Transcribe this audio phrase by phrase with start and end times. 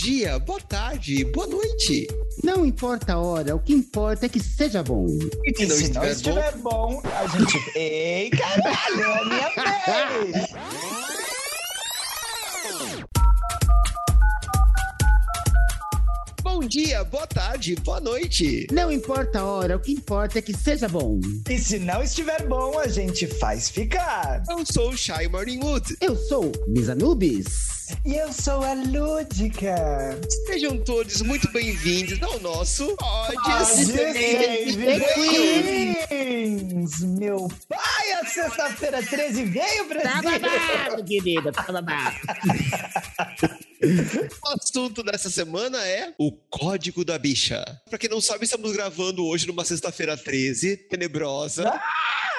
[0.00, 2.08] dia, boa tarde, boa noite.
[2.42, 5.06] Não importa a hora, o que importa é que seja bom.
[5.44, 7.58] E, se, se não estiver bom, a gente.
[7.76, 10.49] Ei, caralho, é a minha vez!
[16.70, 18.68] Dia, boa tarde, boa noite.
[18.70, 21.18] Não importa a hora, o que importa é que seja bom.
[21.48, 24.40] E se não estiver bom, a gente faz ficar.
[24.48, 25.96] Eu sou o Shy Morningwood.
[26.00, 27.90] Eu sou Miss Anubis.
[28.06, 29.74] E eu sou a Lúdica.
[30.46, 34.76] Sejam todos muito bem-vindos ao nosso Audience Queens.
[37.00, 40.08] Meu pai, a sexta-feira 13 veio, Brasil.
[40.12, 42.16] Tá babado, querida, tá babado.
[43.82, 47.64] O assunto dessa semana é o Código da Bicha.
[47.88, 51.68] Pra quem não sabe, estamos gravando hoje numa sexta-feira 13, tenebrosa.
[51.68, 52.29] Ah!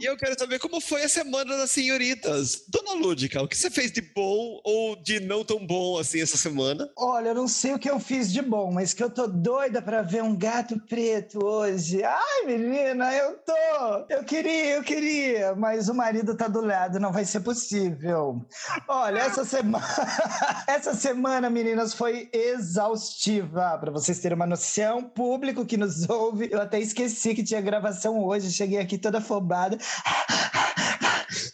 [0.00, 2.64] E eu quero saber como foi a semana das senhoritas.
[2.68, 6.36] Dona Lúdica, o que você fez de bom ou de não tão bom assim essa
[6.36, 6.88] semana?
[6.96, 9.80] Olha, eu não sei o que eu fiz de bom, mas que eu tô doida
[9.82, 12.02] pra ver um gato preto hoje.
[12.02, 14.06] Ai, menina, eu tô.
[14.08, 18.44] Eu queria, eu queria, mas o marido tá do lado, não vai ser possível.
[18.88, 19.84] Olha, essa semana,
[20.66, 23.78] essa semana, meninas, foi exaustiva.
[23.78, 28.22] Pra vocês terem uma noção, público que nos ouve, eu até esqueci que tinha gravação
[28.24, 29.78] hoje, cheguei aqui toda afobada.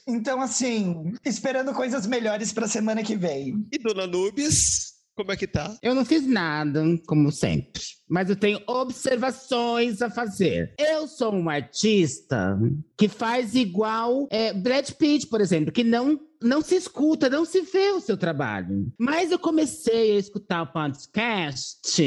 [0.06, 3.66] Então, assim, esperando coisas melhores pra semana que vem.
[3.72, 5.76] E Dona Nubes, como é que tá?
[5.82, 7.82] Eu não fiz nada, como sempre.
[8.08, 10.74] Mas eu tenho observações a fazer.
[10.78, 12.58] Eu sou um artista
[12.96, 17.60] que faz igual é, Brad Pitt, por exemplo, que não não se escuta, não se
[17.62, 18.92] vê o seu trabalho.
[18.98, 22.02] Mas eu comecei a escutar o podcast,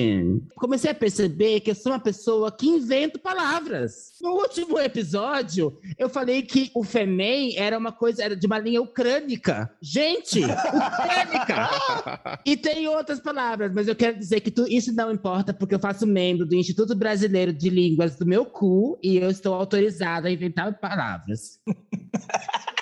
[0.55, 4.13] comecei a perceber que eu sou uma pessoa que invento palavras.
[4.21, 8.81] No último episódio, eu falei que o Femen era uma coisa, era de uma linha
[8.81, 9.71] ucrânica.
[9.81, 11.69] Gente, ucrânica!
[12.45, 15.79] e tem outras palavras, mas eu quero dizer que tu, isso não importa, porque eu
[15.79, 20.31] faço membro do Instituto Brasileiro de Línguas do meu cu e eu estou autorizada a
[20.31, 21.59] inventar palavras.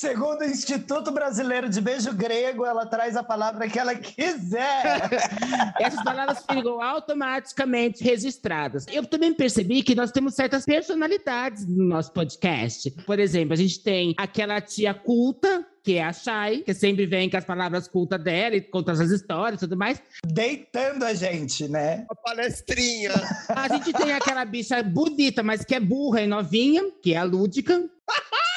[0.00, 5.10] Segundo o Instituto Brasileiro de Beijo Grego, ela traz a palavra que ela quiser.
[5.78, 8.86] Essas palavras ficam automaticamente registradas.
[8.90, 12.90] Eu também percebi que nós temos certas personalidades no nosso podcast.
[13.04, 17.30] Por exemplo, a gente tem aquela tia culta, que é a Chay, que sempre vem
[17.30, 20.02] com as palavras cultas dela e conta as histórias e tudo mais.
[20.24, 22.06] Deitando a gente, né?
[22.10, 23.12] Uma palestrinha.
[23.48, 27.24] A gente tem aquela bicha bonita, mas que é burra e novinha, que é a
[27.24, 27.88] Lúdica.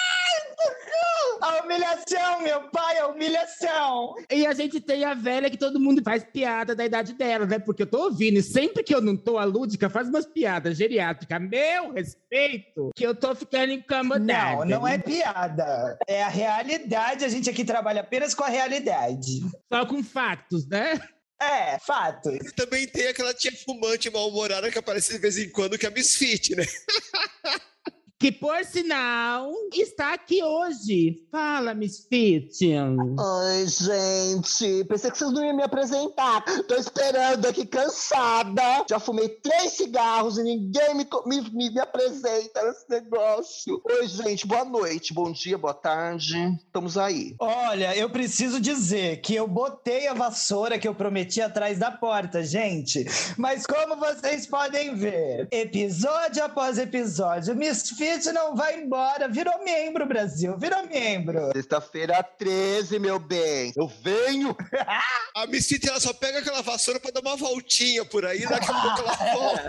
[1.44, 4.16] A humilhação, meu pai, a humilhação.
[4.32, 7.60] E a gente tem a velha que todo mundo faz piada da idade dela, né?
[7.60, 10.78] Porque eu tô ouvindo, e sempre que eu não tô, a Lúdica faz umas piadas
[10.78, 11.42] geriátricas.
[11.42, 14.64] Meu respeito, que eu tô ficando incomodada.
[14.64, 15.98] Não, não é piada.
[16.08, 17.26] É a realidade.
[17.26, 19.42] A gente aqui trabalha apenas com a realidade.
[19.72, 20.98] Só com fatos, né?
[21.42, 22.30] É, fato.
[22.30, 25.90] E também tem aquela tia fumante mal-humorada que aparece de vez em quando, que é
[25.90, 26.64] a Misfit, né?
[28.24, 31.28] que por sinal está aqui hoje.
[31.30, 32.54] Fala, Miss Fit.
[32.74, 34.86] Oi, gente.
[34.86, 36.42] Pensei que vocês não iam me apresentar.
[36.66, 38.86] Tô esperando aqui cansada.
[38.90, 43.82] Já fumei três cigarros e ninguém me, me, me, me apresenta nesse negócio.
[43.84, 44.48] Oi, gente.
[44.48, 46.38] Boa noite, bom dia, boa tarde.
[46.66, 47.36] Estamos aí.
[47.40, 52.42] Olha, eu preciso dizer que eu botei a vassoura que eu prometi atrás da porta,
[52.42, 53.06] gente.
[53.38, 59.28] Mas como vocês podem ver, episódio após episódio, Miss Fit não vai embora.
[59.28, 60.58] Virou membro, Brasil.
[60.58, 61.52] Virou membro.
[61.54, 63.74] Sexta-feira 13, meu bem.
[63.76, 64.56] Eu venho.
[65.36, 68.82] a Misfit, ela só pega aquela vassoura pra dar uma voltinha por aí, daqui a
[68.82, 69.64] pouco ela volta.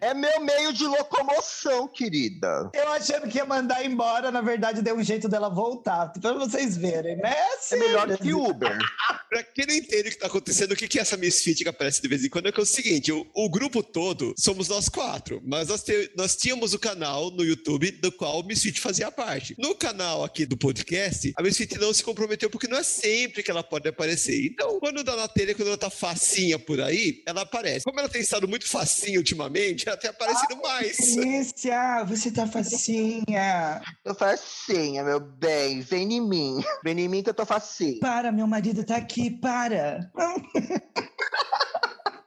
[0.00, 2.70] É meu meio de locomoção, querida.
[2.72, 6.12] Eu achando que ia mandar embora, na verdade, deu um jeito dela voltar.
[6.20, 7.34] Pra vocês verem, né?
[7.54, 8.78] Assim, é melhor que Uber.
[9.28, 11.68] pra quem não entende o que tá acontecendo, o que, que é essa Misfit que
[11.68, 14.68] aparece de vez em quando é que é o seguinte: o, o grupo todo somos
[14.68, 18.78] nós quatro, mas nós, te, nós tínhamos o canal no YouTube do qual o Misfit
[18.80, 19.54] fazia parte.
[19.58, 23.50] No canal aqui do podcast, a Misfit não se comprometeu porque não é sempre que
[23.50, 24.44] ela pode aparecer.
[24.44, 27.84] Então, quando dá na telha, quando ela tá facinha por aí, ela aparece.
[27.84, 30.96] Como ela tem estado muito facinha ultimamente, ela tem aparecido ah, mais.
[30.98, 33.80] Delícia, você tá facinha.
[34.04, 35.80] Tô facinha, meu bem.
[35.80, 36.62] Vem em mim.
[36.84, 37.98] Vem em mim que eu tô facinha.
[38.00, 40.10] Para, meu marido tá aqui, para.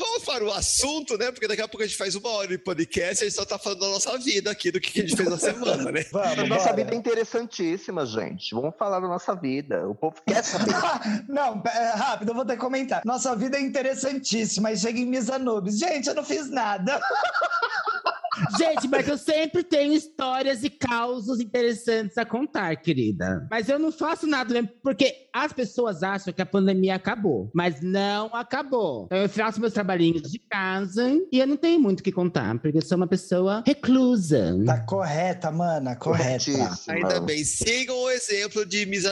[0.00, 1.30] Vamos para o assunto, né?
[1.30, 3.44] Porque daqui a pouco a gente faz uma hora de podcast e a gente só
[3.44, 6.02] tá falando da nossa vida aqui, do que a gente fez na semana, né?
[6.10, 8.54] Vamos, nossa vida é interessantíssima, gente.
[8.54, 9.86] Vamos falar da nossa vida.
[9.86, 10.72] O povo quer saber.
[11.28, 13.02] não, é, rápido, eu vou ter que comentar.
[13.04, 14.70] Nossa vida é interessantíssima.
[14.70, 15.78] Aí chega em Misanubis.
[15.78, 16.98] Gente, eu não fiz nada.
[18.58, 23.46] Gente, mas eu sempre tenho histórias e causos interessantes a contar, querida.
[23.50, 27.50] Mas eu não faço nada mesmo, porque as pessoas acham que a pandemia acabou.
[27.54, 29.06] Mas não acabou.
[29.06, 32.58] Então eu faço meus trabalhinhos de casa e eu não tenho muito o que contar,
[32.58, 34.56] porque eu sou uma pessoa reclusa.
[34.64, 36.50] Tá correta, mana, correta.
[36.88, 39.04] Ainda bem, sigam o exemplo de Miss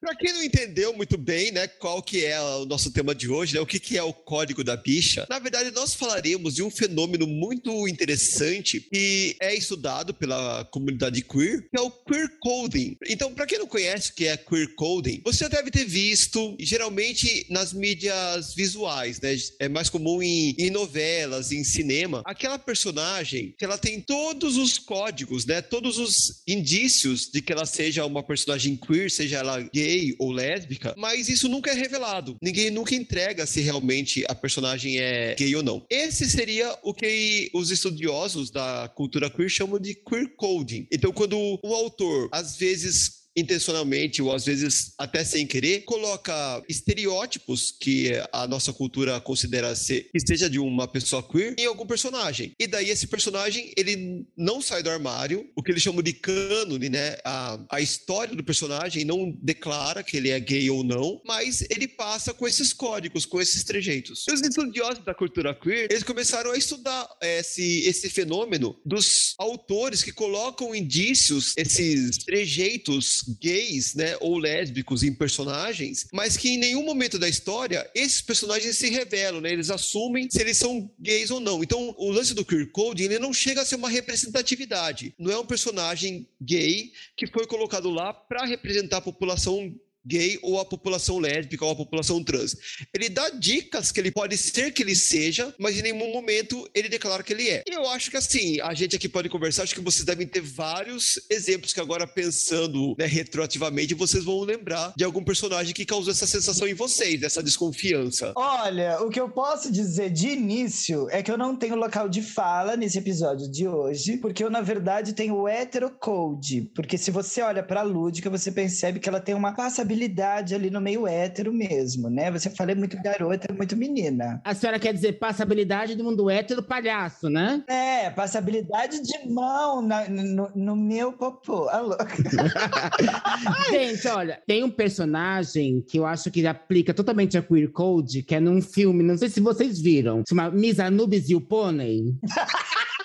[0.00, 3.54] Pra quem não entendeu muito bem, né, qual que é o nosso tema de hoje,
[3.54, 6.70] né, o que, que é o código da bicha, na verdade nós falaremos de um
[6.70, 12.96] fenômeno muito interessante que é estudado pela comunidade queer, que é o queer coding.
[13.08, 17.46] Então, pra quem não conhece o que é queer coding, você deve ter visto, geralmente
[17.50, 23.66] nas mídias visuais, né, é mais comum em, em novelas, em cinema, aquela personagem que
[23.66, 28.76] ela tem todos os códigos, né, todos os indícios de que ela seja uma personagem
[28.76, 32.36] queer, seja ela gay ou lésbica, mas isso nunca é revelado.
[32.42, 35.84] Ninguém nunca entrega se realmente a personagem é gay ou não.
[35.90, 40.86] Esse seria o que os estudiosos da cultura queer chamam de queer coding.
[40.90, 47.72] Então, quando o autor, às vezes intencionalmente ou às vezes até sem querer, coloca estereótipos
[47.78, 52.52] que a nossa cultura considera ser que seja de uma pessoa queer em algum personagem.
[52.58, 56.88] E daí esse personagem, ele não sai do armário, o que eles chamam de cânone,
[56.88, 57.16] né?
[57.24, 61.86] A, a história do personagem não declara que ele é gay ou não, mas ele
[61.86, 64.24] passa com esses códigos, com esses trejeitos.
[64.28, 70.02] E os estudiosos da cultura queer, eles começaram a estudar esse, esse fenômeno dos autores
[70.02, 76.84] que colocam indícios, esses trejeitos gays, né, ou lésbicos em personagens, mas que em nenhum
[76.84, 79.52] momento da história esses personagens se revelam, né?
[79.52, 81.62] Eles assumem se eles são gays ou não.
[81.62, 85.14] Então, o lance do queer coding, ele não chega a ser uma representatividade.
[85.18, 89.74] Não é um personagem gay que foi colocado lá para representar a população
[90.04, 92.56] gay ou a população lésbica ou a população trans.
[92.94, 96.88] Ele dá dicas que ele pode ser que ele seja, mas em nenhum momento ele
[96.88, 97.62] declara que ele é.
[97.68, 100.40] E eu acho que assim, a gente aqui pode conversar, acho que vocês devem ter
[100.40, 106.12] vários exemplos que agora pensando né, retroativamente, vocês vão lembrar de algum personagem que causou
[106.12, 108.32] essa sensação em vocês, essa desconfiança.
[108.36, 112.22] Olha, o que eu posso dizer de início é que eu não tenho local de
[112.22, 116.70] fala nesse episódio de hoje, porque eu, na verdade, tenho o heterocode.
[116.74, 119.52] Porque se você olha pra Lúdica, você percebe que ela tem uma
[119.90, 122.30] passabilidade ali no meio hétero mesmo, né?
[122.30, 124.40] Você fala é muito garota, é muito menina.
[124.44, 127.62] A senhora quer dizer passabilidade do mundo hétero palhaço, né?
[127.66, 131.68] É, passabilidade de mão na- no, no meu popô.
[131.68, 132.06] Ah, louca.
[133.70, 138.34] Gente, olha, tem um personagem que eu acho que aplica totalmente a queer code, que
[138.36, 142.14] é num filme, não sei se vocês viram, chama Miss Anubis e o Pônei.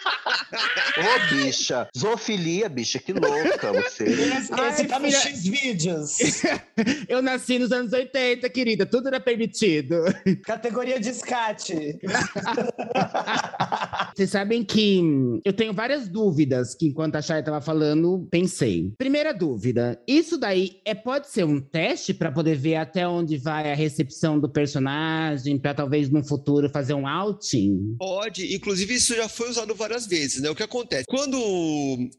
[0.53, 1.87] Ô, bicha.
[1.97, 4.03] Zoofilia, bicha, que louca você.
[4.05, 6.17] Esse, tá no filha- X-Vídeos.
[7.07, 10.03] Eu nasci nos anos 80, querida, tudo era permitido.
[10.43, 11.99] Categoria de escate.
[14.15, 15.01] Vocês sabem que
[15.43, 18.93] eu tenho várias dúvidas que, enquanto a Chay tava falando, pensei.
[18.97, 23.71] Primeira dúvida: isso daí é, pode ser um teste para poder ver até onde vai
[23.71, 27.95] a recepção do personagem, para talvez no futuro fazer um outing?
[27.99, 30.49] Pode, inclusive isso já foi usado várias vezes, né?
[30.49, 31.05] O que acontece?
[31.07, 31.37] Quando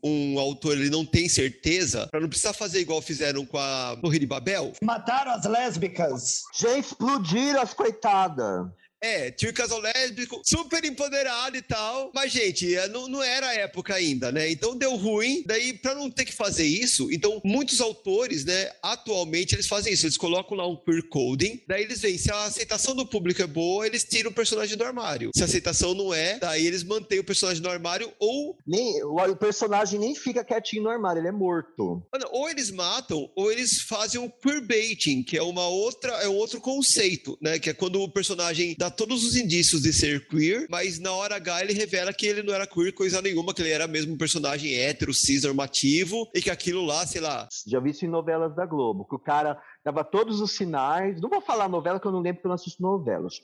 [0.03, 4.19] um autor ele não tem certeza, para não precisar fazer igual fizeram com a Torre
[4.19, 6.43] de Babel, Mataram as lésbicas.
[6.55, 8.67] Já explodiram as coitadas.
[9.03, 12.11] É, um casal lésbico, super empoderado e tal.
[12.15, 14.51] Mas, gente, é, não, não era a época ainda, né?
[14.51, 15.43] Então deu ruim.
[15.47, 20.07] Daí, pra não ter que fazer isso, então muitos autores, né, atualmente eles fazem isso.
[20.07, 21.63] Eles colocam lá um queer coding.
[21.67, 24.85] Daí eles veem se a aceitação do público é boa, eles tiram o personagem do
[24.85, 25.31] armário.
[25.35, 29.37] Se a aceitação não é, daí eles mantêm o personagem no armário ou Nem, o,
[29.37, 32.03] personagem nem fica quietinho no armário, ele é morto.
[32.13, 36.35] Mano, ou eles matam, ou eles fazem o queerbaiting, que é uma outra, é um
[36.35, 37.59] outro conceito, né?
[37.59, 41.37] Que é quando o personagem dá todos os indícios de ser queer, mas na hora
[41.37, 44.17] H ele revela que ele não era queer coisa nenhuma, que ele era mesmo um
[44.17, 48.55] personagem hétero, cis, normativo, e que aquilo lá, sei lá, Já vi isso em novelas
[48.55, 51.21] da Globo, que o cara dava todos os sinais.
[51.21, 53.35] Não vou falar novela, que eu não lembro que eu não assisto novelas.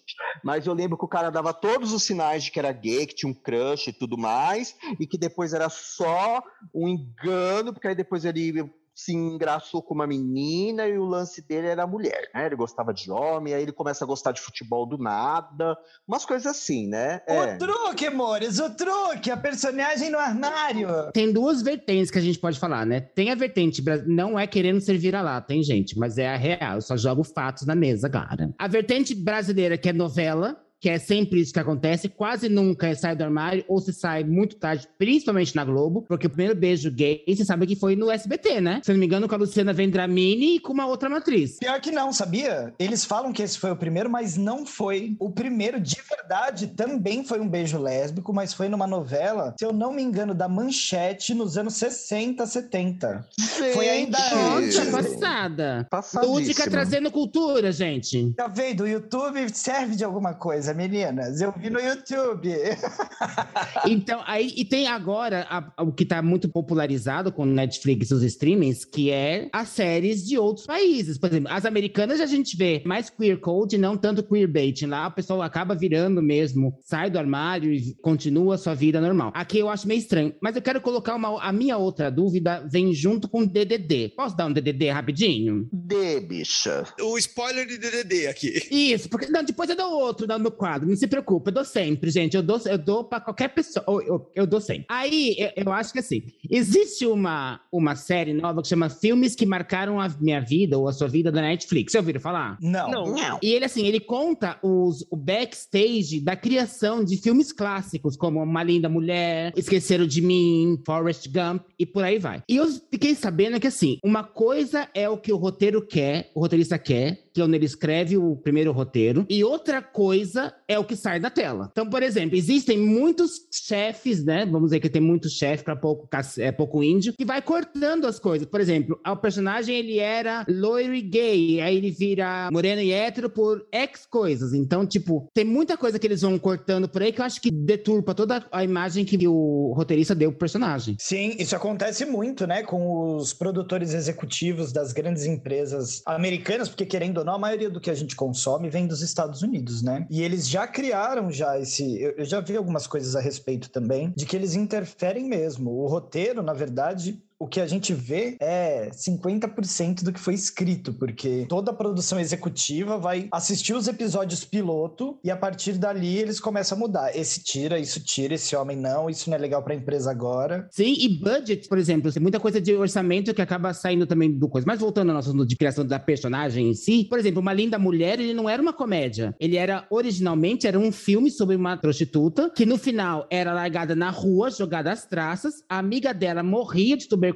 [0.44, 3.14] Mas eu lembro que o cara dava todos os sinais de que era gay, que
[3.14, 7.94] tinha um crush e tudo mais, e que depois era só um engano, porque aí
[7.94, 12.46] depois ele se engraçou com uma menina e o lance dele era a mulher, né?
[12.46, 16.46] Ele gostava de homem, aí ele começa a gostar de futebol do nada, umas coisas
[16.46, 17.20] assim, né?
[17.26, 17.54] É.
[17.54, 20.88] O truque, amores, o truque, a personagem no armário.
[21.12, 23.00] Tem duas vertentes que a gente pode falar, né?
[23.00, 26.74] Tem a vertente, não é querendo servir a lá, tem gente, mas é a real.
[26.74, 28.52] Eu só jogo fatos na mesa, cara.
[28.58, 33.14] A vertente brasileira, que é novela, que é sempre isso que acontece, quase nunca sai
[33.14, 37.22] do armário ou se sai muito tarde, principalmente na Globo, porque o primeiro beijo gay,
[37.24, 38.80] você sabe que foi no SBT, né?
[38.82, 41.58] Se eu não me engano, com a Luciana Vendramini e com uma outra matriz.
[41.60, 42.74] Pior que não, sabia?
[42.80, 45.14] Eles falam que esse foi o primeiro, mas não foi.
[45.20, 49.72] O primeiro, de verdade, também foi um beijo lésbico, mas foi numa novela, se eu
[49.72, 53.28] não me engano, da Manchete nos anos 60, 70.
[53.72, 54.90] Foi ainda Gente.
[54.90, 56.26] Nossa, passada.
[56.26, 58.34] Lúdica trazendo cultura, gente.
[58.36, 61.40] Já veio do YouTube, serve de alguma coisa, meninas.
[61.40, 62.50] Eu vi no YouTube.
[63.86, 68.14] Então, aí, e tem agora a- o que tá muito popularizado com o Netflix e
[68.14, 71.18] os streamings, que é as séries de outros países.
[71.18, 74.86] Por exemplo, as americanas a gente vê mais queer code, não tanto queer baiting.
[74.86, 79.32] Lá o pessoal acaba virando mesmo, sai do armário e continua a sua vida normal.
[79.34, 80.34] Aqui eu acho meio estranho.
[80.40, 81.42] Mas eu quero colocar uma.
[81.42, 84.10] A minha outra dúvida vem junto com o DDD.
[84.16, 85.68] Posso dar um DDD rapidinho?
[85.72, 86.84] De, bicha.
[87.00, 88.62] O spoiler de DDD aqui.
[88.70, 92.08] Isso, porque não, depois eu dou outro meu quadro, não se preocupe, eu dou sempre,
[92.08, 92.36] gente.
[92.36, 94.84] Eu dou, eu dou pra qualquer pessoa, eu, eu, eu dou sempre.
[94.88, 99.44] Aí, eu, eu acho que assim, existe uma, uma série nova que chama Filmes que
[99.44, 101.90] Marcaram a Minha Vida ou a Sua Vida da Netflix.
[101.90, 102.58] Você ouviram falar?
[102.60, 102.88] Não.
[102.90, 103.38] Não.
[103.42, 108.62] E ele, assim, ele conta os, o backstage da criação de filmes clássicos, como Uma
[108.62, 112.40] Linda Mulher, Esqueceram de Mim, Forrest Gump e por aí vai.
[112.48, 116.40] E eu fiquei sabendo que, assim, uma coisa é o que o roteiro quer, o
[116.40, 120.84] roteirista quer, que é onde ele escreve o primeiro roteiro, e outra coisa é o
[120.84, 121.68] que sai da tela.
[121.72, 124.44] Então, por exemplo, existem muitos chefes, né?
[124.44, 126.08] Vamos dizer que tem muitos chefes para pouco,
[126.38, 128.46] é, pouco índio, que vai cortando as coisas.
[128.46, 133.30] Por exemplo, o personagem ele era loiro e gay, aí ele vira moreno e hétero
[133.30, 134.52] por X coisas.
[134.52, 137.50] Então, tipo, tem muita coisa que eles vão cortando por aí que eu acho que
[137.50, 140.96] deturpa toda a imagem que o roteirista deu pro personagem.
[140.98, 147.21] Sim, isso acontece muito, né, com os produtores executivos das grandes empresas americanas, porque querendo
[147.24, 150.06] não, a maioria do que a gente consome vem dos Estados Unidos, né?
[150.10, 154.26] E eles já criaram já esse, eu já vi algumas coisas a respeito também, de
[154.26, 155.70] que eles interferem mesmo.
[155.70, 160.92] O roteiro, na verdade, o que a gente vê é 50% do que foi escrito,
[160.92, 166.38] porque toda a produção executiva vai assistir os episódios piloto e a partir dali eles
[166.38, 167.16] começam a mudar.
[167.16, 170.68] Esse tira, isso tira, esse homem não, isso não é legal pra empresa agora.
[170.70, 174.48] Sim, e budget, por exemplo, tem muita coisa de orçamento que acaba saindo também do
[174.48, 174.64] coisa.
[174.64, 178.20] Mas voltando ao nosso de criação da personagem em si, por exemplo, Uma Linda Mulher,
[178.20, 179.34] ele não era uma comédia.
[179.40, 184.10] Ele era, originalmente, era um filme sobre uma prostituta que no final era largada na
[184.10, 185.54] rua, jogada às traças.
[185.68, 187.31] A amiga dela morria de tuberculose,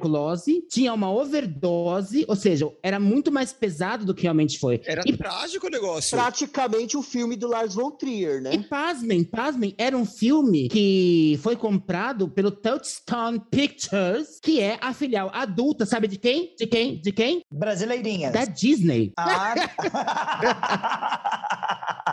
[0.69, 4.81] tinha uma overdose, ou seja, era muito mais pesado do que realmente foi.
[4.85, 6.17] Era E trágico o negócio.
[6.17, 8.65] Praticamente um filme do Lars von Trier, E né?
[8.69, 15.29] pasmem, pasmem, era um filme que foi comprado pelo Touchstone Pictures, que é a filial
[15.33, 16.53] adulta, sabe de quem?
[16.57, 16.99] De quem?
[17.01, 17.41] De quem?
[17.51, 18.33] Brasileirinhas.
[18.33, 19.11] Da Disney.
[19.17, 19.55] Ah,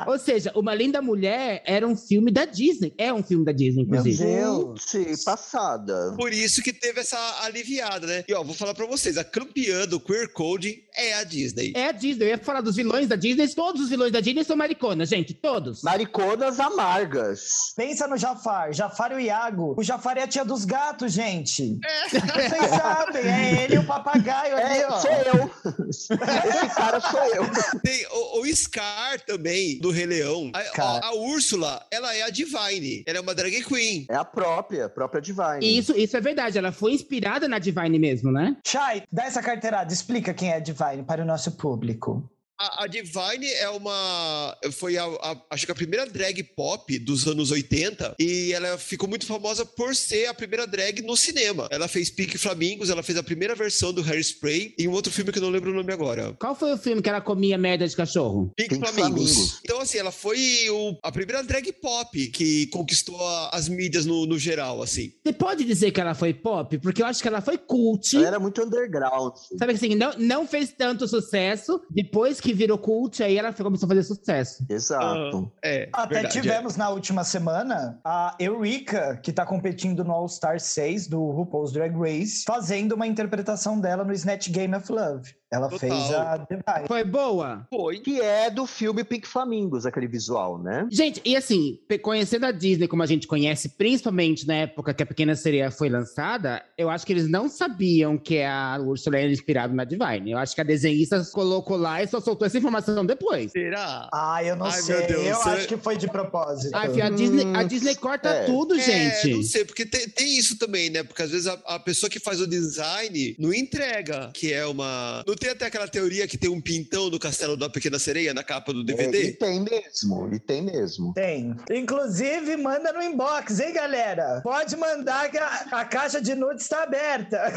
[0.07, 2.93] Ou seja, Uma Linda Mulher era um filme da Disney.
[2.99, 4.25] É um filme da Disney, Meu inclusive.
[4.25, 4.81] Deus.
[4.91, 6.14] Gente, passada.
[6.17, 7.19] Por isso que teve essa
[7.64, 8.25] aliviada, né?
[8.28, 11.73] E ó, vou falar pra vocês, a campeã do Queer Code é a Disney.
[11.75, 12.26] É a Disney.
[12.26, 13.49] Eu ia falar dos vilões da Disney.
[13.49, 15.33] Todos os vilões da Disney são mariconas, gente.
[15.35, 15.83] Todos.
[15.83, 17.73] Mariconas amargas.
[17.76, 18.73] pensa no Jafar.
[18.73, 19.75] Jafar e o Iago.
[19.78, 21.78] O Jafar é a tia dos gatos, gente.
[22.11, 24.99] Vocês sabem, é ele e o papagaio ali, É, ó.
[24.99, 25.50] sou eu.
[25.90, 27.44] Esse cara sou eu.
[27.83, 30.50] Tem o, o Scar também, do Rei Leão.
[30.54, 33.02] A, a, Úrsula, ela é a Divine.
[33.06, 34.06] Ela é uma drag queen.
[34.09, 35.61] É a própria, a própria Divine.
[35.62, 36.59] Isso, isso é verdade.
[36.59, 38.56] Ela foi inspirada na Divine mesmo, né?
[38.66, 42.28] Chay, dá essa carteirada, explica quem é Divine para o nosso público.
[42.58, 44.56] A, a Divine é uma.
[44.73, 48.14] Foi, a, a- acho que a primeira drag pop dos anos 80.
[48.18, 51.68] E ela ficou muito famosa por ser a primeira drag no cinema.
[51.70, 55.32] Ela fez Pink Flamingos, ela fez a primeira versão do Hairspray e um outro filme
[55.32, 56.32] que eu não lembro o nome agora.
[56.38, 58.52] Qual foi o filme que ela comia merda de cachorro?
[58.56, 59.32] Pink, Pink Flamingos.
[59.32, 59.61] Flamingos.
[59.64, 64.26] Então, assim, ela foi o- a primeira drag pop que conquistou a- as mídias no,
[64.26, 65.12] no geral, assim.
[65.25, 66.78] Você pode dizer que ela foi pop?
[66.78, 68.16] Porque eu acho que ela foi cult.
[68.16, 69.34] Ela era muito underground.
[69.58, 71.80] Sabe assim, não, não fez tanto sucesso.
[71.90, 74.67] Depois que virou cult, aí ela começou a fazer sucesso.
[74.69, 75.51] Exato.
[75.63, 75.89] É.
[75.93, 76.43] Até verdade, é.
[76.43, 81.73] tivemos na última semana a Eureka, que tá competindo no All Star 6 do RuPaul's
[81.73, 85.35] Drag Race, fazendo uma interpretação dela no Snatch Game of Love.
[85.54, 85.78] Ela Total.
[85.78, 86.88] fez a Divine.
[86.88, 87.66] Foi boa?
[87.70, 88.00] Foi.
[88.00, 90.87] Que é do filme Pink Flamingos, aquele visual, né?
[90.90, 95.06] Gente, e assim, conhecendo a Disney como a gente conhece, principalmente na época que a
[95.06, 99.73] Pequena Sereia foi lançada, eu acho que eles não sabiam que a Ursula era inspirada
[99.73, 100.32] na Divine.
[100.32, 103.52] Eu acho que a desenhista colocou lá e só soltou essa informação depois.
[103.52, 104.08] Será?
[104.12, 104.96] Ah, eu não Ai, sei.
[104.99, 106.75] meu Deus, eu você- acho que foi de propósito.
[106.75, 108.44] Ai, filho, a Disney, a Disney corta é.
[108.44, 109.34] tudo, É, gente.
[109.37, 111.02] não sei, porque tem, tem isso também, né?
[111.04, 115.23] Porque às vezes a, a pessoa que faz o design não entrega, que é uma.
[115.26, 118.43] Não tem até aquela teoria que tem um pintão no castelo da Pequena Sereia na
[118.43, 119.33] capa do É, e DVD?
[119.33, 121.13] tem mesmo, e tem mesmo.
[121.13, 121.55] Tem.
[121.71, 124.41] Inclusive, manda no inbox, hein, galera?
[124.43, 127.43] Pode mandar que a, a caixa de nudes está aberta.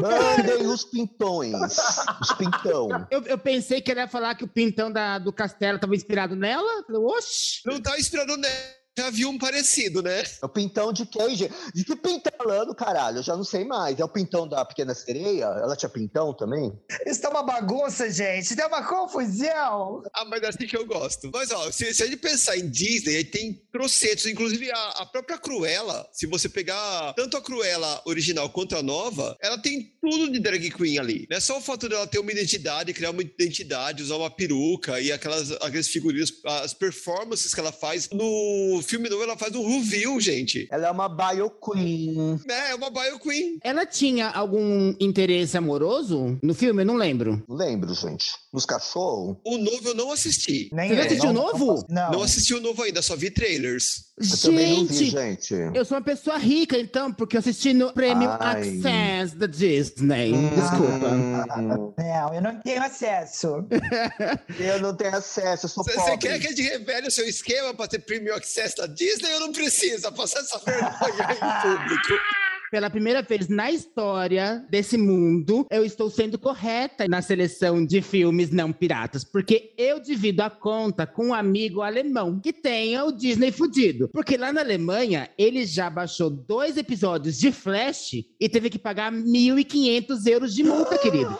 [0.00, 1.52] Mandem os pintões.
[2.20, 2.88] Os pintão.
[3.10, 6.36] Eu, eu pensei que ele ia falar que o pintão da- do castelo estava inspirado
[6.36, 6.84] nela.
[6.86, 7.60] Falei, Oxi!
[7.66, 8.54] Não tá inspirado nela.
[8.98, 10.20] Já vi um parecido, né?
[10.20, 11.52] É o pintão de quem, gente?
[11.74, 13.18] De que pintão falando, caralho?
[13.18, 14.00] Eu já não sei mais.
[14.00, 15.44] É o pintão da Pequena Sereia?
[15.44, 16.72] Ela tinha pintão também?
[17.06, 18.56] Isso tá uma bagunça, gente.
[18.56, 20.02] Tem uma confusão.
[20.14, 21.30] Ah, mas é assim que eu gosto.
[21.32, 24.24] Mas, ó, se, se a gente pensar em Disney, aí tem trocentos.
[24.24, 29.36] Inclusive, a, a própria Cruella, se você pegar tanto a Cruella original quanto a nova,
[29.42, 31.26] ela tem tudo de drag queen ali.
[31.28, 34.98] Não é só o fato dela ter uma identidade, criar uma identidade, usar uma peruca
[35.00, 38.08] e aquelas, aqueles figurinos, as performances que ela faz.
[38.10, 40.66] No filme novo, ela faz um review, gente.
[40.70, 42.38] Ela é uma bio queen.
[42.48, 43.58] É, é uma bio queen.
[43.62, 46.82] Ela tinha algum interesse amoroso no filme?
[46.82, 47.42] Eu não lembro.
[47.48, 48.32] Lembro, gente.
[48.52, 49.36] Nos cachorros?
[49.44, 50.68] O novo eu não assisti.
[50.72, 51.84] Nem Você já eu, assistiu o não- novo?
[51.88, 52.10] Não.
[52.12, 54.06] Não assisti o novo ainda, só vi trailers.
[54.18, 55.76] Eu também não vi, Gente, gente.
[55.76, 58.62] eu sou uma pessoa rica, então, porque eu assisti no Premium Ai.
[58.80, 60.32] Access da Disney.
[60.54, 61.08] Desculpa.
[61.08, 63.48] Hum, Não, eu não tenho acesso.
[64.58, 66.16] eu não tenho acesso, eu sou Você pobre.
[66.18, 69.40] quer que a gente revele o seu esquema para ter premium access da Disney ou
[69.40, 72.45] não precisa passar essa vergonha em público?
[72.70, 78.50] Pela primeira vez na história desse mundo, eu estou sendo correta na seleção de filmes
[78.50, 83.52] não piratas, porque eu divido a conta com um amigo alemão que tenha o Disney
[83.52, 84.08] fudido.
[84.12, 89.12] Porque lá na Alemanha, ele já baixou dois episódios de Flash e teve que pagar
[89.12, 91.38] 1.500 euros de multa, querido.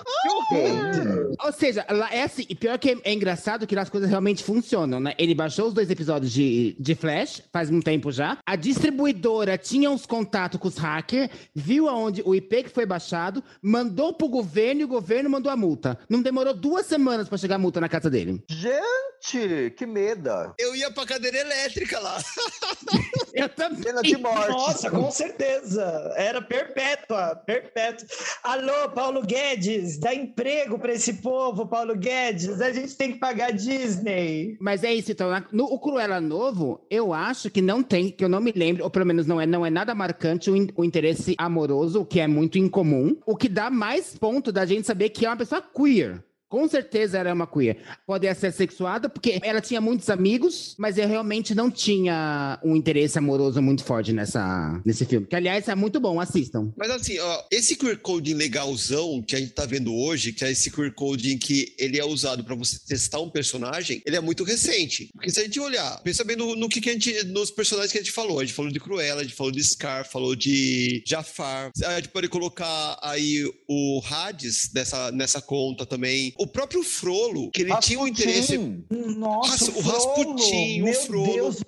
[1.45, 4.09] Ou seja, lá é assim, e pior que é, é engraçado que lá as coisas
[4.09, 5.15] realmente funcionam, né?
[5.19, 8.39] Ele baixou os dois episódios de, de Flash, faz um tempo já.
[8.47, 13.43] A distribuidora tinha uns contatos com os hackers, viu aonde o IP que foi baixado,
[13.63, 15.99] mandou pro governo e o governo mandou a multa.
[16.09, 18.43] Não demorou duas semanas pra chegar a multa na casa dele.
[18.49, 20.55] gente, que meda.
[20.59, 22.19] Eu ia pra cadeira elétrica lá.
[23.35, 23.83] Eu também.
[23.83, 24.49] Pena de morte.
[24.51, 25.83] Nossa, com certeza.
[26.17, 28.07] Era perpétua, perpétua.
[28.43, 32.61] Alô, Paulo Guedes, dá emprego para esse povo, Paulo Guedes.
[32.63, 34.57] A gente tem que pagar Disney.
[34.61, 35.29] Mas é isso, então.
[35.53, 38.91] No o Cruella novo, eu acho que não tem, que eu não me lembro, ou
[38.91, 41.06] pelo menos não é, não é nada marcante o, in- o interesse
[41.39, 43.17] amoroso, o que é muito incomum.
[43.27, 46.23] O que dá mais ponto da gente saber que é uma pessoa queer.
[46.49, 47.79] Com certeza ela é uma queer.
[48.07, 53.19] Pode ser sexuada, porque ela tinha muitos amigos, mas eu realmente não tinha um interesse
[53.19, 55.27] amoroso muito forte nessa, nesse filme.
[55.27, 56.73] Que, aliás, é muito bom, assistam.
[56.77, 60.51] Mas assim, ó, esse queer coding legalzão que a gente tá vendo hoje, que é
[60.53, 64.45] esse queer coding que ele é usado pra você testar um personagem, ele é muito
[64.45, 65.11] recente.
[65.13, 67.93] Porque se a gente olhar, pensa bem no, no que, que a gente, nos personagens
[67.93, 68.39] que a gente falou.
[68.39, 71.71] A gente falou de Cruella, a gente falou de Scar, falou de Jafar.
[71.85, 76.33] A gente pode colocar aí o Hades nessa, nessa conta também.
[76.39, 78.85] O próprio Frollo, que ele tinha um interesse Rasputin.
[79.19, 81.33] Nossa, o Rasputin, o meu Frollo.
[81.33, 81.63] Deus.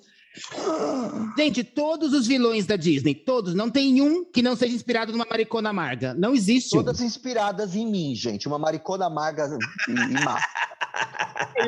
[1.37, 5.25] Gente, todos os vilões da Disney, todos, não tem um que não seja inspirado numa
[5.29, 6.13] maricona amarga.
[6.13, 6.79] Não existe um.
[6.79, 8.47] Todas inspiradas em mim, gente.
[8.47, 9.49] Uma maricona amarga
[9.87, 10.39] e, e má.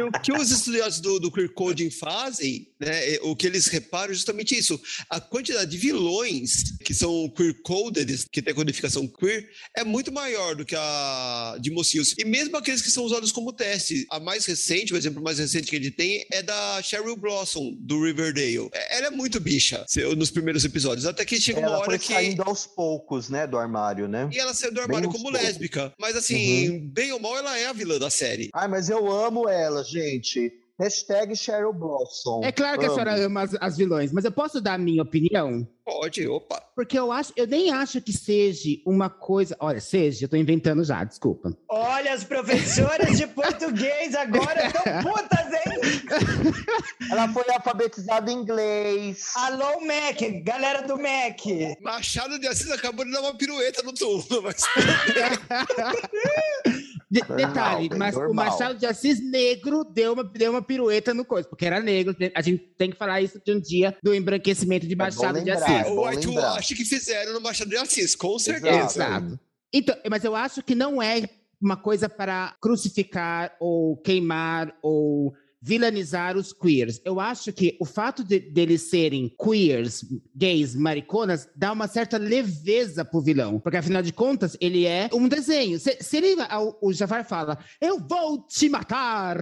[0.07, 4.11] O que os estudiosos do, do queer coding fazem, né, é, o que eles reparam
[4.11, 4.79] é justamente isso.
[5.09, 10.55] A quantidade de vilões que são queer coded, que tem codificação queer, é muito maior
[10.55, 12.13] do que a de mocinhos.
[12.17, 14.05] E mesmo aqueles que são usados como teste.
[14.09, 17.75] A mais recente, o exemplo mais recente que a gente tem é da Cheryl Blossom,
[17.79, 18.60] do Riverdale.
[18.73, 19.85] É- Ela é muito bicha
[20.17, 21.05] nos primeiros episódios.
[21.05, 22.13] Até que chega uma Ela hora foi que.
[22.13, 24.29] saindo aos poucos, né, do armário, né?
[24.31, 25.41] E ela saiu do Bem armário aos como poucos.
[25.47, 25.91] lésbica.
[25.99, 28.49] Mas assim, bem ou mal, ela é a vilã da série.
[28.53, 30.51] Ai, mas eu amo ela, gente.
[30.81, 32.41] Hashtag Cheryl Blossom.
[32.43, 32.95] É claro que a Amo.
[32.95, 35.67] senhora ama as, as vilões, mas eu posso dar a minha opinião?
[35.85, 36.59] Pode, opa.
[36.75, 39.55] Porque eu acho, eu nem acho que seja uma coisa.
[39.59, 41.55] Olha, seja, eu tô inventando já, desculpa.
[41.69, 45.61] Olha, as professoras de português agora estão putas, hein?
[47.11, 49.31] Ela foi alfabetizada em inglês.
[49.35, 51.41] Alô, Mac, galera do Mac.
[51.81, 54.63] Machado de Assis acabou de dar uma pirueta no túmulo, mas
[57.11, 58.45] De- Normal, detalhe, mas o normal.
[58.45, 62.15] Machado de Assis negro deu uma, deu uma pirueta no coisa, porque era negro.
[62.33, 65.69] A gente tem que falar isso de um dia do embranquecimento de Machado de lembrar.
[65.69, 65.87] Assis.
[65.87, 68.85] É o acha que fizeram no Machado de Assis, com certeza.
[68.85, 69.37] Exato.
[69.73, 71.27] Então, mas eu acho que não é
[71.61, 76.99] uma coisa para crucificar ou queimar ou vilanizar os queers.
[77.05, 80.03] Eu acho que o fato de deles serem queers,
[80.35, 83.59] gays, mariconas, dá uma certa leveza pro vilão.
[83.59, 85.79] Porque, afinal de contas, ele é um desenho.
[85.79, 86.35] Se, se ele,
[86.81, 89.37] o Jafar fala, eu vou te matar.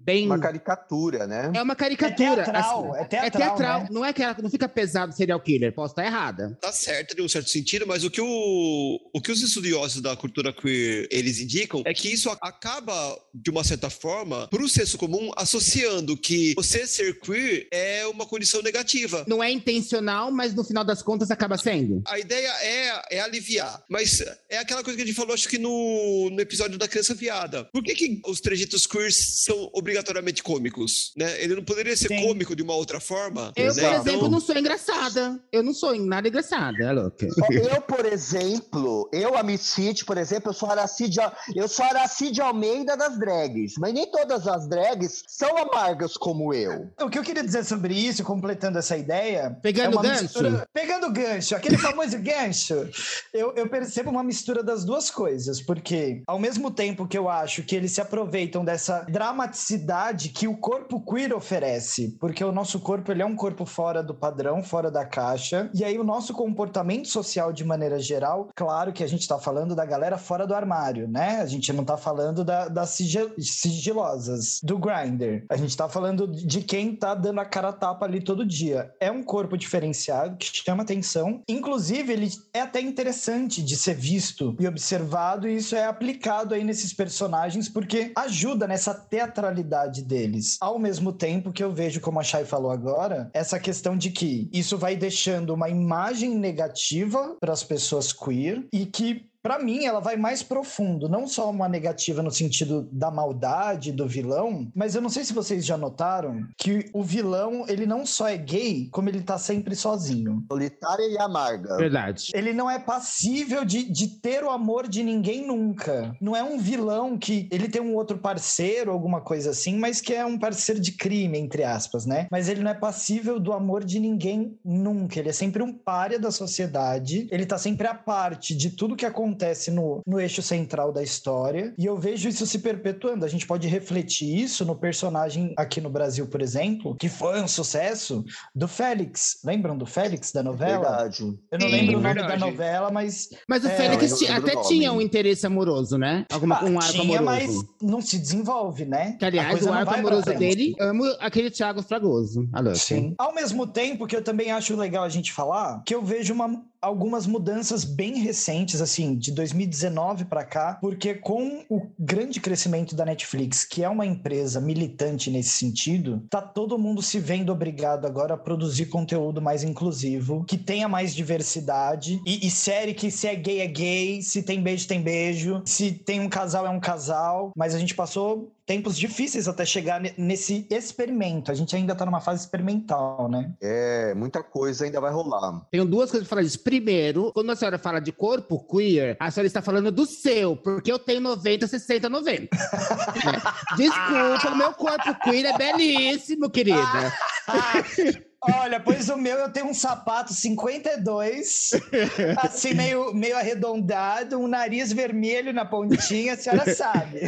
[0.00, 0.26] Bem...
[0.26, 1.50] Uma caricatura, né?
[1.54, 2.42] É uma caricatura.
[2.42, 3.80] É teatral, assim, é teatral, É teatral.
[3.80, 3.88] né?
[3.90, 5.74] Não é que ela não fica pesado serial killer.
[5.74, 6.56] Posso estar errada.
[6.60, 10.14] Tá certo de um certo sentido, mas o que, o, o que os estudiosos da
[10.16, 15.30] cultura queer eles indicam é que isso acaba, de uma certa forma, pro senso comum,
[15.34, 19.24] associando que você ser queer é uma condição negativa.
[19.26, 22.02] Não é intencional, mas no final das contas acaba sendo.
[22.06, 25.56] A ideia é, é aliviar, mas é aquela coisa que a gente falou, acho que
[25.56, 27.64] no, no episódio da criança viada.
[27.72, 31.12] Por que, que os trejeitos queers são obrigatoriamente cômicos?
[31.16, 31.42] Né?
[31.42, 32.20] Ele não poderia ser Sim.
[32.26, 33.54] cômico de uma outra forma?
[33.56, 33.72] Eu, né?
[33.72, 35.40] por Então- exemplo, não sou engraçada.
[35.50, 37.26] Eu não sou nada engraçada, é louca.
[37.50, 41.18] Eu, por exemplo, eu, a Miss Fit, por exemplo, eu sou Aracide,
[41.56, 44.89] eu sou Aracide Almeida das drags, mas nem todas as drags
[45.26, 46.90] são amargas como eu.
[47.00, 49.56] O que eu queria dizer sobre isso, completando essa ideia.
[49.62, 50.22] Pegando é uma gancho?
[50.22, 52.88] mistura- Pegando gancho, aquele famoso gancho.
[53.32, 57.62] Eu, eu percebo uma mistura das duas coisas, porque ao mesmo tempo que eu acho
[57.62, 63.10] que eles se aproveitam dessa dramaticidade que o corpo queer oferece, porque o nosso corpo
[63.10, 67.08] ele é um corpo fora do padrão, fora da caixa, e aí o nosso comportamento
[67.08, 71.08] social de maneira geral, claro que a gente tá falando da galera fora do armário,
[71.08, 71.40] né?
[71.40, 75.44] A gente não tá falando da- das sigil- sigilosas, do grinder.
[75.48, 78.92] A gente tá falando de quem tá dando a cara tapa ali todo dia.
[78.98, 81.42] É um corpo diferenciado que chama atenção.
[81.48, 86.64] Inclusive, ele é até interessante de ser visto e observado, e isso é aplicado aí
[86.64, 90.56] nesses personagens, porque ajuda nessa teatralidade deles.
[90.60, 94.48] Ao mesmo tempo que eu vejo, como a Chay falou agora, essa questão de que
[94.52, 100.00] isso vai deixando uma imagem negativa para as pessoas queer e que Pra mim, ela
[100.00, 105.00] vai mais profundo, não só uma negativa no sentido da maldade do vilão, mas eu
[105.00, 109.08] não sei se vocês já notaram que o vilão, ele não só é gay, como
[109.08, 110.44] ele tá sempre sozinho.
[110.50, 111.76] Solitária e amarga.
[111.78, 112.30] Verdade.
[112.34, 116.14] Ele não é passível de, de ter o amor de ninguém nunca.
[116.20, 120.12] Não é um vilão que ele tem um outro parceiro, alguma coisa assim, mas que
[120.12, 122.26] é um parceiro de crime, entre aspas, né?
[122.30, 125.18] Mas ele não é passível do amor de ninguém nunca.
[125.18, 127.26] Ele é sempre um pária da sociedade.
[127.30, 129.29] Ele tá sempre à parte de tudo que acontece
[129.72, 131.74] no, no eixo central da história.
[131.78, 133.24] E eu vejo isso se perpetuando.
[133.24, 137.48] A gente pode refletir isso no personagem aqui no Brasil, por exemplo, que foi um
[137.48, 139.38] sucesso do Félix.
[139.44, 140.88] Lembram do Félix da novela?
[140.88, 141.38] Verdade.
[141.50, 143.28] Eu não Sim, lembro o nome da novela, mas.
[143.48, 146.24] Mas o É, Félix até tinha um interesse amoroso, né?
[146.32, 147.74] Alguma, Ah, um arco tinha, mas amoroso.
[147.80, 149.16] não se desenvolve, né?
[149.18, 152.48] Que, aliás, coisa o não arco amoroso dele, amo aquele Thiago Fragoso.
[152.52, 153.14] Alô, Sim.
[153.18, 156.62] Ao mesmo tempo que eu também acho legal a gente falar, que eu vejo uma-
[156.80, 163.04] algumas mudanças bem recentes, assim, de 2019 pra cá, porque com o grande crescimento da
[163.04, 168.34] Netflix, que é uma empresa militante nesse sentido, tá todo mundo se vendo obrigado agora
[168.34, 172.20] a produzir conteúdo mais inclusivo, que tenha mais diversidade.
[172.26, 175.92] E, e série que se é gay é gay, se tem beijo tem beijo, se
[175.92, 180.14] tem um casal é um casal, mas a gente passou tempos difíceis até chegar ne-
[180.16, 181.50] nesse experimento.
[181.50, 183.52] A gente ainda tá numa fase experimental, né?
[183.60, 185.66] É, muita coisa ainda vai rolar.
[185.72, 186.60] Tenho duas coisas pra falar disso.
[186.62, 190.92] Primeiro, quando a senhora fala de corpo queer, a senhora está falando do seu, porque
[190.92, 192.42] eu tenho 90, 60, 90.
[192.44, 193.76] É.
[193.76, 197.12] Desculpa, o meu corpo queer é belíssimo, querida.
[198.42, 201.72] Olha, pois o meu eu tenho um sapato 52,
[202.42, 207.20] assim meio, meio arredondado, um nariz vermelho na pontinha, a senhora sabe.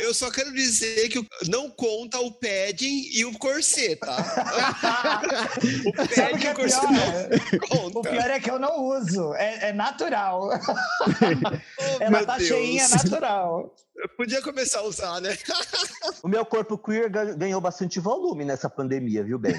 [0.00, 4.16] Eu só quero dizer que o- não conta o padding e o corset, tá?
[5.86, 7.68] o o padding e é o corset pior?
[7.70, 8.10] não O conta.
[8.10, 10.48] pior é que eu não uso, é, é natural.
[10.50, 12.48] Oh, Ela tá Deus.
[12.48, 13.72] cheinha natural.
[13.96, 15.36] Eu podia começar a usar, né?
[16.22, 19.54] O meu corpo queer ga- ganhou bastante volume nessa pandemia, viu, bem?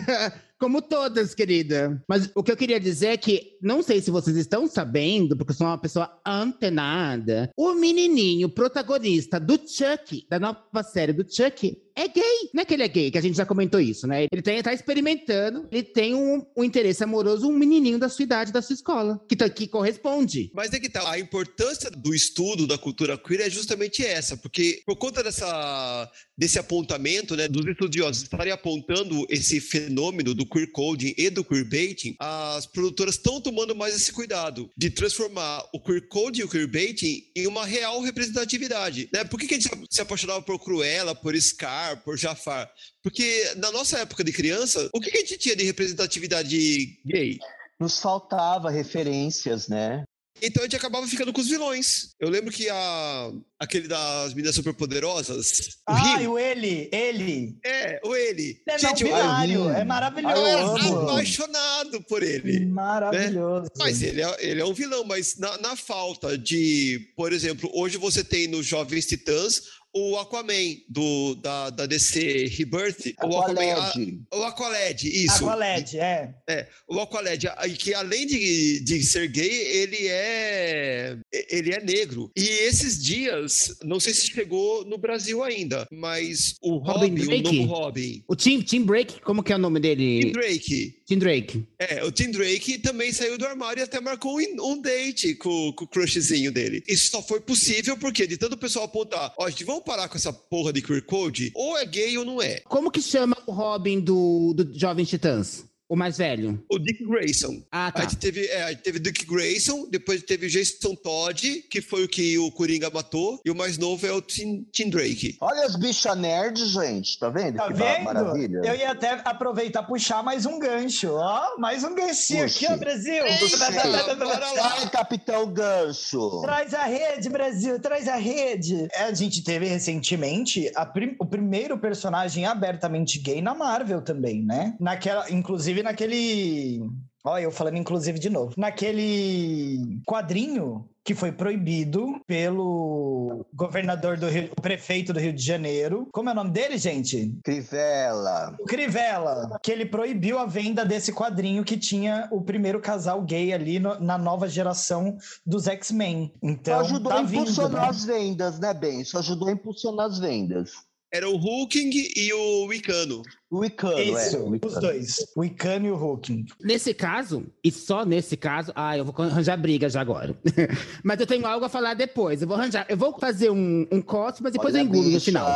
[0.60, 2.04] Como todas, querida.
[2.06, 5.54] Mas o que eu queria dizer é que, não sei se vocês estão sabendo, porque
[5.54, 11.78] eu sou uma pessoa antenada, o menininho protagonista do Chuck, da nova série do Chuck,
[11.96, 12.50] é gay.
[12.54, 14.26] Não é que ele é gay, que a gente já comentou isso, né?
[14.32, 18.54] Ele tem, tá experimentando, ele tem um, um interesse amoroso, um menininho da sua idade,
[18.54, 20.50] da sua escola, que, tá, que corresponde.
[20.54, 24.82] Mas é que tá, a importância do estudo da cultura queer é justamente essa, porque
[24.86, 31.14] por conta dessa, desse apontamento, né, dos estudiosos estarem apontando esse fenômeno do queer coding
[31.18, 36.40] e do queerbaiting, as produtoras estão tomando mais esse cuidado de transformar o queer coding
[36.40, 39.26] e o queerbaiting em uma real representatividade, né?
[39.26, 42.72] Por que, que a gente se apaixonava por Cruella, por Scar, por Jafar?
[43.04, 47.38] Porque na nossa época de criança, o que, que a gente tinha de representatividade gay?
[47.78, 50.06] Nos faltava referências, né?
[50.42, 52.10] Então a gente acabava ficando com os vilões.
[52.20, 55.78] Eu lembro que a, aquele das meninas superpoderosas.
[55.86, 56.22] Ah, Rio.
[56.22, 57.58] e o ele, ele.
[57.66, 58.44] É, o ele.
[58.44, 60.46] Ele é Gente, eu binário, eu- é eu maravilhoso.
[60.46, 61.00] era amo.
[61.10, 62.66] apaixonado por ele.
[62.68, 63.70] Maravilhoso.
[63.78, 67.98] Mas ele é, ele é um vilão, mas na, na falta de, por exemplo, hoje
[67.98, 69.62] você tem nos Jovens Titãs
[69.94, 73.14] o Aquaman do, da, da DC Rebirth.
[73.24, 73.62] O Aquaman.
[73.74, 74.22] a- Aqualed.
[74.34, 75.46] o Aqualed, isso.
[75.50, 76.34] Aqualed, é.
[76.48, 77.48] É, o Aqualed,
[77.78, 81.18] que além de, de ser gay, ele é
[81.50, 82.32] ele é negro.
[82.36, 87.42] E esses dias, não sei se chegou no Brasil ainda, mas o Robin Robin, o
[87.54, 90.32] novo Robin, O Tim, Tim Break, como que é o nome Tim dele?
[90.32, 91.66] Drake, Tim Drake.
[91.80, 95.86] é, o Tim Drake também saiu do armário e até marcou um, date com, com
[95.86, 96.84] o crushzinho dele.
[96.88, 100.18] Isso só foi possível porque de tanto o pessoal apontar, ó, gente, vamos parar com
[100.18, 102.60] essa porra de queer code, ou é gay ou não é.
[102.60, 105.66] Como que chama o Robin do, do Jovens Titãs?
[105.90, 106.64] O mais velho.
[106.70, 107.64] O Dick Grayson.
[107.72, 108.02] Ah, A tá.
[108.04, 112.04] gente teve, é, a gente teve Dick Grayson, depois teve o Jason Todd, que foi
[112.04, 115.36] o que o Coringa matou, e o mais novo é o Tim, Tim Drake.
[115.42, 117.18] Olha as bichas nerds, gente.
[117.18, 117.58] Tá vendo?
[117.58, 118.04] Tá que vendo?
[118.04, 118.62] maravilha.
[118.64, 121.10] Eu ia até aproveitar e puxar mais um gancho.
[121.12, 122.78] Ó, mais um ganchinho aqui, ó.
[122.78, 123.26] Brasil.
[123.26, 124.70] Eita, bora lá.
[124.70, 126.42] Vai, Capitão Gancho.
[126.42, 128.88] Traz a rede, Brasil, traz a rede.
[128.94, 134.44] É, a gente teve recentemente a prim- o primeiro personagem abertamente gay na Marvel também,
[134.44, 134.76] né?
[134.80, 136.82] Naquela, inclusive naquele.
[137.26, 138.54] Olha, eu falando inclusive de novo.
[138.58, 146.08] Naquele quadrinho que foi proibido pelo governador do Rio, o prefeito do Rio de Janeiro.
[146.14, 147.36] Como é o nome dele, gente?
[147.44, 148.56] Crivella.
[148.60, 153.52] O Crivella, que ele proibiu a venda desse quadrinho que tinha o primeiro casal gay
[153.52, 156.32] ali no- na nova geração dos X-Men.
[156.44, 157.88] Então, ajudou tá a vindo, impulsionar né?
[157.90, 159.02] as vendas, né, Ben?
[159.02, 160.72] Isso ajudou a impulsionar as vendas.
[161.12, 163.24] Era o Hulking e o Wicano.
[163.52, 164.40] O Icano, Isso, é.
[164.40, 165.16] o os dois.
[165.36, 166.46] O Icano e o Hooking.
[166.62, 170.38] Nesse caso, e só nesse caso, ah, eu vou arranjar briga já agora.
[171.04, 172.42] mas eu tenho algo a falar depois.
[172.42, 172.86] Eu vou arranjar.
[172.88, 175.48] Eu vou fazer um, um corte, mas depois Olha, eu engulo no bicha, final.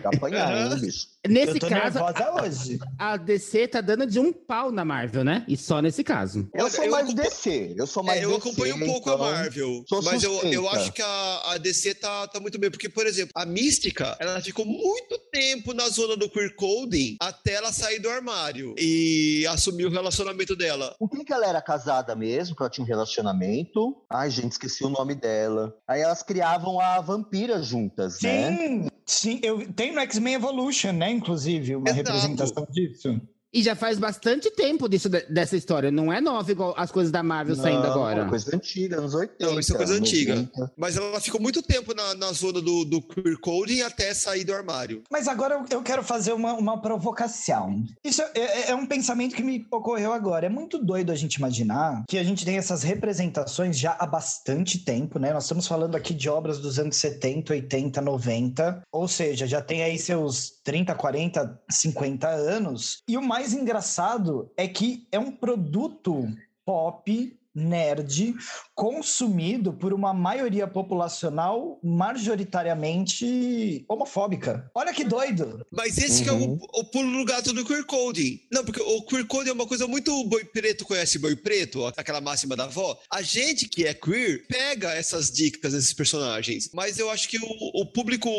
[0.00, 1.08] Tá apanhando, hein, bicho?
[1.28, 1.98] Nesse eu tô caso,
[2.42, 2.78] hoje.
[2.98, 5.44] a DC tá dando de um pau na Marvel, né?
[5.48, 6.48] E só nesse caso.
[6.54, 7.74] Eu Olha, sou eu mais acompanho- DC.
[7.76, 9.14] Eu sou mais É, eu DC, acompanho um pouco então...
[9.26, 12.70] a Marvel, sou mas eu, eu acho que a, a DC tá, tá muito bem,
[12.70, 17.39] porque, por exemplo, a Mística, ela ficou muito tempo na zona do queer coding até
[17.48, 20.94] ela sair do armário e assumir o relacionamento dela.
[20.98, 22.54] Com quem que ela era casada mesmo?
[22.54, 23.96] Que ela tinha um relacionamento.
[24.10, 25.76] Ai, gente, esqueci o nome dela.
[25.86, 28.56] Aí elas criavam a vampira juntas, né?
[28.56, 29.40] Sim, sim.
[29.42, 31.10] Eu, tem no X-Men Evolution, né?
[31.10, 32.10] Inclusive, uma Exato.
[32.10, 33.20] representação disso.
[33.52, 35.90] E já faz bastante tempo disso, de- dessa história.
[35.90, 38.26] Não é nova igual as coisas da Marvel saindo Não, agora.
[38.26, 39.44] Coisa antiga, anos 80.
[39.44, 40.34] Não, isso é coisa antiga.
[40.36, 40.72] 90.
[40.76, 44.54] Mas ela ficou muito tempo na, na zona do, do queer coding até sair do
[44.54, 45.02] armário.
[45.10, 47.82] Mas agora eu- eu quero fazer uma, uma provocação.
[48.04, 50.46] Isso é, é- é um pensamento que me ocorreu agora.
[50.46, 54.78] É muito doido a gente imaginar que a gente tem essas representações já há bastante
[54.84, 55.32] tempo, né?
[55.32, 58.82] Nós estamos falando aqui de obras dos anos 70, 80, 90.
[58.92, 63.02] Ou seja, já tem aí seus 30, 40, 50 anos.
[63.08, 66.28] E o mais engraçado é que é um produto
[66.64, 67.36] pop.
[67.52, 68.36] Nerd
[68.76, 74.70] consumido por uma maioria populacional majoritariamente homofóbica.
[74.72, 75.66] Olha que doido!
[75.68, 76.56] Mas esse que é Uhum.
[76.60, 78.38] o, o pulo no gato do queer coding.
[78.52, 81.92] Não, porque o queer coding é uma coisa muito boi preto conhece boi preto, ó,
[81.96, 82.96] aquela máxima da avó.
[83.12, 87.82] A gente que é queer pega essas dicas desses personagens, mas eu acho que o,
[87.82, 88.30] o público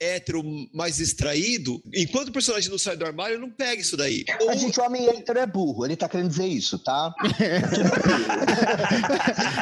[0.00, 4.24] hétero mais distraído, enquanto o personagem não sai do armário, não pega isso daí.
[4.40, 5.84] Ou- A gente, o homem hétero é burro.
[5.84, 7.12] Ele tá querendo dizer isso, tá?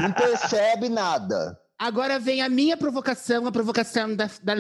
[0.03, 1.59] Não percebe nada.
[1.79, 4.55] Agora vem a minha provocação, a provocação da, da.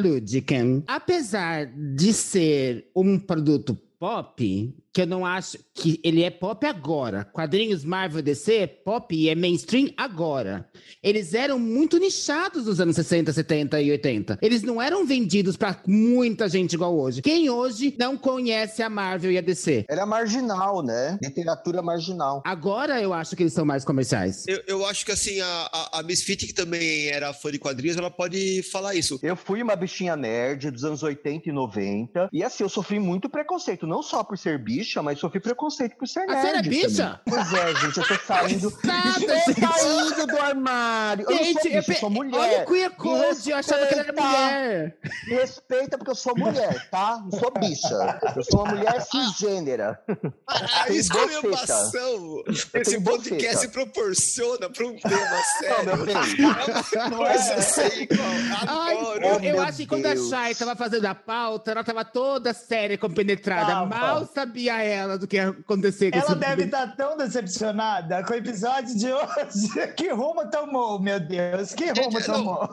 [0.87, 7.24] Apesar de ser um produto pop, que eu não acho que ele é pop agora.
[7.24, 10.68] Quadrinhos Marvel DC, pop e é mainstream agora.
[11.00, 14.40] Eles eram muito nichados nos anos 60, 70 e 80.
[14.42, 17.22] Eles não eram vendidos pra muita gente igual hoje.
[17.22, 19.84] Quem hoje não conhece a Marvel e a DC?
[19.88, 21.16] Era marginal, né?
[21.22, 22.42] Literatura marginal.
[22.44, 24.46] Agora eu acho que eles são mais comerciais.
[24.48, 27.96] Eu, eu acho que assim, a, a, a Misfit, que também era fã de quadrinhos,
[27.96, 29.16] ela pode falar isso.
[29.22, 32.30] Eu fui uma bichinha nerd dos anos 80 e 90.
[32.32, 33.87] E assim, eu sofri muito preconceito.
[33.87, 34.58] Não só por ser
[34.88, 36.40] bicha, mas sofri preconceito por ser A nerd.
[36.40, 37.20] senhora é bicha?
[37.24, 37.44] também.
[37.44, 37.98] Pois é, gente.
[37.98, 38.79] Eu tô saindo.
[38.85, 39.61] Nada, Estou gente.
[39.79, 41.24] saindo do armário.
[41.24, 42.38] Eu não sou Gente, bicha, eu sou mulher.
[42.38, 44.96] olha o queer code, eu achava que ela era mulher.
[45.27, 47.20] Me respeita porque eu sou mulher, tá?
[47.31, 48.20] Não sou bicha.
[48.37, 50.01] Eu sou uma mulher cisgênera.
[50.46, 52.42] A Tem escolhambação
[52.74, 55.85] esse podcast se proporciona para um tema Não, sério.
[55.96, 56.16] meu bem.
[56.16, 58.29] É uma coisa assim, igual.
[58.66, 59.24] Ai, Adoro.
[59.24, 60.16] eu, Oh, eu acho que quando a.
[60.16, 63.85] Chay tava fazendo a pauta, ela tava toda séria e compenetrada.
[63.87, 68.22] Mal sabia seria ela do que ia acontecer com Ela esse- deve estar tão decepcionada
[68.24, 69.68] com o episódio de hoje.
[69.96, 71.72] Que rumo tomou, meu Deus?
[71.74, 72.44] Que rumo Gente, não.
[72.44, 72.68] tomou?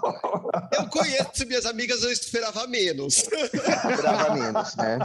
[0.78, 3.18] Eu conheço minhas amigas, eu esperava menos.
[3.18, 5.00] Esperava menos, né?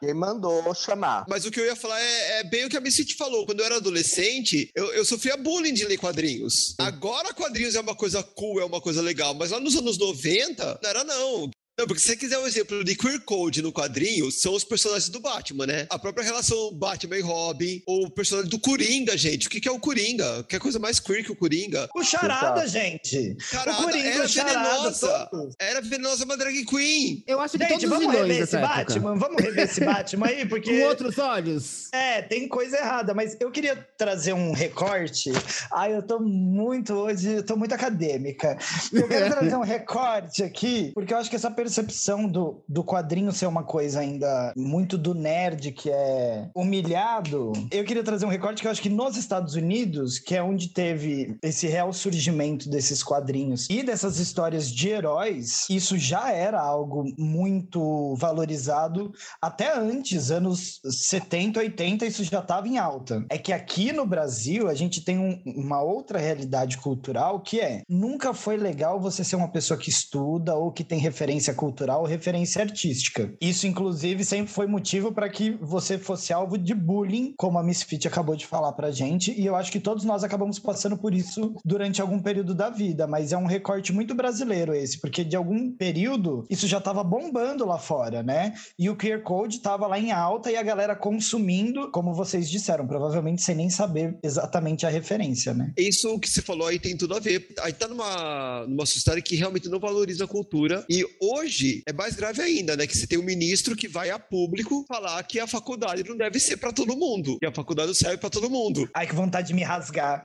[0.00, 1.24] Quem mandou chamar.
[1.28, 3.46] Mas o que eu ia falar é, é bem o que a Missy falou.
[3.46, 6.74] Quando eu era adolescente, eu, eu sofria bullying de ler quadrinhos.
[6.78, 9.34] Agora quadrinhos é uma coisa cool, é uma coisa legal.
[9.34, 11.50] Mas lá nos anos 90, não era não.
[11.78, 15.10] Não, porque se você quiser um exemplo de queer code no quadrinho, são os personagens
[15.10, 15.86] do Batman, né?
[15.90, 19.46] A própria relação Batman e Robin, ou o personagem do Coringa, gente.
[19.46, 20.42] O que que é o Coringa?
[20.44, 21.86] Que é coisa mais queer que o Coringa?
[21.94, 22.68] O charada, Exato.
[22.68, 23.36] gente.
[23.50, 25.28] Carada, o Coringa, era charada, venenosa.
[25.30, 25.54] todos.
[25.58, 27.22] Era venenosa uma drag queen.
[27.26, 28.74] Eu acho que Gente, todos os vamos rever esse época.
[28.74, 29.14] Batman?
[29.16, 30.70] Vamos rever esse Batman aí, porque...
[30.80, 31.92] Com outros olhos.
[31.92, 35.30] É, tem coisa errada, mas eu queria trazer um recorte.
[35.70, 38.56] Ai, eu tô muito hoje, eu tô muito acadêmica.
[38.90, 43.32] Eu quero trazer um recorte aqui, porque eu acho que essa percepção do, do quadrinho
[43.32, 47.52] ser uma coisa ainda muito do nerd que é humilhado.
[47.72, 50.68] Eu queria trazer um recorte que eu acho que nos Estados Unidos, que é onde
[50.68, 57.04] teve esse real surgimento desses quadrinhos e dessas histórias de heróis, isso já era algo
[57.18, 63.24] muito valorizado até antes, anos 70, 80, isso já estava em alta.
[63.28, 67.82] É que aqui no Brasil a gente tem um- uma outra realidade cultural que é
[67.88, 72.06] nunca foi legal você ser uma pessoa que estuda ou que tem referência cultural ou
[72.06, 73.34] referência artística.
[73.40, 78.06] Isso, inclusive, sempre foi motivo para que você fosse alvo de bullying, como a Misfit
[78.06, 81.54] acabou de falar pra gente, e eu acho que todos nós acabamos passando por isso
[81.64, 85.72] durante algum período da vida, mas é um recorte muito brasileiro esse, porque de algum
[85.72, 88.54] período isso já estava bombando lá fora, né?
[88.78, 92.86] E o QR Code tava lá em alta e a galera consumindo, como vocês disseram,
[92.86, 95.72] provavelmente sem nem saber exatamente a referência, né?
[95.76, 97.48] Isso que você falou aí tem tudo a ver.
[97.60, 100.84] Aí tá numa, numa sociedade que realmente não valoriza a cultura.
[100.88, 101.45] E hoje
[101.86, 102.86] é mais grave ainda, né?
[102.86, 106.38] Que você tem um ministro que vai a público falar que a faculdade não deve
[106.40, 107.38] ser pra todo mundo.
[107.38, 108.88] Que a faculdade não serve pra todo mundo.
[108.94, 110.22] Ai, que vontade de me rasgar.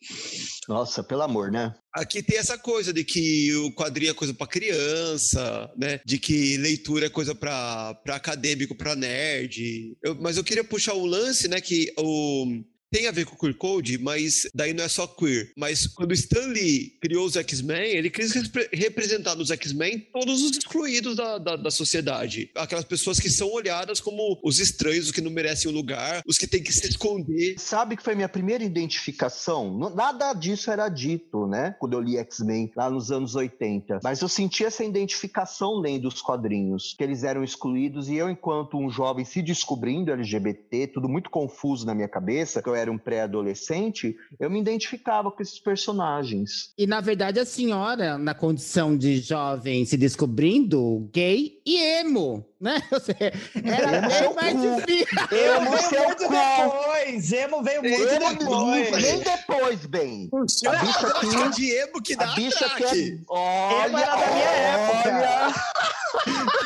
[0.67, 1.73] Nossa, pelo amor, né?
[1.93, 5.99] Aqui tem essa coisa de que o quadrinho é coisa pra criança, né?
[6.05, 9.93] De que leitura é coisa pra pra acadêmico, pra nerd.
[10.03, 11.59] Eu- mas eu queria puxar um lance, né?
[11.59, 12.61] Que o.
[12.93, 15.53] Tem a ver com o queer code, mas daí não é só queer.
[15.55, 20.41] Mas quando o Stan Lee criou os X-Men, ele quis repre- representar nos X-Men todos
[20.43, 22.51] os excluídos da, da, da sociedade.
[22.53, 26.37] Aquelas pessoas que são olhadas como os estranhos, os que não merecem um lugar, os
[26.37, 27.55] que têm que se esconder.
[27.57, 29.89] Sabe que foi minha primeira identificação?
[29.95, 31.73] Nada disso era dito, né?
[31.79, 34.01] Quando eu li X-Men lá nos anos 80.
[34.03, 38.77] Mas eu senti essa identificação lendo os quadrinhos, que eles eram excluídos e eu, enquanto
[38.77, 42.97] um jovem se descobrindo LGBT, tudo muito confuso na minha cabeça, que eu era um
[42.97, 46.73] pré-adolescente, eu me identificava com esses personagens.
[46.77, 52.81] E, na verdade, a senhora, na condição de jovem se descobrindo, gay e emo, né?
[53.65, 54.75] Era Emo bem seu mais cu.
[54.75, 55.17] difícil.
[55.31, 56.31] Eu Emo veio seu muito cu.
[56.31, 57.31] depois.
[57.33, 59.03] Emo veio muito Eu depois.
[59.03, 60.29] nem depois, bem.
[60.67, 62.83] A bicha aqui de emo que dá A bicha ataque.
[62.85, 63.19] quer.
[63.27, 65.53] Olha, Emo era da minha olha.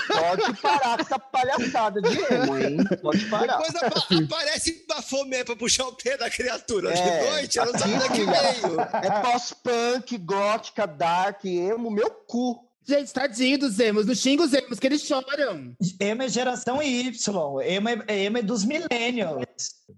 [0.08, 2.78] Pode parar com essa palhaçada de emo, hein?
[3.02, 3.58] Pode parar.
[3.58, 7.80] Depois apa- aparece Bafomé pra puxar o pé da criatura de É, noite, ela não
[7.80, 8.42] sabe aqui, onde que filha.
[8.42, 8.82] veio.
[8.82, 12.65] É pós-punk, gótica, dark, emo, meu cu.
[12.88, 14.06] Gente, tadinho dos emos.
[14.06, 15.76] Não xinga os emos, que eles choram.
[16.00, 17.62] Emo é geração Y.
[17.64, 19.46] Emo é, emo é dos millennials.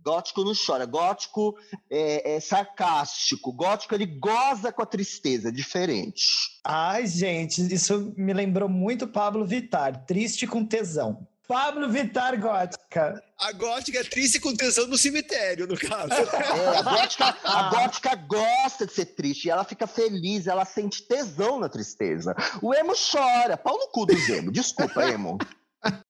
[0.03, 1.55] Gótico não chora, gótico
[1.89, 6.25] é, é sarcástico, gótico ele goza com a tristeza, é diferente.
[6.63, 10.05] Ai, gente, isso me lembrou muito Pablo Vittar.
[10.05, 11.27] Triste com tesão.
[11.47, 13.23] Pablo Vittar gótica.
[13.39, 16.11] A gótica é triste com tesão no cemitério, no caso.
[16.13, 21.03] É, a, gótica, a gótica gosta de ser triste, e ela fica feliz, ela sente
[21.03, 22.35] tesão na tristeza.
[22.61, 25.37] O emo chora, pau no cu dos emo, desculpa, emo.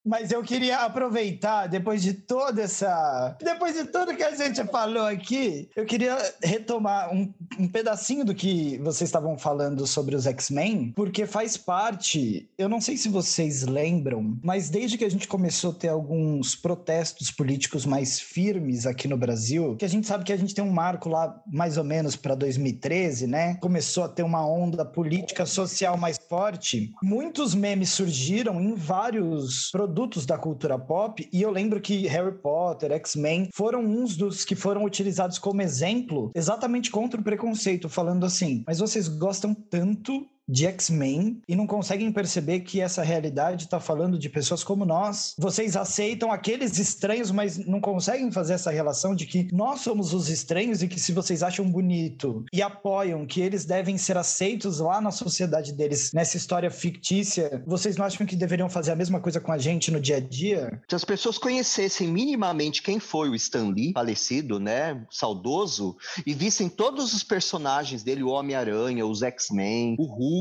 [0.04, 3.36] Mas eu queria aproveitar, depois de toda essa.
[3.42, 8.34] Depois de tudo que a gente falou aqui, eu queria retomar um, um pedacinho do
[8.34, 12.48] que vocês estavam falando sobre os X-Men, porque faz parte.
[12.56, 16.56] Eu não sei se vocês lembram, mas desde que a gente começou a ter alguns
[16.56, 20.64] protestos políticos mais firmes aqui no Brasil, que a gente sabe que a gente tem
[20.64, 23.54] um marco lá mais ou menos para 2013, né?
[23.56, 26.92] Começou a ter uma onda política social mais forte.
[27.02, 32.92] Muitos memes surgiram em vários produtos da cultura pop, e eu lembro que Harry Potter,
[32.92, 38.64] X-Men foram uns dos que foram utilizados como exemplo exatamente contra o preconceito, falando assim:
[38.66, 44.18] mas vocês gostam tanto de X-Men e não conseguem perceber que essa realidade está falando
[44.18, 45.34] de pessoas como nós.
[45.38, 50.28] Vocês aceitam aqueles estranhos, mas não conseguem fazer essa relação de que nós somos os
[50.28, 55.00] estranhos e que se vocês acham bonito e apoiam que eles devem ser aceitos lá
[55.00, 59.40] na sociedade deles, nessa história fictícia, vocês não acham que deveriam fazer a mesma coisa
[59.40, 60.80] com a gente no dia a dia?
[60.88, 66.68] Se as pessoas conhecessem minimamente quem foi o Stan Lee, falecido, né, saudoso, e vissem
[66.68, 70.37] todos os personagens dele, o Homem-Aranha, os X-Men, o Hulk,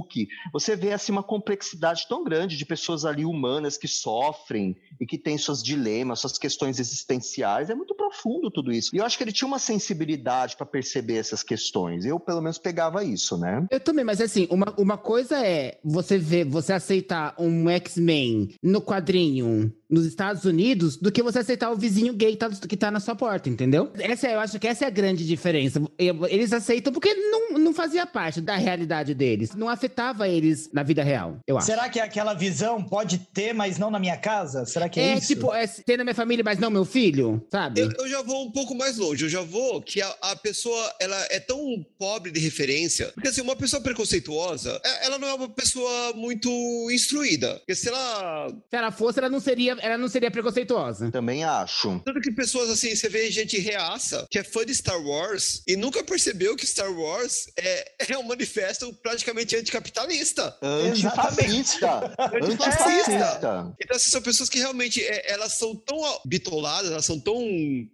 [0.51, 5.17] você vê assim uma complexidade tão grande de pessoas ali humanas que sofrem e que
[5.17, 7.69] têm seus dilemas, suas questões existenciais.
[7.69, 8.95] É muito profundo tudo isso.
[8.95, 12.05] E eu acho que ele tinha uma sensibilidade para perceber essas questões.
[12.05, 13.65] Eu, pelo menos, pegava isso, né?
[13.71, 18.81] Eu também, mas assim, uma, uma coisa é você ver, você aceitar um X-Men no
[18.81, 22.91] quadrinho nos Estados Unidos do que você aceitar o vizinho gay que tá, que tá
[22.91, 23.91] na sua porta, entendeu?
[23.95, 25.81] Essa, eu acho que essa é a grande diferença.
[26.29, 29.55] Eles aceitam porque não, não fazia parte da realidade deles.
[29.55, 31.67] Não afetava eles na vida real, eu acho.
[31.67, 34.65] Será que é aquela visão pode ter, mas não na minha casa?
[34.65, 35.27] Será que é, é isso?
[35.27, 37.81] tipo, é ter na minha família, mas não meu filho, sabe?
[37.81, 39.23] Eu, eu já vou um pouco mais longe.
[39.23, 43.11] Eu já vou que a, a, pessoa ela é tão pobre de referência.
[43.13, 46.49] Porque assim, uma pessoa preconceituosa, é, ela não é uma pessoa muito
[46.91, 47.55] instruída.
[47.55, 48.49] Porque se ela.
[48.49, 51.11] Se ela fosse, ela não seria ela não seria preconceituosa.
[51.11, 51.99] Também acho.
[52.05, 55.75] Tanto que pessoas assim, você vê gente reaça, que é fã de Star Wars, e
[55.75, 60.55] nunca percebeu que Star Wars é, é um manifesto praticamente anticapitalista.
[60.61, 62.15] Antifascista.
[62.19, 63.75] Antifascista.
[63.79, 67.37] Então, essas são pessoas que realmente, é, elas são tão bitoladas, elas são tão...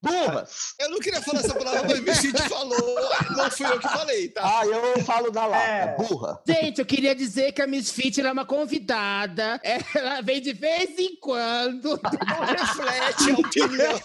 [0.02, 0.74] Burras!
[0.80, 2.96] Eu não queria falar essa palavra, mas o Vicente falou,
[3.36, 4.60] não fui eu que falei, tá?
[4.60, 5.96] Ah, eu falo da lata, é.
[5.98, 6.42] burra.
[6.48, 9.60] Gente, eu queria dizer que a Miss Fit é uma convidada,
[9.96, 14.02] ela vem de vez em quando não reflete a opinião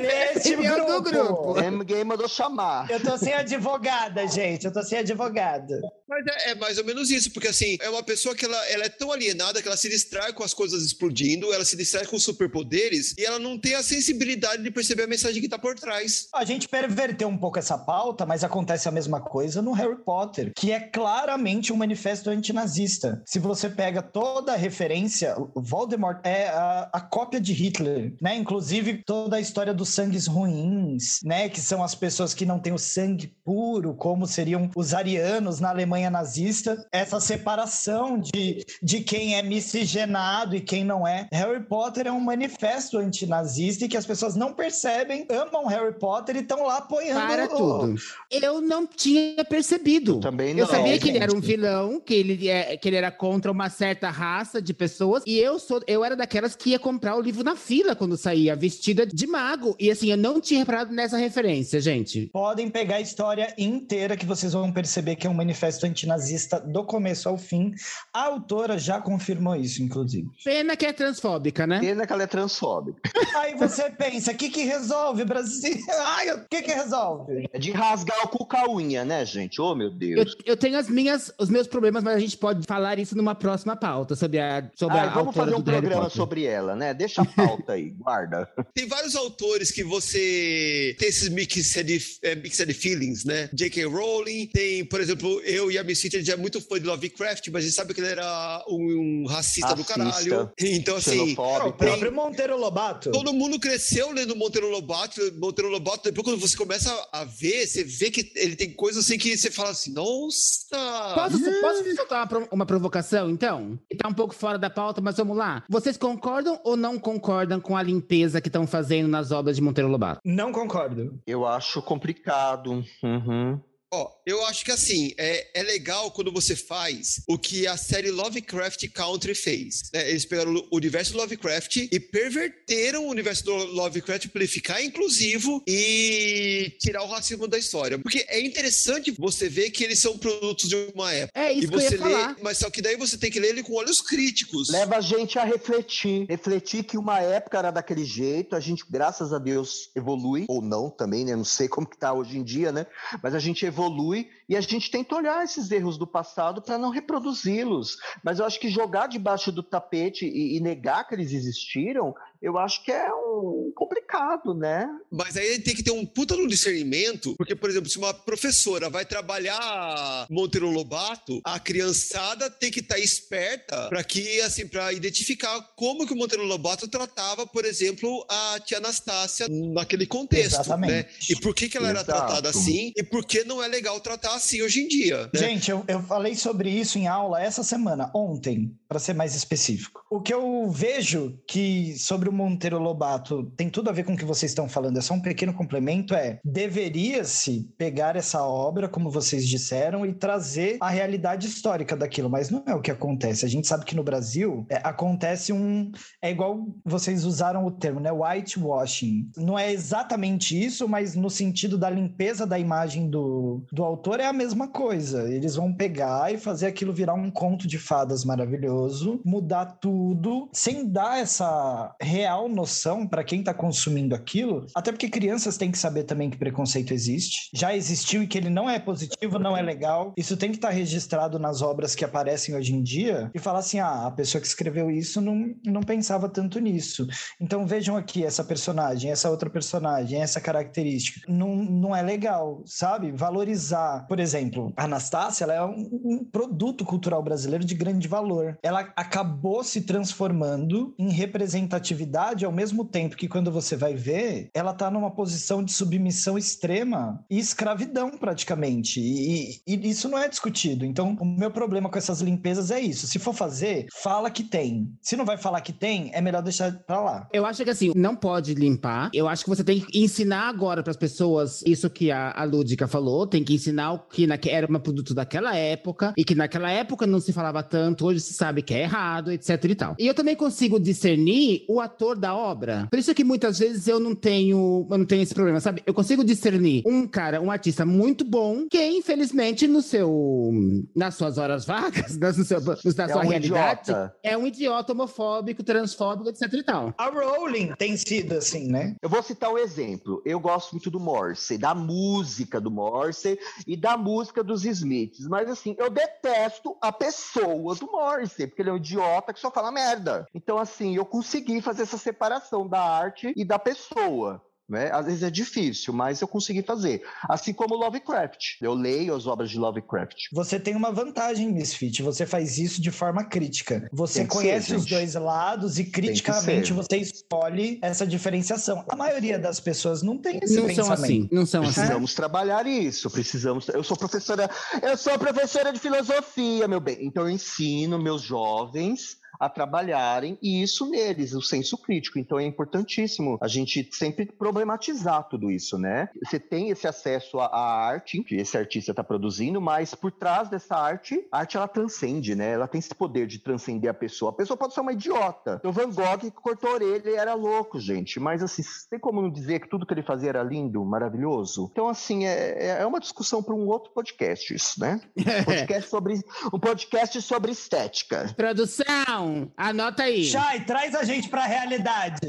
[0.00, 0.92] desse grupo.
[0.92, 1.60] do grupo.
[1.60, 2.90] Ninguém mandou chamar.
[2.90, 4.66] Eu tô sem advogada, gente.
[4.66, 5.80] Eu tô sem advogada.
[6.12, 8.84] Mas é, é, mais ou menos isso, porque assim, é uma pessoa que ela, ela
[8.84, 12.18] é tão alienada que ela se distrai com as coisas explodindo, ela se distrai com
[12.18, 16.28] superpoderes e ela não tem a sensibilidade de perceber a mensagem que tá por trás.
[16.34, 20.52] A gente perverteu um pouco essa pauta, mas acontece a mesma coisa no Harry Potter,
[20.54, 23.22] que é claramente um manifesto antinazista.
[23.24, 28.36] Se você pega toda a referência, Voldemort é a, a cópia de Hitler, né?
[28.36, 31.48] Inclusive toda a história dos sangues ruins, né?
[31.48, 35.70] Que são as pessoas que não têm o sangue puro, como seriam os arianos na
[35.70, 36.86] Alemanha nazista.
[36.92, 41.28] Essa separação de, de quem é miscigenado e quem não é.
[41.32, 46.36] Harry Potter é um manifesto antinazista e que as pessoas não percebem, amam Harry Potter
[46.36, 47.26] e estão lá apoiando.
[47.26, 47.94] Para tudo.
[48.30, 50.20] Eu não tinha percebido.
[50.20, 50.60] Também não.
[50.60, 53.68] Eu sabia que ele era um vilão, que ele, é, que ele era contra uma
[53.68, 55.22] certa raça de pessoas.
[55.26, 58.56] E eu sou, eu era daquelas que ia comprar o livro na fila quando saía,
[58.56, 59.74] vestida de mago.
[59.78, 62.28] E assim, eu não tinha reparado nessa referência, gente.
[62.32, 66.84] Podem pegar a história inteira que vocês vão perceber que é um manifesto antinazista do
[66.84, 67.72] começo ao fim.
[68.12, 70.28] A autora já confirmou isso, inclusive.
[70.44, 71.80] Pena que é transfóbica, né?
[71.80, 73.00] Pena que ela é transfóbica.
[73.36, 75.76] Aí você pensa, o que que resolve, Brasil?
[76.04, 77.48] Ai, o que que resolve?
[77.52, 79.60] É de rasgar o cu com a unha, né, gente?
[79.60, 80.36] Oh, meu Deus.
[80.44, 83.34] Eu, eu, tenho as minhas, os meus problemas, mas a gente pode falar isso numa
[83.34, 86.94] próxima pauta, sobre a, sobre Ai, a Vamos fazer um programa sobre ela, né?
[86.94, 88.48] Deixa a pauta aí, guarda.
[88.74, 93.48] Tem vários autores que você tem esses mixed, é, mixed feelings, né?
[93.52, 93.84] J.K.
[93.86, 96.86] Rowling, tem, por exemplo, eu e a Miss City, a gente é muito fã de
[96.86, 100.52] Lovecraft, mas a gente sabe que ele era um, um racista, racista, do caralho.
[100.58, 101.32] Então, assim...
[101.32, 103.10] O próprio Monteiro Lobato.
[103.10, 107.84] Todo mundo cresceu lendo Monteiro Lobato, Monteiro Lobato, depois quando você começa a ver, você
[107.84, 111.14] vê que ele tem coisas assim que você fala assim, nossa...
[111.14, 113.78] Posso, posso soltar uma, uma provocação, então?
[113.90, 115.64] Que tá um pouco fora da pauta, mas vamos lá.
[115.68, 119.90] Vocês concordam ou não concordam com a limpeza que estão fazendo nas obras de Monteiro
[119.90, 120.20] Lobato?
[120.24, 121.18] Não concordo.
[121.26, 122.84] Eu acho complicado.
[123.02, 123.60] Uhum.
[123.94, 128.10] Ó, eu acho que assim, é, é legal quando você faz o que a série
[128.10, 129.90] Lovecraft Country fez.
[129.92, 130.08] Né?
[130.08, 135.62] Eles pegaram o universo Lovecraft e perverteram o universo do Lovecraft para ele ficar inclusivo
[135.68, 137.98] e tirar o racismo da história.
[137.98, 141.38] Porque é interessante você ver que eles são produtos de uma época.
[141.38, 142.36] É isso e você que eu ia lê, falar.
[142.40, 144.70] Mas só que daí você tem que ler ele com olhos críticos.
[144.70, 146.24] Leva a gente a refletir.
[146.30, 150.88] Refletir que uma época era daquele jeito, a gente, graças a Deus, evolui, ou não
[150.88, 151.36] também, né?
[151.36, 152.86] Não sei como que tá hoje em dia, né?
[153.22, 156.78] Mas a gente evolui evolui e a gente tenta olhar esses erros do passado para
[156.78, 157.96] não reproduzi-los.
[158.22, 162.58] Mas eu acho que jogar debaixo do tapete e, e, negar que eles existiram Eu
[162.58, 164.88] acho que é um complicado, né?
[165.10, 168.90] Mas aí tem que ter um puta no discernimento, porque, por exemplo, se uma professora
[168.90, 174.92] vai trabalhar Monteiro Lobato, a criançada tem que estar tá esperta para que, assim, para
[174.92, 180.92] identificar como que o Monteiro Lobato tratava, por exemplo, a tia Anastácia naquele contexto, Exatamente.
[180.92, 181.06] né?
[181.30, 182.10] E por que, que ela Exato.
[182.10, 185.30] era tratada assim e por que não é legal tratar assim hoje em dia.
[185.32, 185.40] Né?
[185.40, 190.02] Gente, eu, eu falei sobre isso em aula essa semana, ontem, para ser mais específico.
[190.10, 194.16] O que eu vejo que sobre o Monteiro Lobato tem tudo a ver com o
[194.16, 199.10] que vocês estão falando, é só um pequeno complemento, é deveria-se pegar essa obra, como
[199.10, 203.44] vocês disseram, e trazer a realidade histórica daquilo, mas não é o que acontece.
[203.44, 205.90] A gente sabe que no Brasil é, acontece um.
[206.20, 208.10] É igual vocês usaram o termo, né?
[208.12, 209.30] Whitewashing.
[209.36, 214.26] Não é exatamente isso, mas no sentido da limpeza da imagem do, do autor é
[214.26, 215.30] a mesma coisa.
[215.32, 220.88] Eles vão pegar e fazer aquilo virar um conto de fadas maravilhoso, mudar tudo, sem
[220.88, 224.66] dar essa real noção para quem está consumindo aquilo.
[224.74, 227.50] Até porque crianças têm que saber também que preconceito existe.
[227.52, 230.12] Já existiu e que ele não é positivo, não é legal.
[230.16, 233.58] Isso tem que estar tá registrado nas obras que aparecem hoje em dia e falar
[233.58, 237.06] assim: ah, a pessoa que escreveu isso não, não pensava tanto nisso.
[237.40, 241.20] Então vejam aqui essa personagem, essa outra personagem, essa característica.
[241.28, 243.10] Não, não é legal, sabe?
[243.10, 244.06] Valorizar.
[244.06, 248.56] Por exemplo, a Anastácia, ela é um, um produto cultural brasileiro de grande valor.
[248.62, 252.11] Ela acabou se transformando em representatividade
[252.44, 257.24] ao mesmo tempo que quando você vai ver, ela tá numa posição de submissão extrema
[257.30, 259.00] e escravidão praticamente.
[259.00, 260.84] E, e, isso não é discutido.
[260.84, 263.06] Então, o meu problema com essas limpezas é isso.
[263.06, 264.92] Se for fazer, fala que tem.
[265.00, 267.28] Se não vai falar que tem, é melhor deixar pra lá.
[267.32, 269.10] Eu acho que assim, não pode limpar.
[269.12, 272.44] Eu acho que você tem que ensinar agora para as pessoas isso que a, a
[272.44, 273.26] Lúdica falou.
[273.26, 277.06] Tem que ensinar o que na, era um produto daquela época e que naquela época
[277.06, 279.96] não se falava tanto, hoje se sabe que é errado, etc e tal.
[279.98, 282.88] E eu também consigo discernir o ator da obra.
[282.90, 285.82] Por isso que muitas vezes eu não tenho, eu não tenho esse problema, sabe?
[285.86, 290.50] Eu consigo discernir um cara, um artista muito bom, que infelizmente no seu,
[290.94, 294.14] nas suas horas vagas, no seu, na é sua um realidade, idiota.
[294.22, 296.94] é um idiota homofóbico, transfóbico, etc e tal.
[296.98, 298.96] A Rowling tem sido assim, né?
[299.00, 300.22] Eu vou citar um exemplo.
[300.24, 305.48] Eu gosto muito do Morrissey, da música do Morrissey e da música dos Smiths, mas
[305.48, 309.70] assim, eu detesto a pessoa do Morrissey, porque ele é um idiota que só fala
[309.70, 310.26] merda.
[310.34, 314.42] Então assim, eu consegui fazer essa separação da arte e da pessoa.
[314.68, 314.90] Né?
[314.90, 317.02] Às vezes é difícil, mas eu consegui fazer.
[317.28, 318.56] Assim como Lovecraft.
[318.62, 320.28] Eu leio as obras de Lovecraft.
[320.32, 322.02] Você tem uma vantagem, Misfit.
[322.02, 323.86] Você faz isso de forma crítica.
[323.92, 328.82] Você conhece ser, os dois lados e criticamente você escolhe essa diferenciação.
[328.88, 330.96] A maioria das pessoas não tem esse não pensamento.
[330.96, 331.72] São assim, não são assim.
[331.74, 333.10] Precisamos trabalhar isso.
[333.10, 333.68] Precisamos.
[333.68, 334.48] Eu sou professora.
[334.80, 336.98] Eu sou professora de filosofia, meu bem.
[337.02, 342.16] Então eu ensino meus jovens a trabalharem e isso neles, o senso crítico.
[342.16, 346.08] Então é importantíssimo a gente sempre problematizar tudo isso, né?
[346.24, 350.76] Você tem esse acesso à arte que esse artista está produzindo, mas por trás dessa
[350.76, 352.52] arte, a arte ela transcende, né?
[352.52, 354.30] Ela tem esse poder de transcender a pessoa.
[354.30, 355.60] A pessoa pode ser uma idiota.
[355.64, 358.20] O Van Gogh cortou a orelha e era louco, gente.
[358.20, 361.68] Mas assim, tem como não dizer que tudo que ele fazia era lindo, maravilhoso?
[361.72, 365.00] Então, assim, é, é uma discussão para um outro podcast, isso, né?
[365.42, 366.20] Um podcast sobre,
[366.52, 368.32] um podcast sobre estética.
[368.36, 369.31] Produção!
[369.56, 370.24] Anota aí.
[370.24, 372.20] Chay, traz a gente pra realidade.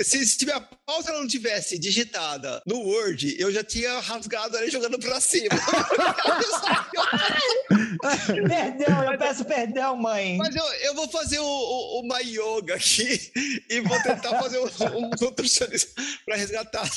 [0.00, 4.70] Se, se tiver a pauta não tivesse digitada no Word, eu já tinha rasgado ali
[4.70, 5.48] jogando pra cima.
[8.48, 10.36] perdão, eu peço perdão, mãe.
[10.36, 13.32] Mas eu, eu vou fazer o, o, uma yoga aqui
[13.68, 16.88] e vou tentar fazer um, um nutricionista pra resgatar.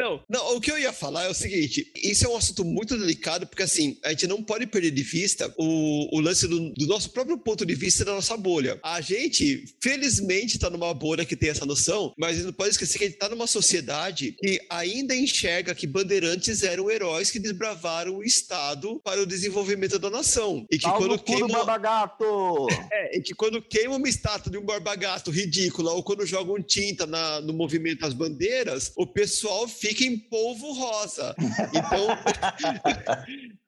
[0.00, 2.96] Não, não, o que eu ia falar é o seguinte: isso é um assunto muito
[2.96, 6.86] delicado, porque assim, a gente não pode perder de vista o, o lance do, do,
[6.86, 8.80] nosso próprio ponto de vista da nossa bolha.
[8.82, 12.70] A gente, felizmente, está numa bolha que tem essa noção, mas a gente não pode
[12.70, 17.38] esquecer que a gente está numa sociedade que ainda enxerga que bandeirantes eram heróis que
[17.38, 19.49] desbravaram o Estado para o desenvolvimento
[19.98, 20.66] da nação.
[20.70, 21.48] E que Paulo quando queima.
[21.48, 22.66] Barbagato!
[22.92, 27.06] É, e que quando queima uma estátua de um barbagato ridícula, ou quando jogam tinta
[27.06, 31.34] na, no movimento das bandeiras, o pessoal fica em polvo rosa.
[31.72, 32.08] Então,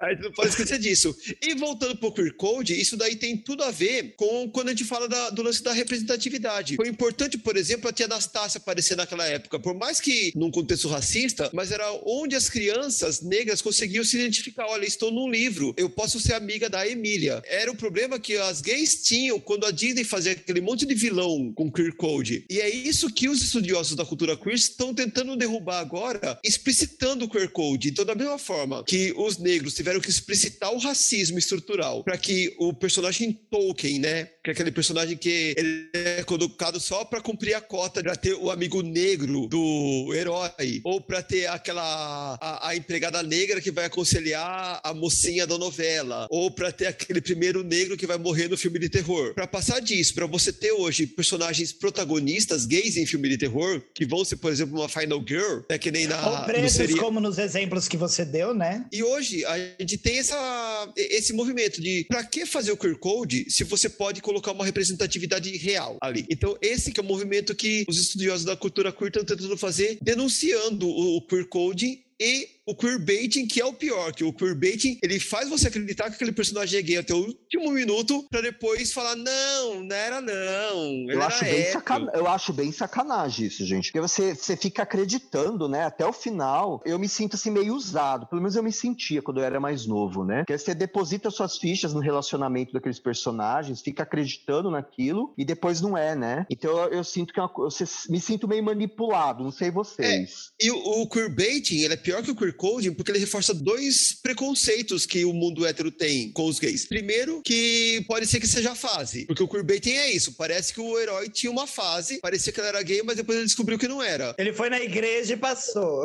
[0.00, 1.14] a gente não pode esquecer disso.
[1.40, 4.70] E voltando para o queer code, isso daí tem tudo a ver com quando a
[4.70, 6.74] gente fala da, do lance da representatividade.
[6.76, 10.88] Foi importante, por exemplo, a tia Anastácia aparecer naquela época, por mais que num contexto
[10.88, 14.66] racista, mas era onde as crianças negras conseguiam se identificar.
[14.66, 17.42] Olha, estou num livro, eu posso ser amiga da Emília.
[17.46, 21.52] Era o problema que as gays tinham quando a Disney fazia aquele monte de vilão
[21.54, 22.44] com queer code.
[22.48, 27.28] E é isso que os estudiosos da cultura queer estão tentando derrubar agora, explicitando o
[27.28, 27.88] queer code.
[27.88, 32.54] Então, da mesma forma que os negros tiveram que explicitar o racismo estrutural para que
[32.58, 37.54] o personagem Tolkien, né, que é aquele personagem que ele é colocado só para cumprir
[37.54, 42.76] a cota para ter o amigo negro do herói ou para ter aquela a, a,
[42.76, 47.96] empregada negra que vai aconselhar a mocinha da novela ou para ter aquele primeiro negro
[47.96, 49.34] que vai morrer no filme de terror.
[49.34, 54.04] Para passar disso, para você ter hoje personagens protagonistas gays em filme de terror que
[54.04, 56.96] vão ser, por exemplo, uma Final Girl, é que nem na ou pretos, seria...
[56.96, 58.86] como nos exemplos que você deu, né?
[58.92, 63.46] E hoje a gente tem essa esse movimento de para que fazer o queer code
[63.48, 66.26] se você pode colocar uma representatividade real ali.
[66.28, 69.98] Então, esse que é o movimento que os estudiosos da cultura queer estão tentando fazer,
[70.00, 75.18] denunciando o queer code e o queerbaiting, que é o pior, que o queerbaiting, ele
[75.18, 79.16] faz você acreditar que aquele personagem é gay até o último minuto, pra depois falar,
[79.16, 82.06] não, não era não, eu acho, bem sacan...
[82.14, 86.80] eu acho bem sacanagem isso, gente, porque você, você fica acreditando, né, até o final,
[86.84, 89.86] eu me sinto assim meio usado, pelo menos eu me sentia quando eu era mais
[89.86, 95.44] novo, né, porque você deposita suas fichas no relacionamento daqueles personagens, fica acreditando naquilo, e
[95.44, 97.68] depois não é, né, então eu, eu sinto que é uma, eu,
[98.08, 100.52] me sinto meio manipulado, não sei vocês.
[100.60, 103.54] É, e o, o queerbaiting, ele é pior que o queer coding porque ele reforça
[103.54, 106.86] dois preconceitos que o mundo hétero tem com os gays.
[106.86, 110.32] Primeiro, que pode ser que seja a fase, porque o queerbaiting é isso.
[110.34, 113.46] Parece que o herói tinha uma fase, parecia que ele era gay, mas depois ele
[113.46, 114.34] descobriu que não era.
[114.38, 116.04] Ele foi na igreja e passou.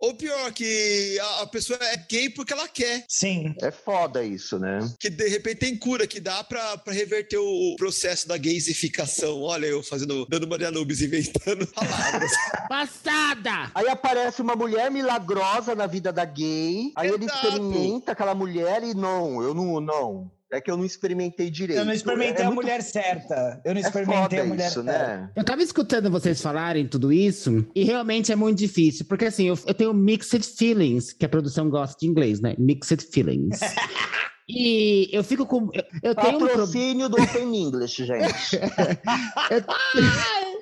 [0.00, 3.04] Ou pior, que a, a, pessoa é gay porque ela quer.
[3.08, 3.54] Sim.
[3.60, 4.78] É foda isso, né?
[4.98, 9.42] Que de repente tem cura, que dá pra, pra reverter o processo da gaysificação.
[9.42, 12.30] Olha, eu fazendo, dando Maria Nubes, inventando palavras.
[12.68, 13.70] Passada!
[13.74, 16.92] Aí aparece uma mulher me milagrosa na vida da gay.
[16.96, 17.22] Aí Exato.
[17.22, 20.30] ele experimenta aquela mulher e não, eu não, não.
[20.50, 21.80] É que eu não experimentei direito.
[21.80, 22.62] Eu não experimentei é, é a muito...
[22.62, 23.60] mulher certa.
[23.64, 25.16] Eu não é experimentei a mulher isso, certa.
[25.16, 25.30] Né?
[25.34, 29.04] Eu tava escutando vocês falarem tudo isso e realmente é muito difícil.
[29.06, 32.54] Porque assim, eu, eu tenho mixed feelings, que a produção gosta de inglês, né?
[32.58, 33.58] Mixed feelings.
[34.46, 35.70] E eu fico com.
[35.72, 37.24] Eu, eu tenho Patrocínio um pro...
[37.24, 38.56] do Open English, gente.
[39.50, 39.64] eu...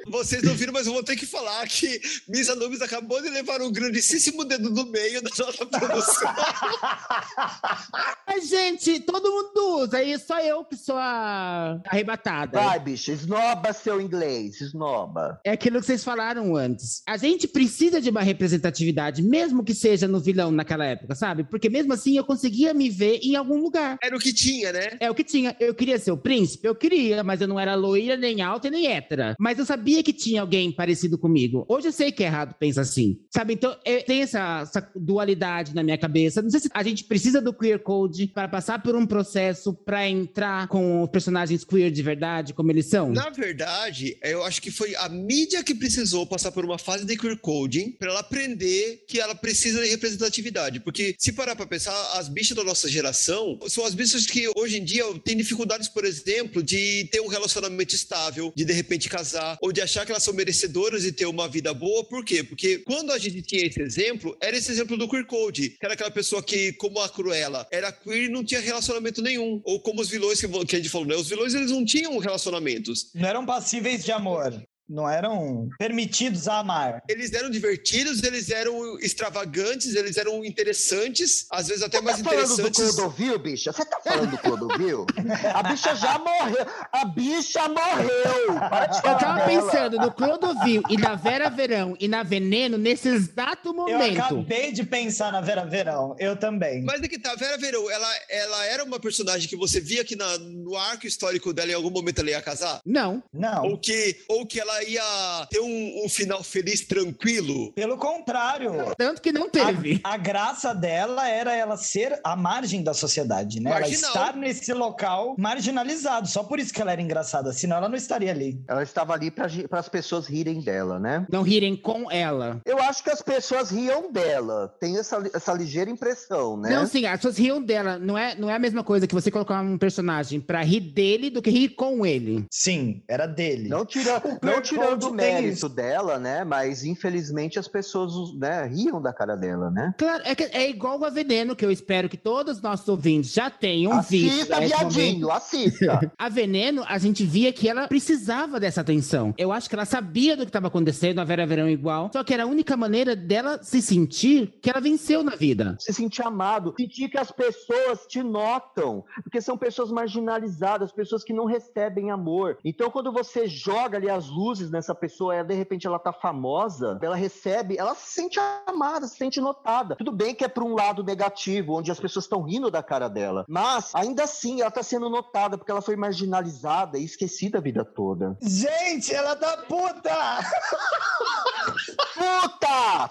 [0.06, 3.60] Vocês não viram, mas eu vou ter que falar que Misa Nubes acabou de levar
[3.62, 6.34] um grandíssimo dedo no meio da nossa produção.
[8.26, 12.58] Mas, gente, todo mundo usa, e só eu que sou a arrebatada.
[12.60, 15.40] Vai, bicho, esnoba seu inglês, esnoba.
[15.44, 17.02] É aquilo que vocês falaram antes.
[17.06, 21.44] A gente precisa de uma representatividade, mesmo que seja no vilão naquela época, sabe?
[21.44, 23.98] Porque mesmo assim eu conseguia me ver em algum lugar.
[24.02, 24.96] Era o que tinha, né?
[24.98, 25.54] É o que tinha.
[25.60, 26.66] Eu queria ser o príncipe?
[26.66, 29.36] Eu queria, mas eu não era loira, nem alta, nem hétera.
[29.38, 31.66] Mas eu sabia sabia que tinha alguém parecido comigo.
[31.68, 33.52] Hoje eu sei que é errado pensar assim, sabe?
[33.52, 36.40] Então, é, tem essa, essa, dualidade na minha cabeça.
[36.40, 40.08] Não sei se a gente precisa do queer code para passar por um processo para
[40.08, 43.10] entrar com os personagens queer de verdade, como eles são.
[43.10, 47.16] Na verdade, eu acho que foi a mídia que precisou passar por uma fase de
[47.16, 50.80] queer coding para ela aprender que ela precisa de representatividade.
[50.80, 54.78] Porque se parar para pensar, as bichas da nossa geração são as bichas que hoje
[54.78, 59.58] em dia têm dificuldades, por exemplo, de ter um relacionamento estável, de de repente casar,
[59.60, 62.04] ou de achar que elas são merecedoras de ter uma vida boa.
[62.04, 62.42] Por quê?
[62.42, 65.94] Porque quando a gente tinha esse exemplo, era esse exemplo do queer code, que era
[65.94, 69.60] aquela pessoa que, como a Cruella, era queer e não tinha relacionamento nenhum.
[69.64, 71.14] Ou como os vilões que, que a gente falou, né?
[71.14, 73.10] Os vilões, eles não tinham relacionamentos.
[73.14, 74.62] Não eram passíveis de amor
[74.92, 77.02] não eram permitidos a amar.
[77.08, 82.34] Eles eram divertidos, eles eram extravagantes, eles eram interessantes, às vezes até Você mais tá
[82.34, 82.78] interessantes.
[82.78, 83.72] Falando do Clodovil, bicha?
[83.72, 85.06] Você tá falando do Clodovil?
[85.54, 86.66] a bicha já morreu.
[86.92, 88.52] A bicha morreu.
[88.52, 89.46] Eu tava dela.
[89.46, 94.16] pensando no Clodovil e na Vera Verão e na Veneno nesse exato momento.
[94.16, 96.84] Eu acabei de pensar na Vera Verão, eu também.
[96.84, 100.04] Mas é que tá, a Vera Verão, ela, ela era uma personagem que você via
[100.04, 102.80] que na, no arco histórico dela em algum momento ela ia casar?
[102.84, 103.22] Não.
[103.32, 103.64] Não.
[103.64, 107.72] Ou que, ou que ela ia ter um, um, final feliz, tranquilo.
[107.72, 108.72] Pelo contrário.
[108.96, 110.00] Tanto que não teve.
[110.04, 113.70] A, a, graça dela era ela ser a margem da sociedade, né?
[113.70, 114.10] Marginal.
[114.14, 116.28] Ela estar nesse local marginalizado.
[116.28, 118.60] Só por isso que ela era engraçada, senão ela não estaria ali.
[118.68, 121.26] Ela estava ali para as pessoas rirem dela, né?
[121.30, 122.60] Não rirem com ela.
[122.64, 124.74] Eu acho que as pessoas riam dela.
[124.80, 126.70] Tem essa, essa ligeira impressão, né?
[126.70, 127.98] Não, sim, as pessoas riam dela.
[127.98, 131.30] Não é, não é a mesma coisa que você colocar um personagem para rir dele
[131.30, 132.46] do que rir com ele.
[132.50, 133.68] Sim, era dele.
[133.68, 136.44] Não tira, não tirando o mérito dela, né?
[136.44, 139.94] Mas infelizmente as pessoas né, riam da cara dela, né?
[139.98, 143.50] Claro, é, é igual a Veneno, que eu espero que todos os nossos ouvintes já
[143.50, 144.52] tenham visto.
[144.52, 146.12] Assista, nesse viadinho, assista.
[146.18, 149.34] A Veneno, a gente via que ela precisava dessa atenção.
[149.36, 152.10] Eu acho que ela sabia do que estava acontecendo, a Vera Verão igual.
[152.12, 155.76] Só que era a única maneira dela se sentir que ela venceu na vida.
[155.78, 161.32] se sentir amado, sentir que as pessoas te notam, porque são pessoas marginalizadas, pessoas que
[161.32, 162.58] não recebem amor.
[162.64, 166.98] Então, quando você joga ali as luzes nessa pessoa, ela, de repente ela tá famosa,
[167.02, 169.96] ela recebe, ela se sente amada, se sente notada.
[169.96, 173.08] Tudo bem que é para um lado negativo, onde as pessoas estão rindo da cara
[173.08, 177.60] dela, mas ainda assim ela tá sendo notada porque ela foi marginalizada e esquecida a
[177.60, 178.36] vida toda.
[178.42, 180.12] Gente, ela tá puta!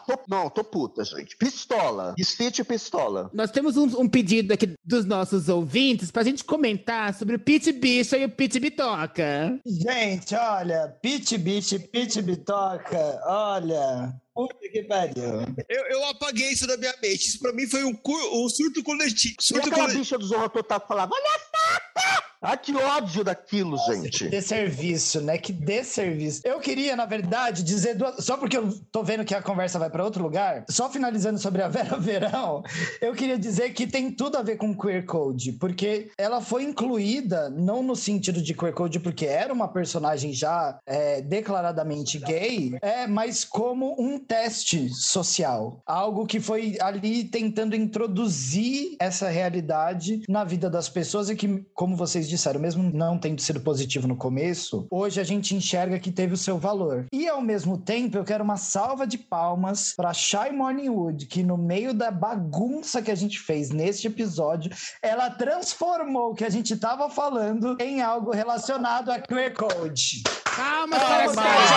[0.06, 1.36] Tô- não, tô puta, gente.
[1.38, 2.14] Pistola.
[2.18, 3.30] Desfite pistola.
[3.34, 7.72] Nós temos um, um pedido aqui dos nossos ouvintes pra gente comentar sobre o Pit
[7.72, 9.60] Bicha e o Pit Bitoca.
[9.66, 14.14] Gente, olha, Pit Biche, Pit Bitoca, olha.
[14.48, 15.24] Puta que pariu.
[15.70, 17.28] Eu, eu apaguei isso da minha mente.
[17.28, 17.98] Isso pra mim foi um,
[18.34, 19.36] um surto coletivo.
[19.40, 20.00] E Surto aquela coletivo.
[20.00, 22.32] bicha do Zorro Total que falava, olha só!
[22.44, 24.28] Ah, que ódio daquilo, gente.
[24.28, 25.38] Desserviço, né?
[25.38, 26.42] Que desserviço.
[26.44, 28.26] Eu queria, na verdade, dizer duas...
[28.26, 31.62] Só porque eu tô vendo que a conversa vai pra outro lugar, só finalizando sobre
[31.62, 32.64] a Vera Verão,
[33.00, 37.48] eu queria dizer que tem tudo a ver com queer code, porque ela foi incluída,
[37.52, 43.06] não no sentido de queer code, porque era uma personagem já é, declaradamente gay, é,
[43.06, 45.84] mas como um teste social.
[45.86, 51.98] Algo que foi ali tentando introduzir essa realidade na vida das pessoas e que, como
[51.98, 56.34] vocês disseram, mesmo não tendo sido positivo no começo, hoje a gente enxerga que teve
[56.34, 57.08] o seu valor.
[57.12, 61.58] E ao mesmo tempo, eu quero uma salva de palmas para Shy Morningwood, que no
[61.58, 64.72] meio da bagunça que a gente fez neste episódio,
[65.02, 70.24] ela transformou o que a gente tava falando em algo relacionado a queer code.
[70.62, 71.70] Calma, Palmas, para Palmas.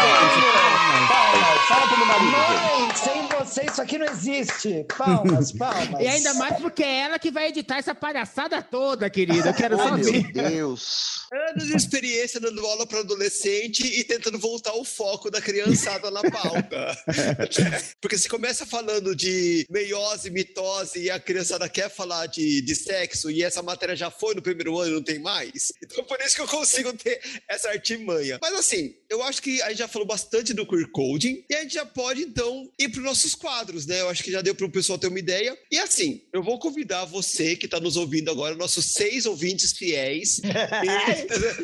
[1.08, 1.60] Palmas.
[1.68, 2.30] Fala pro meu marido.
[2.32, 4.84] Mãe, sem você isso aqui não existe.
[4.96, 6.00] Palmas, palmas.
[6.02, 9.48] E ainda mais porque é ela que vai editar essa palhaçada toda, querida.
[9.48, 10.32] Eu quero Oh, só meu.
[10.32, 11.14] Deus.
[11.50, 16.20] Anos de experiência dando aula para adolescente e tentando voltar o foco da criançada na
[16.22, 16.96] pauta.
[18.00, 23.30] Porque se começa falando de meiose, mitose e a criançada quer falar de, de sexo
[23.30, 25.72] e essa matéria já foi no primeiro ano e não tem mais.
[25.82, 28.38] Então por isso que eu consigo ter essa artimanha.
[28.40, 31.54] Mas assim, see eu acho que a gente já falou bastante do queer coding e
[31.54, 34.00] a gente já pode então ir para os nossos quadros, né?
[34.00, 35.56] Eu acho que já deu para o pessoal ter uma ideia.
[35.70, 40.40] E assim, eu vou convidar você que está nos ouvindo agora, nossos seis ouvintes fiéis,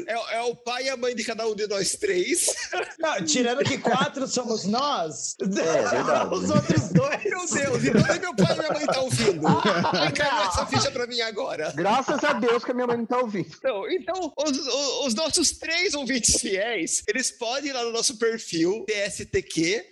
[0.07, 2.47] é, é o pai e a mãe de cada um de nós três.
[2.99, 6.35] Não, tirando que quatro somos nós, verdade.
[6.35, 7.25] os outros dois.
[7.25, 9.47] Meu Deus, então nem meu pai e minha mãe tá ouvindo.
[9.93, 11.73] Ai, caiu essa ficha pra mim agora.
[11.75, 13.49] Graças a Deus que a minha mãe não tá ouvindo.
[13.59, 18.19] Então, então os, os- os nossos três ouvintes fiéis, eles podem ir lá no nosso
[18.19, 19.91] perfil tstq.oficial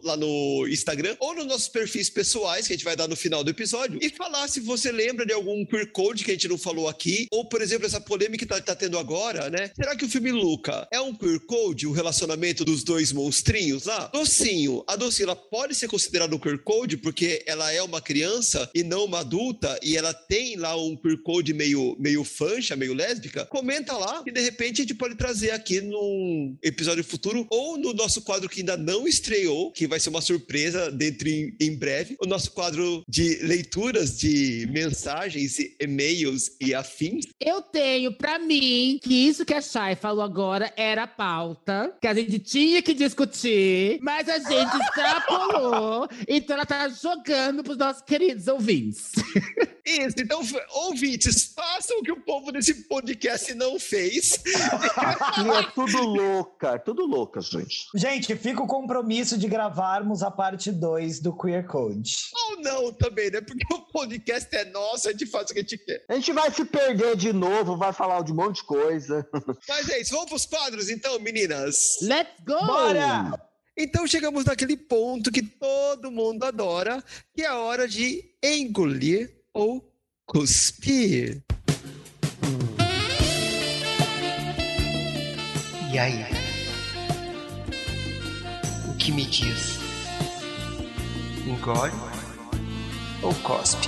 [0.00, 3.42] lá no Instagram ou nos nossos perfis pessoais que a gente vai dar no final
[3.42, 6.56] do episódio e falar se você lembra de algum queer code que a gente não
[6.56, 9.72] falou aqui ou, por exemplo, essa polêmica que tá, tá tendo agora, né?
[9.74, 14.06] Será que o filme Luca é um queer code, o relacionamento dos dois monstrinhos lá?
[14.12, 18.70] Docinho, a Docinho, ela pode ser considerada um queer code porque ela é uma criança
[18.72, 22.94] e não uma adulta e ela tem lá um queer code meio, meio fancha, meio
[22.94, 23.46] lésbica?
[23.46, 27.92] Comenta lá e de repente a gente pode trazer aqui num episódio futuro ou no
[27.92, 32.16] nosso quadro que ainda não estreou, que vai ser uma surpresa dentro em, em breve,
[32.20, 37.26] o nosso quadro de leituras de mensagens, e e-mails e afins.
[37.40, 42.06] Eu tenho pra mim que isso que a Chay falou agora era a pauta, que
[42.06, 46.08] a gente tinha que discutir, mas a gente extrapolou.
[46.26, 49.12] então ela tá jogando pros nossos queridos ouvintes.
[49.86, 50.40] Isso, então,
[50.70, 54.40] ouvintes, façam o que o povo desse podcast não fez.
[54.96, 57.86] Aqui é tudo louca, tudo louca, gente.
[57.94, 62.12] Gente, fica o compromisso de gravarmos a parte 2 do Queer Code.
[62.34, 63.40] Ou não também, né?
[63.40, 66.04] Porque o podcast é nosso, a gente faz o que a gente quer.
[66.08, 69.26] A gente vai se perder de novo, vai falar de um monte de coisa.
[69.68, 71.98] Mas é isso, vamos pros quadros então, meninas?
[72.02, 72.66] Let's go!
[72.66, 73.38] Bora!
[73.76, 77.02] Então chegamos naquele ponto que todo mundo adora,
[77.34, 79.92] que é a hora de engolir ou
[80.24, 81.42] cuspir.
[85.94, 86.24] E aí?
[88.90, 89.78] O que me diz?
[91.46, 91.92] Engole
[93.22, 93.86] ou cospe?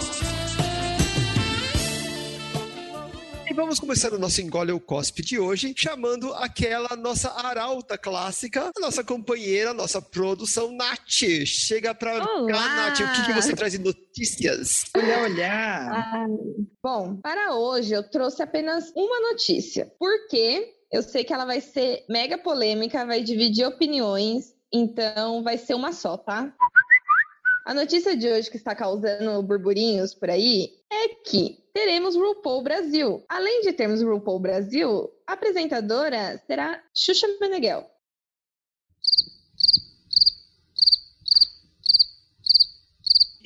[3.50, 8.70] E vamos começar o nosso Engole ou Cospe de hoje, chamando aquela nossa arauta clássica,
[8.76, 11.24] a nossa companheira, a nossa produção, Nath.
[11.44, 12.52] Chega pra Olá!
[12.52, 14.84] cá, Nath, o que, que você traz de notícias?
[14.96, 15.90] Olha, olhar.
[15.90, 16.26] Ah,
[16.80, 22.04] bom, para hoje eu trouxe apenas uma notícia, porque Eu sei que ela vai ser
[22.08, 26.54] mega polêmica, vai dividir opiniões, então vai ser uma só, tá?
[27.64, 33.24] A notícia de hoje que está causando burburinhos por aí é que teremos RuPaul Brasil.
[33.28, 37.84] Além de termos RuPaul Brasil, a apresentadora será Xuxa Meneghel.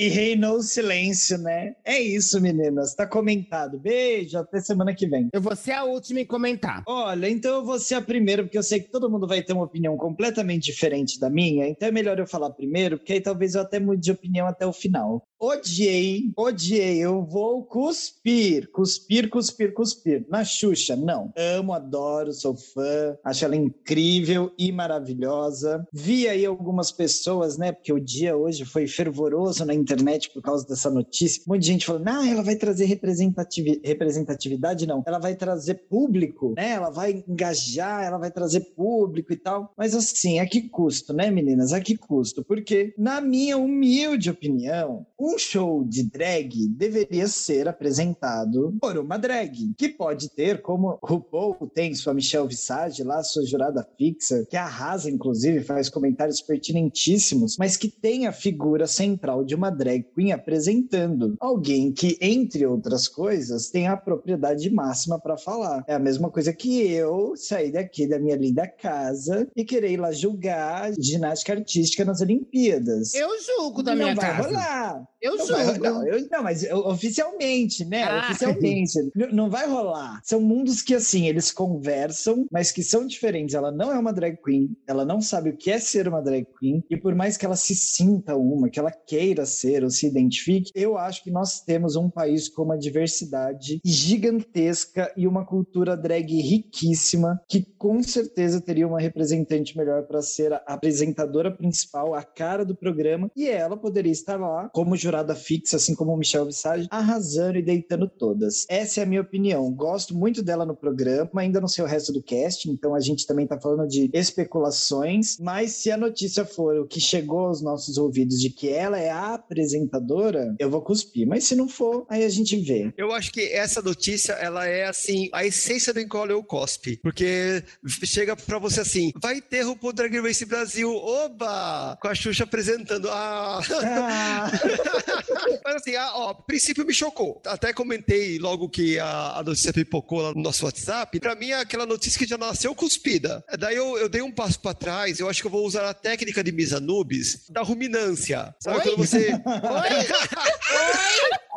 [0.01, 1.75] E reinou o silêncio, né?
[1.85, 2.95] É isso, meninas.
[2.95, 3.79] Tá comentado.
[3.79, 5.29] Beijo, até semana que vem.
[5.31, 6.83] Eu vou ser a última em comentar.
[6.89, 9.53] Olha, então eu vou ser a primeira, porque eu sei que todo mundo vai ter
[9.53, 13.55] uma opinião completamente diferente da minha, então é melhor eu falar primeiro, porque aí talvez
[13.55, 15.23] eu até mude de opinião até o final.
[15.43, 20.27] Odiei, odiei, eu vou cuspir, cuspir, cuspir, cuspir.
[20.29, 21.33] Na Xuxa, não.
[21.35, 25.89] Amo, adoro, sou fã, acho ela incrível e maravilhosa.
[25.91, 30.67] Vi aí algumas pessoas, né, porque o dia hoje foi fervoroso na internet por causa
[30.67, 31.43] dessa notícia.
[31.59, 35.03] De gente falando, não, ela vai trazer representativi- representatividade, não.
[35.07, 39.73] Ela vai trazer público, né, ela vai engajar, ela vai trazer público e tal.
[39.75, 41.73] Mas assim, a que custo, né, meninas?
[41.73, 42.45] A que custo?
[42.45, 49.73] Porque, na minha humilde opinião, um show de drag deveria ser apresentado por uma drag,
[49.77, 55.09] que pode ter, como RuPaul tem sua Michelle Visage lá, sua jurada fixa, que arrasa,
[55.09, 61.37] inclusive, faz comentários pertinentíssimos, mas que tem a figura central de uma drag queen apresentando.
[61.41, 65.85] Alguém que, entre outras coisas, tem a propriedade máxima para falar.
[65.87, 69.97] É a mesma coisa que eu sair daqui da minha linda casa e querer ir
[70.01, 73.15] lá julgar ginástica artística nas Olimpíadas.
[73.15, 74.49] Eu julgo da não minha vai casa.
[74.49, 75.05] rolar.
[75.21, 75.79] Eu Não, julgo.
[75.85, 78.05] não, eu- não, mas eu- oficialmente, né?
[78.05, 78.21] Ah.
[78.25, 78.93] Oficialmente.
[79.33, 80.21] Não vai rolar.
[80.25, 83.55] São mundos que, assim, eles conversam, mas que são diferentes.
[83.55, 86.47] Ela não é uma drag queen, ela não sabe o que é ser uma drag
[86.59, 90.07] queen, e por mais que ela se sinta uma, que ela queira ser ou se
[90.07, 95.97] identifique, eu acho que nós temos um país com uma diversidade gigantesca e uma cultura
[95.97, 102.23] drag riquíssima, que com certeza teria uma representante melhor para ser a apresentadora principal, a
[102.23, 106.47] cara do programa, e ela poderia estar lá como jurada fixa, assim como o Michel
[106.47, 108.65] Visage, arrasando e deitando todas.
[108.69, 109.71] Essa é a minha opinião.
[109.73, 113.27] Gosto muito dela no programa, ainda não sei o resto do cast, então a gente
[113.27, 117.99] também tá falando de especulações, mas se a notícia for o que chegou aos nossos
[117.99, 121.27] ouvidos de que ela é a apresentadora, eu vou cuspir.
[121.27, 122.93] Mas se não for, aí a gente vê.
[122.97, 126.99] Eu acho que essa notícia, ela é assim, a essência do Encolhe ou Cospe.
[127.03, 127.65] Porque
[128.05, 131.99] chega pra você assim, vai ter RuPaul Drag Race Brasil, oba!
[132.01, 133.09] Com a Xuxa apresentando.
[133.11, 133.61] Ah!
[133.83, 134.51] Ah,
[135.65, 137.41] Mas assim, ah, ó, a princípio me chocou.
[137.47, 141.19] Até comentei logo que a, a notícia pipocou lá no nosso WhatsApp.
[141.21, 143.45] Pra mim é aquela notícia que já nasceu cuspida.
[143.59, 145.95] Daí eu, eu dei um passo pra trás, eu acho que eu vou usar a
[145.95, 148.55] técnica de Misa Nubes da ruminância.
[148.61, 148.83] Sabe Oi?
[148.83, 149.31] quando você...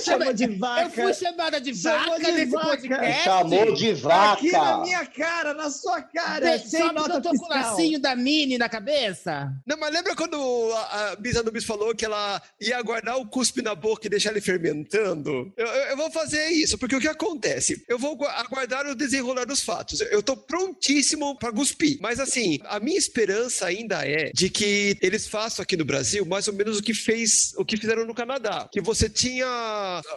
[0.00, 0.90] chamou de Eu vaca.
[0.90, 2.66] fui chamada de Chamou vaca de nesse vaca.
[2.68, 3.24] podcast.
[3.24, 4.82] Chamou de Aqui na vaca.
[4.82, 7.56] minha cara, na sua cara, Só sem porque nota eu tô com o fiscal.
[7.70, 9.52] lacinho da Mini na cabeça?
[9.66, 10.36] Não, mas lembra quando
[10.74, 14.30] a, a Misa Nubes falou que ela ia guardar o cuspe na boca e deixar
[14.30, 15.52] ele fermentando?
[15.56, 17.84] Eu, eu- eu vou fazer isso, porque o que acontece?
[17.88, 20.00] Eu vou gu- aguardar o desenrolar dos fatos.
[20.00, 21.98] Eu tô prontíssimo pra cuspir.
[22.00, 26.46] Mas assim, a minha esperança ainda é de que eles façam aqui no Brasil mais
[26.48, 28.68] ou menos o que fez, o que fizeram no Canadá.
[28.70, 29.46] Que você tinha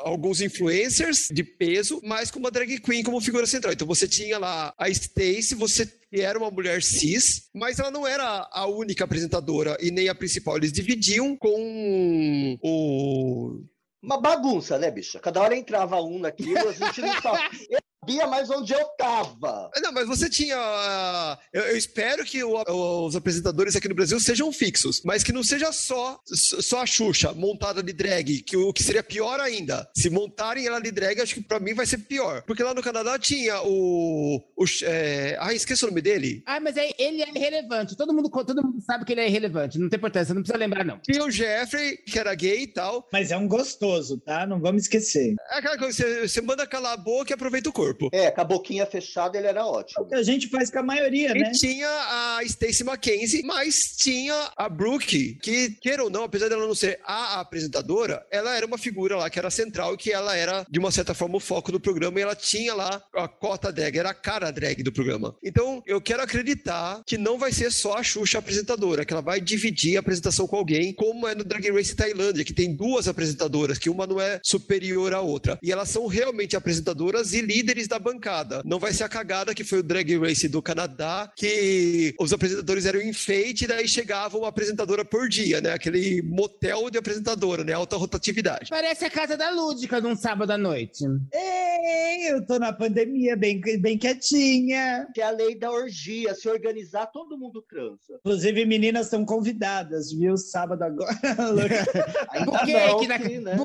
[0.04, 3.74] alguns influencers de peso, mas com uma drag queen como figura central.
[3.74, 8.06] Então você tinha lá a Stacy, você que era uma mulher cis, mas ela não
[8.06, 10.58] era a única apresentadora e nem a principal.
[10.58, 13.64] Eles dividiam com o.
[14.04, 15.20] Uma bagunça, né, bicha?
[15.20, 17.68] Cada hora entrava um naquilo, a gente não sabe.
[18.04, 19.70] Sabia mais onde eu tava.
[19.80, 20.56] Não, mas você tinha.
[20.58, 25.32] ah, Eu, eu espero que o- os apresentadores aqui no Brasil sejam fixos, mas que
[25.32, 29.88] não seja só, só a Xuxa montada de drag, que o que seria pior ainda.
[29.95, 32.41] Se montarem ela de drag, acho que pra mim vai ser pior.
[32.47, 34.41] Porque lá no Canadá tinha o.
[34.58, 35.38] o é...
[35.39, 36.41] Ah, esqueci o nome dele.
[36.47, 37.95] Ah, mas aí ele é irrelevante.
[37.95, 39.78] Todo mundo, todo mundo sabe que ele é irrelevante.
[39.78, 40.97] Não tem importância, não precisa lembrar, não.
[41.02, 43.08] Tinha o Jeffrey, que era gay e tal.
[43.14, 44.47] Mas é um gostoso, tá?
[44.47, 45.36] Não vamos esquecer.
[45.52, 47.91] É aquela coisa, você, você manda calar a boca e aproveita o corpo.
[48.12, 50.04] É, com a boquinha fechada ele era ótimo.
[50.04, 51.52] O que a gente faz com a maioria, né?
[51.54, 56.66] E tinha a Stacey Mackenzie, mas tinha a Brooke, que, queira ou não, apesar dela
[56.66, 60.66] não ser a apresentadora, ela era uma figura lá que era central, que ela era,
[60.70, 63.98] de uma certa forma, o foco do programa, e ela tinha lá a cota drag,
[63.98, 65.36] era a cara drag do programa.
[65.44, 69.39] Então, eu quero acreditar que não vai ser só a Xuxa apresentadora, que ela vai
[69.39, 73.78] dividir a apresentação com alguém, como é no Drag Race Tailândia, que tem duas apresentadoras,
[73.78, 75.58] que uma não é superior à outra.
[75.62, 78.62] E elas são realmente apresentadoras e líderes da bancada.
[78.66, 82.86] Não vai ser a cagada que foi o Drag Race do Canadá, que os apresentadores
[82.86, 85.74] eram enfeite e daí chegava uma apresentadora por dia, né?
[85.74, 87.74] Aquele motel de apresentadora, né?
[87.74, 88.70] Alta rotatividade.
[88.70, 91.06] Parece a casa da Lúdica num sábado à noite.
[91.34, 95.08] Ei, eu tô na pandemia, bem, bem quietinha.
[95.14, 96.34] Que é a lei da orgia.
[96.36, 98.20] Se organizar, todo mundo transa.
[98.20, 100.38] Inclusive, meninas estão convidadas, viu?
[100.38, 101.12] Sábado agora.
[102.46, 103.56] Não, na, né?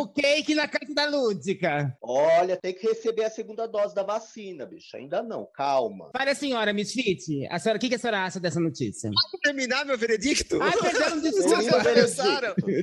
[0.55, 1.97] na casa da Lúdica.
[2.03, 4.97] Olha, tem que receber a segunda dose da vacina, bicho.
[4.97, 6.11] Ainda não, calma.
[6.13, 9.11] Para a senhora, Misfit, a senhora, o que, que a senhora acha dessa notícia?
[9.11, 10.63] Posso terminar meu veredicto?
[10.63, 11.35] Ai, perdão, Vocês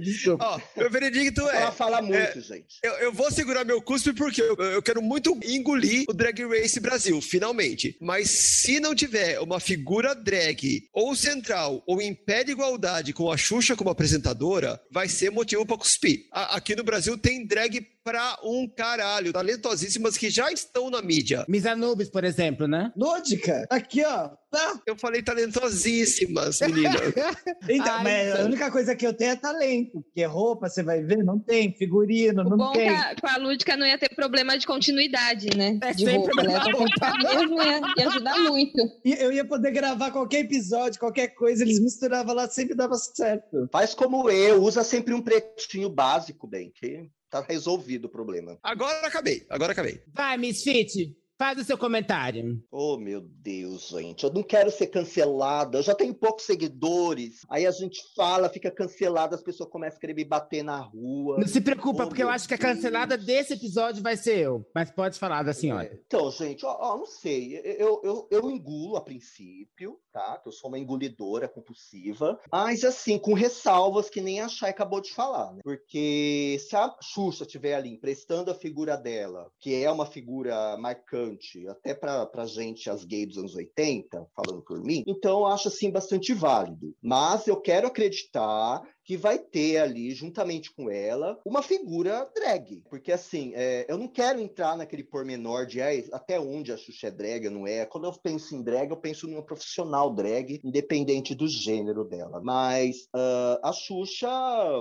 [0.02, 0.46] desculpa.
[0.46, 1.72] Ó, meu veredicto Ela é.
[1.72, 2.78] fala muito, gente.
[2.84, 6.80] Eu, eu vou segurar meu cuspe porque eu, eu quero muito engolir o Drag Race
[6.80, 7.98] Brasil, finalmente.
[8.02, 13.32] Mas se não tiver uma figura drag ou central ou em pé de igualdade com
[13.32, 16.26] a Xuxa como apresentadora, vai ser motivo pra cuspir.
[16.32, 21.46] A- aqui no Brasil tem drag pra um caralho, talentosíssimas que já estão na mídia.
[21.48, 22.92] Miss Anubis, por exemplo, né?
[22.96, 24.30] Lúdica, aqui, ó.
[24.52, 24.80] Tá.
[24.86, 26.94] Eu falei talentosíssimas, meninas.
[27.68, 28.46] Então, Ai, mas a então.
[28.46, 30.02] única coisa que eu tenho é talento.
[30.02, 31.74] Porque roupa, você vai ver, não tem.
[31.74, 32.90] Figurino, O não bom tem.
[32.90, 35.80] que a, com a Lúdica não ia ter problema de continuidade, né?
[35.82, 36.44] É de roupa.
[36.44, 38.78] Ia uma comprar mesmo ia, ia ajudar muito.
[39.06, 43.68] E eu ia poder gravar qualquer episódio, qualquer coisa, eles misturavam lá, sempre dava certo.
[43.72, 48.60] Faz como eu, usa sempre um pretinho básico, bem, que tá resolvido o problema.
[48.62, 50.00] Agora acabei, agora acabei.
[50.14, 52.64] Vai, Misfit, faz o seu comentário.
[52.72, 54.24] Oh, meu Deus, gente.
[54.24, 55.78] Eu não quero ser cancelada.
[55.78, 57.42] Eu já tenho poucos seguidores.
[57.50, 61.38] Aí a gente fala, fica cancelada, as pessoas começam a querer me bater na rua.
[61.38, 63.28] Não se preocupa, Oh, porque eu acho que a cancelada Deus.
[63.28, 64.66] desse episódio vai ser eu.
[64.74, 65.84] Mas pode falar da senhora.
[65.84, 66.00] É.
[66.06, 67.58] Então, gente, ó, ó, não sei.
[67.78, 70.38] Eu, eu, eu engulo a princípio, tá?
[70.42, 72.40] Que eu sou uma engolidora compulsiva.
[72.50, 75.60] Mas, assim, com ressalvas que nem a Chay acabou de falar, né?
[75.62, 81.33] Porque se a Xuxa estiver ali emprestando a figura dela, que é uma figura marcante,
[81.70, 85.68] até pra, pra gente, as gays dos anos 80, falando por mim, então eu acho,
[85.68, 86.96] assim, bastante válido.
[87.02, 92.82] Mas eu quero acreditar que vai ter ali, juntamente com ela, uma figura drag.
[92.90, 97.08] Porque, assim, é, eu não quero entrar naquele pormenor de "Ai, até onde a Xuxa
[97.08, 97.86] é drag não é.
[97.86, 102.40] Quando eu penso em drag, eu penso numa profissional drag, independente do gênero dela.
[102.44, 104.30] Mas ah, a Xuxa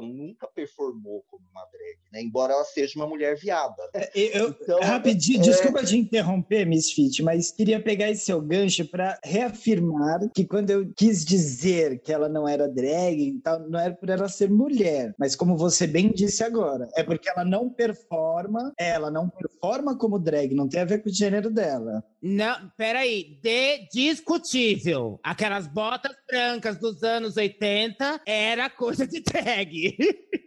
[0.03, 2.23] nunca performou como uma drag, né?
[2.23, 3.75] Embora ela seja uma mulher viada.
[4.15, 9.19] Eu, Então, Rapidinho, é- desculpa te interromper, Misfit, mas queria pegar esse seu gancho para
[9.25, 13.95] reafirmar que quando eu quis dizer que ela não era drag e tal, não era
[13.95, 18.73] por ela ser mulher, mas como você bem disse agora, é porque ela não performa,
[18.79, 22.05] ela não performa como drag, não tem a ver com o gênero dela.
[22.23, 23.39] Não, peraí.
[23.43, 25.19] De discutível.
[25.23, 29.97] Aquelas botas brancas dos anos 80 era coisa de drag.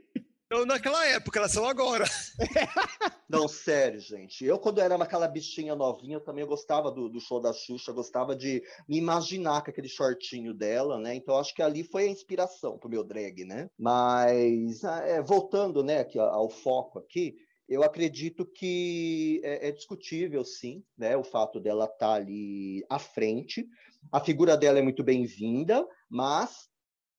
[0.56, 2.06] Então, naquela época, elas são agora.
[3.28, 4.46] Não, sério, gente.
[4.46, 8.64] Eu, quando era aquela bichinha novinha, também gostava do, do show da Xuxa, gostava de
[8.88, 11.14] me imaginar com aquele shortinho dela, né?
[11.14, 13.70] Então, acho que ali foi a inspiração pro meu drag, né?
[13.78, 17.36] Mas, ah, é, voltando, né, aqui, ao foco aqui,
[17.68, 23.68] eu acredito que é, é discutível, sim, né, o fato dela estar ali à frente.
[24.10, 26.70] A figura dela é muito bem-vinda, mas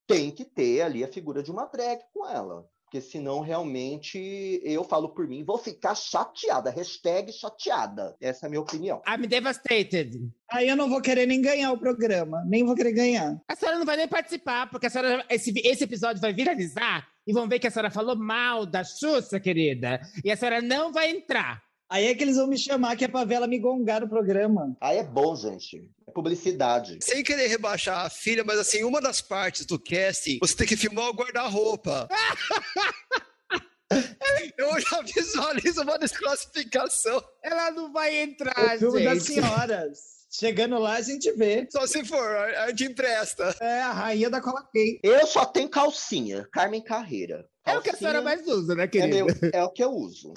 [0.07, 2.67] tem que ter ali a figura de uma drag com ela.
[2.87, 6.71] Porque senão, realmente, eu falo por mim, vou ficar chateada.
[6.71, 8.17] Hashtag chateada.
[8.21, 9.03] Essa é a minha opinião.
[9.09, 10.31] I'm devastated.
[10.53, 13.43] Aí eu não vou querer nem ganhar o programa, nem vou querer ganhar.
[13.49, 17.33] A senhora não vai nem participar, porque a senhora, esse, esse episódio vai viralizar e
[17.33, 20.01] vão ver que a senhora falou mal da Xuxa, querida.
[20.25, 21.66] E a senhora não vai entrar.
[21.89, 24.09] Aí é que eles vão me chamar, que é pra ver ela me gongar no
[24.09, 24.77] programa.
[24.81, 25.89] Aí é bom, gente.
[26.07, 26.99] É publicidade.
[27.01, 30.77] Sem querer rebaixar a filha, mas assim, uma das partes do casting, você tem que
[30.77, 32.09] filmar o guarda-roupa.
[34.59, 37.23] Eu já visualizo uma desclassificação.
[37.43, 39.35] Ela não vai entrar, o filme das gente.
[39.35, 40.17] senhoras.
[40.29, 41.67] Chegando lá, a gente vê.
[41.71, 43.55] Só se for, a a gente empresta.
[43.61, 45.01] É a rainha da cola quente.
[45.03, 46.47] Eu só tenho calcinha.
[46.53, 47.49] Carmen Carreira.
[47.67, 49.25] É o que a senhora mais usa, né, é, querida?
[49.25, 50.33] meu- é o que eu uso.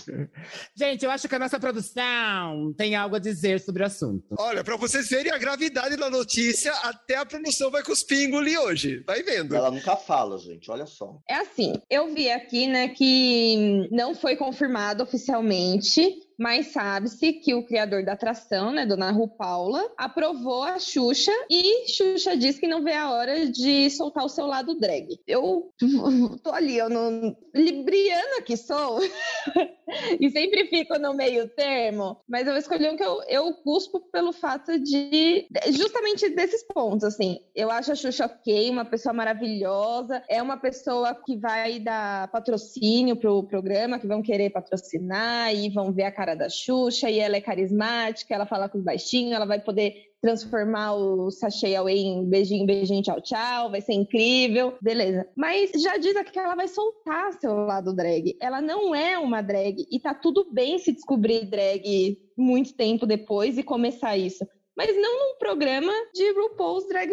[0.76, 4.24] Gente, eu acho que a nossa produção tem algo a dizer sobre o assunto.
[4.38, 9.04] Olha, pra vocês verem a gravidade da notícia, até a produção vai cuspir engolir hoje.
[9.06, 9.56] Vai vendo.
[9.56, 10.70] Ela nunca fala, gente.
[10.72, 11.20] Olha só.
[11.30, 16.02] É assim, eu vi aqui, né, que não foi confirmado oficialmente,
[16.40, 21.88] mas sabe-se que o criador da atração, né, Dona Ru Paula, aprovou a Xuxa e
[21.90, 25.20] Xuxa disse que não vê a hora de soltar o seu lado drag.
[25.28, 25.72] Eu
[26.42, 29.00] tô ali, eu não, libriana que sou,
[30.20, 34.32] e sempre fico no meio termo, mas eu escolhi um que eu, eu cuspo pelo
[34.32, 35.46] fato de.
[35.72, 37.40] Justamente desses pontos, assim.
[37.54, 43.16] Eu acho a Xuxa ok, uma pessoa maravilhosa, é uma pessoa que vai dar patrocínio
[43.16, 47.36] pro programa, que vão querer patrocinar e vão ver a cara da Xuxa, e ela
[47.36, 52.26] é carismática, ela fala com os baixinhos, ela vai poder transformar o sachê away em
[52.26, 55.28] beijinho, beijinho, tchau, tchau, vai ser incrível, beleza.
[55.36, 58.36] Mas já diz aqui que ela vai soltar seu lado drag.
[58.42, 63.58] Ela não é uma drag e tá tudo bem se descobrir drag muito tempo depois
[63.58, 64.46] e começar isso.
[64.80, 67.12] Mas não num programa de RuPaul's Drag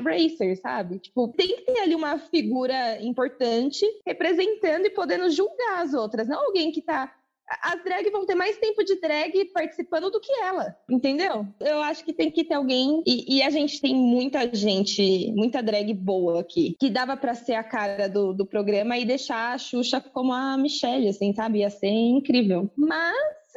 [0.00, 1.00] Racer, sabe?
[1.00, 6.28] Tipo, tem que ter ali uma figura importante representando e podendo julgar as outras.
[6.28, 7.12] Não alguém que tá
[7.62, 11.46] as drag vão ter mais tempo de drag participando do que ela, entendeu?
[11.60, 15.62] Eu acho que tem que ter alguém, e, e a gente tem muita gente, muita
[15.62, 19.58] drag boa aqui, que dava para ser a cara do, do programa e deixar a
[19.58, 21.60] Xuxa como a Michelle, assim, sabe?
[21.60, 22.70] Ia ser incrível.
[22.76, 23.14] Mas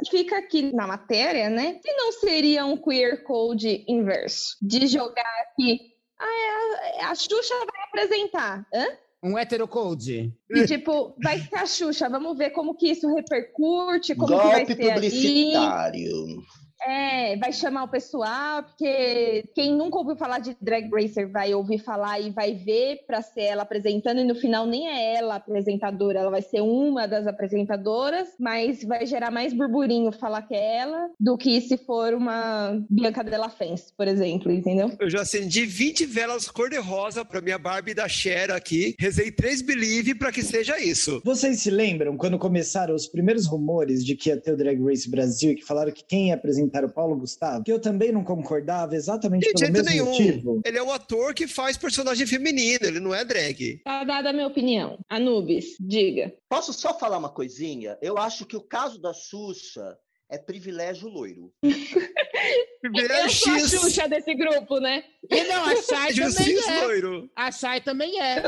[0.10, 1.80] fica aqui na matéria, né?
[1.82, 5.92] Se não seria um queer code inverso, de jogar aqui.
[6.20, 8.66] Ah, é a, a Xuxa vai apresentar.
[8.74, 8.86] Hã?
[9.24, 10.34] Um heterocode.
[10.50, 14.52] E, tipo, vai ser a Xuxa, vamos ver como que isso repercute, como Golpe que
[14.52, 16.16] vai ser publicitário.
[16.16, 16.44] ali.
[16.86, 21.80] É, vai chamar o pessoal, porque quem nunca ouviu falar de Drag Racer vai ouvir
[21.80, 25.38] falar e vai ver para ser ela apresentando, e no final nem é ela a
[25.38, 30.78] apresentadora, ela vai ser uma das apresentadoras, mas vai gerar mais burburinho falar que é
[30.78, 34.92] ela do que se for uma Bianca Della Fence, por exemplo, entendeu?
[35.00, 38.96] Eu já acendi 20 velas cor-de-rosa pra minha Barbie da Cher aqui.
[39.00, 41.22] Rezei 3 Believe pra que seja isso.
[41.24, 45.10] Vocês se lembram quando começaram os primeiros rumores de que ia ter o Drag Race
[45.10, 47.64] Brasil e que falaram que quem ia apresentar o Paulo Gustavo?
[47.64, 50.06] Que eu também não concordava exatamente De pelo jeito mesmo nenhum.
[50.06, 50.62] motivo.
[50.66, 53.82] Ele é um ator que faz personagem feminino, ele não é drag.
[53.84, 54.98] Tá dada a minha opinião.
[55.10, 56.34] Anubis, diga.
[56.50, 57.98] Posso só falar uma coisinha?
[58.02, 59.98] Eu acho que o caso da Xuxa
[60.30, 61.52] é privilégio loiro.
[61.64, 61.68] É
[63.24, 65.04] Eu sou a Xuxa desse grupo, né?
[65.30, 66.82] E não, a Shai também cis é.
[66.86, 67.30] loiro.
[67.36, 68.42] A Shai também é.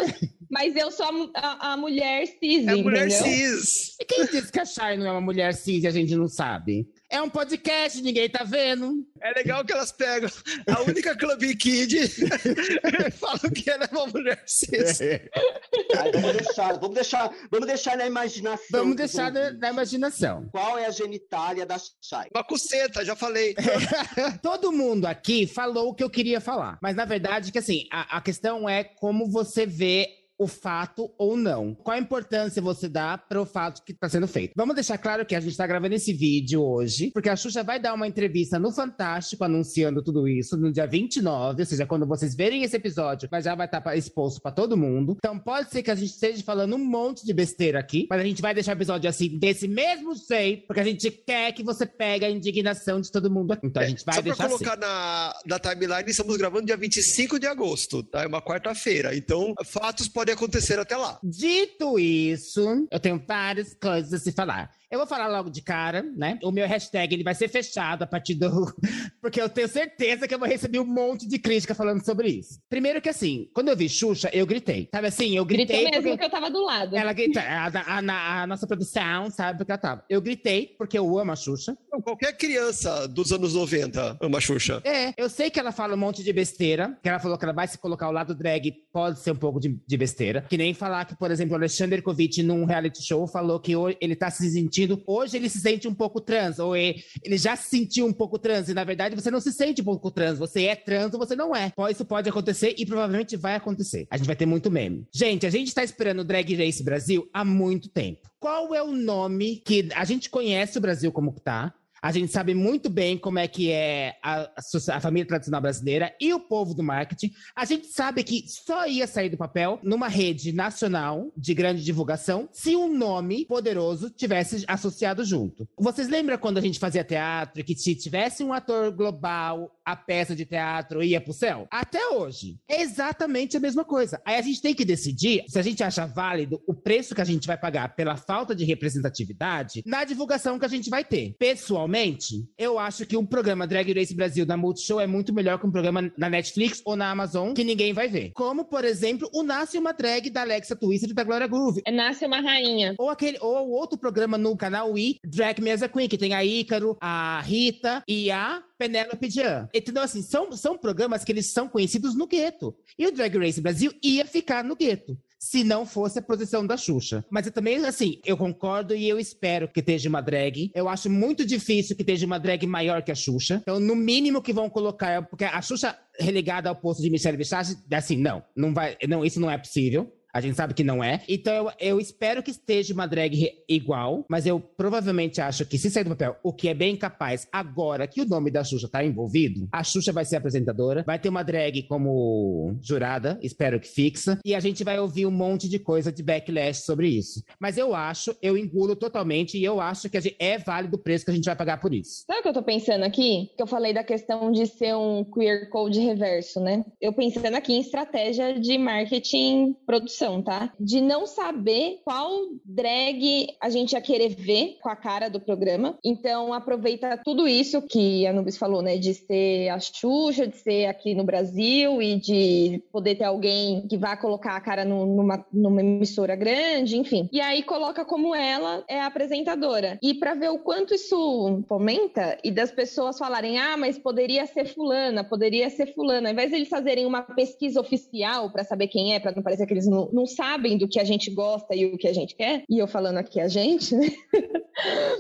[0.50, 3.24] Mas eu sou a, a- a mulher cis, É mulher entendeu?
[3.26, 3.96] cis.
[4.00, 6.28] E quem disse que a Shai não é uma mulher cis e a gente não
[6.28, 6.88] sabe?
[7.14, 9.06] É um podcast, ninguém tá vendo.
[9.22, 10.28] É legal que elas pegam
[10.68, 15.00] a única Club Kid e falam que ela é uma mulher cis.
[15.00, 18.80] Aí vamos deixar, vamos deixar, vamos deixar na imaginação.
[18.80, 20.50] Vamos deixar na, na imaginação.
[20.52, 22.30] Qual é a genitália da Shai?
[22.34, 23.54] Uma cuceta, já falei.
[24.42, 26.80] Todo mundo aqui falou o que eu queria falar.
[26.82, 31.38] Mas na verdade, que assim, a, a questão é como você vê o fato ou
[31.38, 31.74] não.
[31.74, 34.54] Qual a importância você dá para o fato que está sendo feito?
[34.56, 37.80] Vamos deixar claro que a gente está gravando esse vídeo hoje, porque a Xuxa vai
[37.80, 42.36] dar uma entrevista no Fantástico anunciando tudo isso no dia 29, ou seja, quando vocês
[42.36, 45.16] verem esse episódio, mas já vai estar exposto para todo mundo.
[45.18, 48.24] Então pode ser que a gente esteja falando um monte de besteira aqui, mas a
[48.24, 51.86] gente vai deixar o episódio assim, desse mesmo jeito, porque a gente quer que você
[51.86, 53.68] pegue a indignação de todo mundo aqui.
[53.68, 54.58] Então a gente vai Só deixar assim.
[54.58, 58.24] colocar na, na timeline, estamos gravando dia 25 de agosto, tá?
[58.24, 59.16] É uma quarta-feira.
[59.16, 61.20] Então, fatos podem acontecer até lá.
[61.24, 64.72] Dito isso, eu tenho várias coisas a se falar.
[64.94, 66.38] Eu vou falar logo de cara, né?
[66.44, 68.72] O meu hashtag ele vai ser fechado a partir do.
[69.20, 72.60] Porque eu tenho certeza que eu vou receber um monte de crítica falando sobre isso.
[72.70, 74.88] Primeiro que assim, quando eu vi Xuxa, eu gritei.
[74.94, 75.90] Sabe assim, eu Gritou gritei.
[75.90, 76.18] mesmo porque...
[76.20, 76.96] que eu tava do lado.
[76.96, 80.06] Ela gritou, a, a- a- a nossa produção sabe porque ela tava.
[80.08, 81.76] Eu gritei porque eu amo a Xuxa.
[81.88, 84.80] Então, Qualquer criança dos anos 90 ama Xuxa.
[84.86, 87.54] É, eu sei que ela fala um monte de besteira, que ela falou que ela
[87.54, 90.46] vai se colocar ao lado drag, pode ser um pouco de, de besteira.
[90.48, 94.16] Que nem falar que, por exemplo, o Alexander Kovic, num reality show, falou que ele
[94.16, 97.70] tá se sentindo, hoje ele se sente um pouco trans, ou e- ele já se
[97.70, 100.66] sentiu um pouco trans, e na verdade você não se sente um pouco trans, você
[100.66, 101.72] é trans ou você não é.
[101.92, 104.08] Isso pode acontecer e provavelmente vai acontecer.
[104.10, 105.06] A gente vai ter muito meme.
[105.14, 108.22] Gente, a gente tá esperando o Drag Race Brasil há muito tempo.
[108.40, 111.74] Qual é o nome que a gente conhece o Brasil como tá?
[112.04, 114.50] A gente sabe muito bem como é que é a,
[114.92, 117.32] a família tradicional brasileira e o povo do marketing.
[117.56, 122.50] A gente sabe que só ia sair do papel numa rede nacional de grande divulgação
[122.52, 125.66] se um nome poderoso tivesse associado junto.
[125.78, 130.36] Vocês lembram quando a gente fazia teatro que se tivesse um ator global, a peça
[130.36, 131.68] de teatro ia pro céu?
[131.72, 132.58] Até hoje.
[132.70, 134.22] É exatamente a mesma coisa.
[134.26, 137.26] Aí a gente tem que decidir se a gente acha válido o preço que a
[137.26, 141.36] gente vai pagar pela falta de representatividade na divulgação que a gente vai ter.
[141.38, 145.68] Pessoalmente, eu acho que um programa Drag Race Brasil da Multishow é muito melhor que
[145.68, 148.32] um programa na Netflix ou na Amazon que ninguém vai ver.
[148.34, 151.82] Como, por exemplo, o Nasce uma Drag da Alexa Twister e da Glória Groove.
[151.86, 152.96] É, Nasce uma rainha.
[152.98, 156.34] Ou aquele, ou outro programa no canal I, Drag Me as a Queen, que tem
[156.34, 159.70] a Ícaro, a Rita e a Penélope Jean.
[159.74, 160.04] Entendeu?
[160.04, 162.76] Assim, são, são programas que eles são conhecidos no gueto.
[163.00, 165.18] E o Drag Race Brasil ia ficar no gueto.
[165.40, 167.26] se não fosse a posição da Xuxa.
[167.30, 170.72] Mas eu também, assim, eu concordo e eu espero que esteja uma drag.
[170.74, 173.60] Eu acho muito difícil que esteja uma drag maior que a Xuxa.
[173.62, 177.78] Então, no mínimo que vão colocar, porque a Xuxa relegada ao posto de Michelle Visage,
[177.92, 180.10] assim, não, não vai, não, isso não é possível.
[180.34, 181.22] A gente sabe que não é.
[181.30, 185.90] Então eu, eu espero que esteja uma drag igual, mas eu provavelmente acho que se
[185.92, 189.04] sair do papel, o que é bem capaz, agora que o nome da Xuxa tá
[189.04, 194.40] envolvido, a Xuxa vai ser apresentadora, vai ter uma drag como jurada, espero que fixa,
[194.44, 197.44] e a gente vai ouvir um monte de coisa de backlash sobre isso.
[197.60, 201.26] Mas eu acho, eu engulo totalmente e eu acho que gente- é válido o preço
[201.26, 202.24] que a gente vai pagar por isso.
[202.26, 203.52] Sabe o que eu tô pensando aqui?
[203.56, 206.84] Que eu falei da questão de ser um queer code reverso, né?
[207.00, 210.72] Eu pensando aqui em estratégia de marketing produção, tá?
[210.80, 212.30] De não saber qual
[212.64, 215.98] drag a gente ia querer ver com a cara do programa.
[216.04, 218.98] Então, aproveita tudo isso que a Nubis falou, né?
[218.98, 223.98] De ser a Xuxa, de ser aqui no Brasil e de poder ter alguém que
[223.98, 227.30] vá colocar a cara no- numa, numa emissora grande, enfim.
[227.32, 229.98] E aí coloca como ela é a apresentadora.
[230.02, 234.66] E para ver o quanto isso fomenta e das pessoas falarem: ah, mas poderia ser
[234.66, 236.30] fulana, poderia ser fulana.
[236.30, 239.66] Ao invés de eles fazerem uma pesquisa oficial para saber quem é, para não parecer
[239.66, 242.36] que eles não, não sabem do que a gente gosta e o que a gente
[242.36, 244.08] quer, e eu falando aqui a gente, né?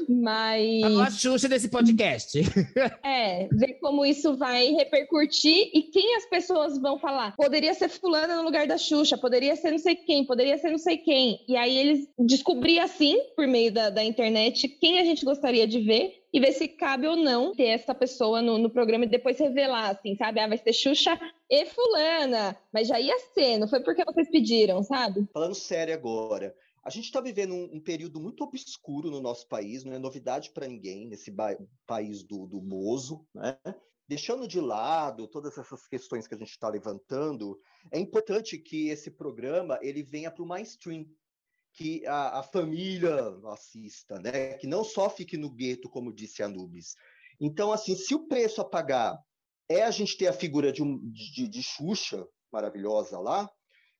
[0.07, 0.84] mas.
[0.99, 2.39] A Xuxa desse podcast.
[3.03, 7.36] É, ver como isso vai repercutir e quem as pessoas vão falar.
[7.36, 10.78] Poderia ser fulana no lugar da Xuxa, poderia ser não sei quem, poderia ser não
[10.78, 11.39] sei quem.
[11.47, 15.79] E aí eles descobrir assim, por meio da, da internet, quem a gente gostaria de
[15.82, 19.37] ver e ver se cabe ou não ter essa pessoa no, no programa e depois
[19.37, 20.39] revelar, assim, sabe?
[20.39, 21.20] Ah, vai ser Xuxa
[21.50, 22.58] e fulana.
[22.74, 25.28] Mas já ia ser, não foi porque vocês pediram, sabe?
[25.32, 29.84] Falando sério agora, a gente está vivendo um, um período muito obscuro no nosso país,
[29.84, 31.34] não é novidade para ninguém nesse
[31.86, 33.58] país do, do Bozo, né?
[34.05, 37.58] Deixando de lado todas essas questões que a gente está levantando,
[37.89, 41.05] é importante que esse programa ele venha para o mainstream,
[41.72, 43.16] que a, a família
[43.46, 44.55] assista, né?
[44.55, 46.96] Que não só fique no gueto, como disse a Nubis.
[47.39, 49.18] Então, assim, se o preço a pagar
[49.70, 53.50] é a gente ter a figura de, um, de, de Xuxa maravilhosa lá,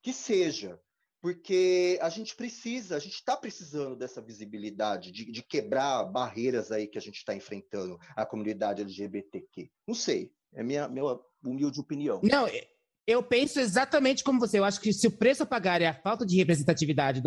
[0.02, 0.78] que seja,
[1.24, 6.86] porque a gente precisa, a gente está precisando dessa visibilidade, de, de quebrar barreiras aí
[6.86, 9.70] que a gente está enfrentando, a comunidade LGBTQ.
[9.88, 12.20] Não sei, é minha, minha humilde opinião.
[12.22, 12.46] Não,
[13.06, 14.58] eu penso exatamente como você.
[14.58, 17.22] Eu acho que se o preço a pagar é a falta de representatividade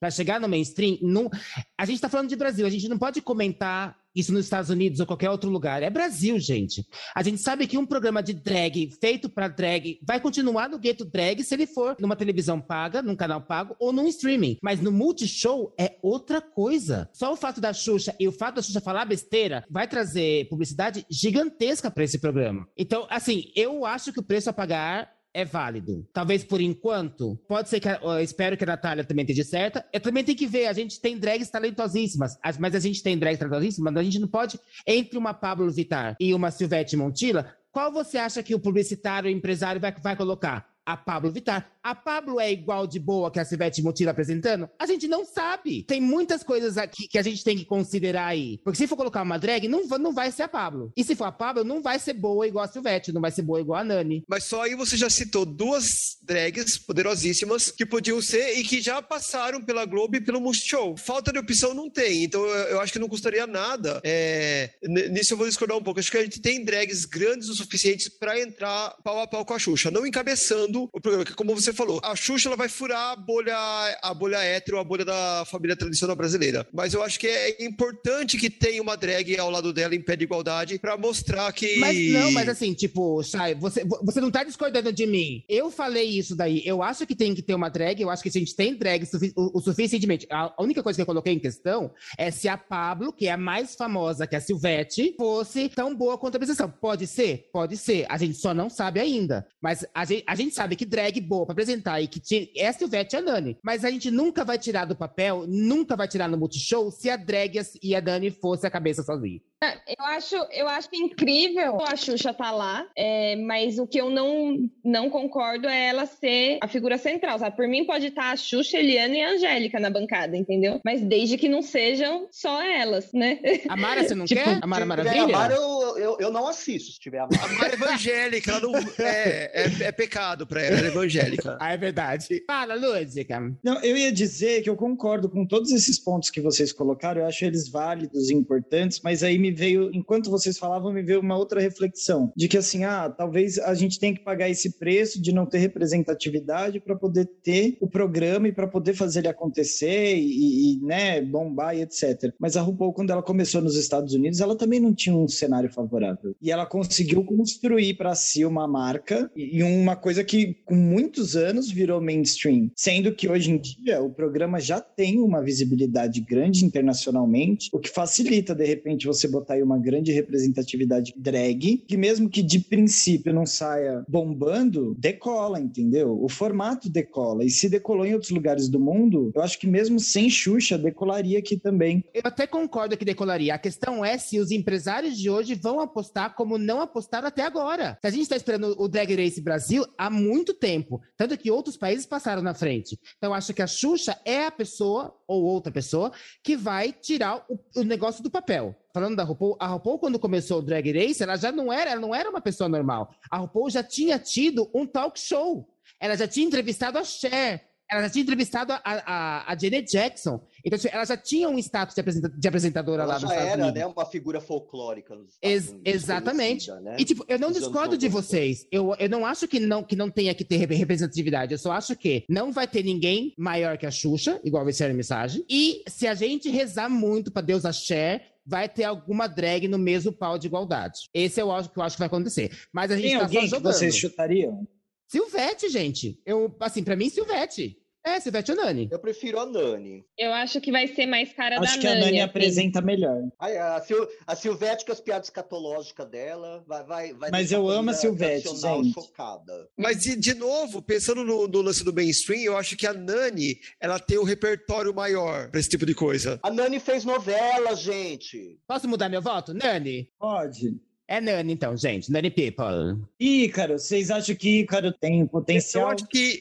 [0.00, 1.28] para chegar no mainstream, não...
[1.76, 5.00] a gente está falando de Brasil, a gente não pode comentar isso nos Estados Unidos
[5.00, 5.82] ou qualquer outro lugar.
[5.82, 6.86] É Brasil, gente.
[7.14, 11.04] A gente sabe que um programa de drag feito para drag vai continuar no gueto
[11.04, 14.58] drag se ele for numa televisão paga, num canal pago ou num streaming.
[14.62, 17.08] Mas no multishow é outra coisa.
[17.12, 21.06] Só o fato da Xuxa e o fato da Xuxa falar besteira vai trazer publicidade
[21.10, 22.66] gigantesca para esse programa.
[22.76, 26.06] Então, assim, eu acho que o preço a pagar é válido.
[26.12, 27.36] Talvez por enquanto.
[27.48, 27.88] Pode ser que.
[27.88, 29.84] Eu espero que a Natália também esteja certa.
[29.92, 30.66] Eu também tenho que ver.
[30.66, 32.38] A gente tem drags talentosíssimas.
[32.42, 33.92] as- Mas a gente tem drags talentosíssimas.
[33.92, 34.58] Mas a gente não pode.
[34.86, 39.32] Entre uma Pablo Vittar e uma Silvete Montilla, qual você acha que o publicitário, o
[39.32, 40.71] empresário vai, vai colocar?
[40.84, 41.70] A Pablo Vittar.
[41.82, 44.68] A Pablo é igual de boa que a Silvete Montilla apresentando?
[44.78, 45.82] A gente não sabe.
[45.82, 48.58] Tem muitas coisas aqui que a gente tem que considerar aí.
[48.62, 50.92] Porque se for colocar uma drag, não, não vai ser a Pablo.
[50.96, 53.42] E se for a Pablo, não vai ser boa igual a Silvete, não vai ser
[53.42, 54.22] boa igual a Nani.
[54.28, 59.02] Mas só aí você já citou duas drags poderosíssimas que podiam ser e que já
[59.02, 60.96] passaram pela Globo e pelo Multishow.
[60.96, 64.00] Falta de opção não tem, então eu, acho que não custaria nada.
[64.04, 64.70] É,
[65.10, 65.98] nisso eu vou discordar um pouco.
[65.98, 69.54] Acho que a gente tem drags grandes o suficientes para entrar pau a pau com
[69.54, 73.12] a Xuxa, não encabeçando o programa, que como você falou, a Xuxa ela vai furar
[73.12, 73.56] a bolha,
[74.02, 76.66] a bolha hétero, a bolha da família tradicional brasileira.
[76.72, 80.16] Mas eu acho que é importante que tenha uma drag ao lado dela em pé
[80.16, 81.76] de igualdade para mostrar que.
[81.78, 85.44] Mas não, mas assim, tipo, Chay, você, você não tá discordando de mim.
[85.48, 86.62] Eu falei isso daí.
[86.64, 88.00] Eu acho que tem que ter uma drag.
[88.00, 89.04] Eu acho que a gente tem drag
[89.36, 90.26] o, o suficientemente.
[90.30, 93.32] A, a única coisa que eu coloquei em questão é se a Pablo, que é
[93.32, 96.70] a mais famosa que a Silvete, fosse tão boa quanto a apresentação.
[96.70, 97.48] Pode ser?
[97.52, 98.06] Pode ser.
[98.08, 99.46] A gente só não sabe ainda.
[99.60, 102.68] Mas a gente, a gente sabe que drag boa pra apresentar e que ti- é
[102.68, 103.56] a Silvete e a Nani.
[103.62, 107.16] Mas a gente nunca vai tirar do papel, nunca vai tirar no Multishow se a
[107.16, 109.40] drag e a Dani fosse a cabeça sozinha.
[109.86, 114.68] Eu acho, eu acho incrível a Xuxa tá lá, é, mas o que eu não,
[114.84, 117.54] não concordo é ela ser a figura central, sabe?
[117.54, 120.80] Por mim pode estar a Xuxa, Eliana e a Angélica na bancada, entendeu?
[120.84, 123.38] Mas desde que não sejam só elas, né?
[123.68, 124.58] A Mara, você não Tipo, quer?
[124.60, 125.22] A Mara Maravilha?
[125.22, 127.44] a Mara, eu, eu, eu não assisto, se tiver a Mara.
[127.44, 128.72] A Mara é evangélica, ela não.
[128.98, 131.58] É, é, é pecado pra ela, é evangélica.
[131.62, 132.42] Ah, é verdade.
[132.46, 133.54] Fala, Lúdica.
[133.62, 137.26] Não, eu ia dizer que eu concordo com todos esses pontos que vocês colocaram, eu
[137.26, 141.36] acho eles válidos e importantes, mas aí me veio, enquanto vocês falavam, me veio uma
[141.36, 145.32] outra reflexão, de que assim, ah, talvez a gente tenha que pagar esse preço de
[145.32, 150.74] não ter representatividade para poder ter o programa e para poder fazer ele acontecer e,
[150.74, 152.32] e, né, bombar e etc.
[152.38, 155.72] Mas a RuPaul, quando ela começou nos Estados Unidos, ela também não tinha um cenário
[155.72, 156.34] favorável.
[156.40, 161.70] E ela conseguiu construir para si uma marca e uma coisa que com muitos anos
[161.70, 167.68] virou mainstream, sendo que hoje em dia o programa já tem uma visibilidade grande internacionalmente,
[167.72, 172.42] o que facilita de repente você botar aí uma grande representatividade drag, que mesmo que
[172.42, 176.18] de princípio não saia bombando, decola, entendeu?
[176.22, 177.44] O formato decola.
[177.44, 181.38] E se decolou em outros lugares do mundo, eu acho que mesmo sem Xuxa, decolaria
[181.38, 182.04] aqui também.
[182.14, 183.54] Eu até concordo que decolaria.
[183.54, 187.98] A questão é se os empresários de hoje vão apostar como não apostaram até agora.
[188.00, 191.76] Se a gente está esperando o Drag Race Brasil há muito tempo, tanto que outros
[191.76, 192.98] países passaram na frente.
[193.18, 197.58] Então, acho que a Xuxa é a pessoa, ou outra pessoa, que vai tirar o,
[197.76, 201.36] o negócio do papel falando da RuPaul, a RuPaul, quando começou o Drag Race, ela
[201.36, 203.10] já não era, ela não era uma pessoa normal.
[203.30, 205.66] A RuPaul já tinha tido um talk show.
[205.98, 207.71] Ela já tinha entrevistado a Cher.
[207.92, 210.40] Ela já tinha entrevistado a, a, a Janet Jackson.
[210.64, 213.28] Então, assim, ela já tinha um status de, apresenta- de apresentadora Ela lá nos já
[213.28, 213.80] Estados era, Unidos.
[213.80, 216.70] né, uma figura folclórica nos Estados Ex- Unidos, exatamente.
[216.70, 216.96] né?
[216.98, 218.10] E, tipo, eu não discordo de 90.
[218.10, 218.66] vocês.
[218.72, 221.52] Eu, eu não acho que não, que não tenha que ter rep- representatividade.
[221.52, 224.84] Eu só acho que não vai ter ninguém maior que a Xuxa, igual vai ser
[224.84, 225.44] a mensagem.
[225.48, 230.12] E se a gente rezar muito pra Deus Cher, vai ter alguma drag no mesmo
[230.12, 231.00] pau de igualdade.
[231.14, 232.50] Esse é o que eu acho que vai acontecer.
[232.72, 233.72] Mas a gente Tem tá alguém só que jogando.
[233.74, 234.66] vocês chutariam?
[235.06, 236.18] Silvete, gente.
[236.24, 237.76] Eu, assim, pra mim, Silvete.
[238.04, 238.88] É, Silvete ou Nani.
[238.90, 240.04] Eu prefiro a Nani.
[240.18, 242.04] Eu acho que vai ser mais cara Acho da que a Nani.
[242.06, 242.28] Nani assim.
[242.28, 243.22] apresenta melhor.
[243.38, 247.68] Ai, A, Sil, a Silvete com as piadas escatológicas dela vai, vai, vai Mas eu
[247.68, 248.92] amo a Silvete, gente.
[248.92, 249.68] chocada.
[249.78, 253.56] Mas, de, de novo, pensando no, no lance do mainstream, eu acho que a Nani,
[253.80, 256.40] ela tem um repertório maior pra esse tipo de coisa.
[256.42, 258.58] A Nani fez novela, gente.
[258.66, 259.54] Posso mudar meu voto?
[259.54, 260.08] Nani.
[260.18, 260.72] Pode.
[261.12, 262.10] É Nani, então, gente.
[262.10, 263.04] Nani People.
[263.20, 265.90] Ícaro, vocês acham que Ícaro tem Eu potencial?
[265.90, 266.40] acho que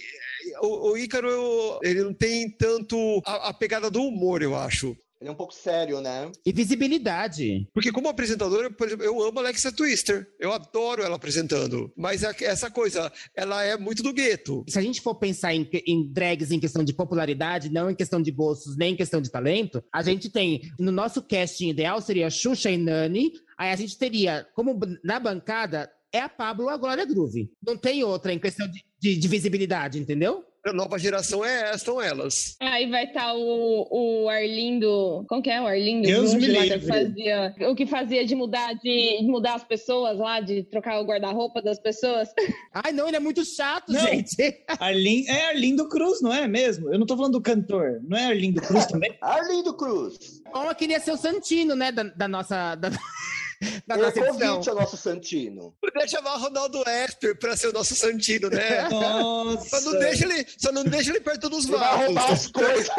[0.61, 4.95] o, o Ícaro, ele não tem tanto a, a pegada do humor, eu acho.
[5.21, 6.31] Ele é um pouco sério, né?
[6.43, 7.67] E visibilidade.
[7.73, 10.27] Porque como apresentadora, por exemplo, eu amo a Alexa Twister.
[10.39, 11.91] Eu adoro ela apresentando.
[11.95, 14.65] Mas é- essa coisa, ela é muito do gueto.
[14.67, 18.21] Se a gente for pensar em, em drags em questão de popularidade, não em questão
[18.21, 22.29] de gostos, nem em questão de talento, a gente tem, no nosso casting ideal, seria
[22.29, 23.31] Xuxa e Nani.
[23.57, 27.49] Aí a gente teria, como na bancada, é a Pablo ou a Glória Groove.
[27.65, 30.43] Não tem outra em questão de, de- de visibilidade, entendeu?
[30.63, 32.55] A nova geração é são elas.
[32.59, 35.25] Aí vai estar o, o Arlindo.
[35.27, 36.07] Como que é o Arlindo?
[36.07, 36.87] Deus me lá, que livre.
[36.87, 41.03] fazia, o que fazia de mudar, de, de mudar as pessoas lá, de trocar o
[41.03, 42.29] guarda-roupa das pessoas.
[42.73, 43.99] Ai, não, ele é muito chato, Não.
[44.01, 44.35] gente.
[44.79, 45.25] Arlin...
[45.27, 46.93] É Arlindo Cruz, não é mesmo?
[46.93, 47.99] Eu não tô falando do cantor.
[48.03, 49.17] Não é Arlindo Cruz também?
[49.19, 50.41] Arlindo Cruz.
[50.53, 52.75] Uma queria ser o Santino, né, da, da nossa...
[52.75, 52.91] Da,
[53.61, 54.53] Ele é nossa edição.
[54.53, 55.73] convite ao nosso Santino.
[55.79, 58.89] Podia chamar Ronaldo Esper pra ser o nosso Santino, né?
[58.89, 59.79] Nossa.
[59.79, 62.87] Só não deixa ele, só não deixa ele perto dos Ele vai roubar as coisas.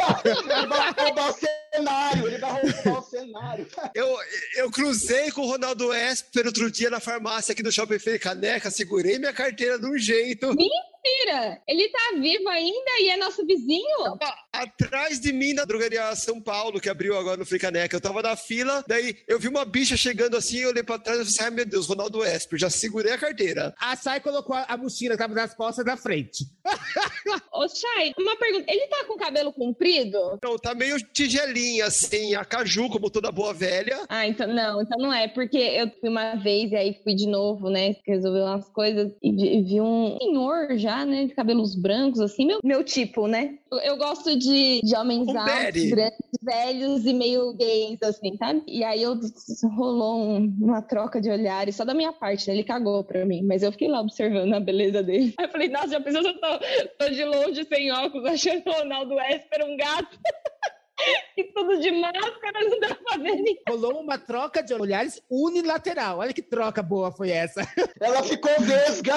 [0.69, 1.33] vai roubar o
[1.73, 2.27] cenário.
[2.27, 3.67] Ele vai roubar o cenário.
[3.93, 4.17] Eu,
[4.55, 8.71] eu cruzei com o Ronaldo Esper outro dia na farmácia aqui do Shopping Feira Caneca,
[8.71, 10.47] segurei minha carteira de um jeito.
[10.47, 11.61] Mentira!
[11.67, 14.17] Ele tá vivo ainda e é nosso vizinho?
[14.51, 17.95] Atrás de mim na drogaria São Paulo, que abriu agora no Fricaneca.
[17.95, 21.19] Eu tava na fila, daí eu vi uma bicha chegando assim, eu olhei pra trás
[21.19, 23.75] e falei assim, ai meu Deus, Ronaldo Esper, já segurei a carteira.
[23.79, 26.45] A Sai colocou a, mochila tava nas costas na frente.
[27.53, 28.65] Ô, Chay, uma pergunta.
[28.67, 30.33] Ele tá com o cabelo comprido?
[30.35, 30.97] Então, tá meio
[31.63, 33.97] tigelinha, assim, a caju, como toda boa velha.
[34.09, 37.27] Ah, então não, então não é, porque eu fui uma vez e aí fui de
[37.27, 39.31] novo, né, resolver umas coisas e
[39.63, 43.55] vi, um senhor já, né, de cabelos brancos, assim, meu, meu tipo, né?
[43.71, 48.61] Eu, eu gosto de, de homens Um altos, grandes, velhos e meio gays, assim, sabe?
[48.67, 49.19] E aí eu
[49.75, 52.53] rolou um- uma troca de olhares, só da minha parte, né?
[52.53, 55.33] Ele cagou pra mim, mas eu fiquei lá observando a beleza dele.
[55.37, 56.47] Aí eu falei, nossa, já pensou se eu tô,
[56.99, 60.19] tô de longe, sem óculos, achando o Ronaldo Esper um gato?
[61.37, 63.59] e tudo de máscara, não dá pra ver ninguém.
[63.67, 66.19] Rolou uma troca de olhares unilateral.
[66.19, 67.61] Olha que troca boa foi essa.
[67.99, 69.13] Ela ficou vesga.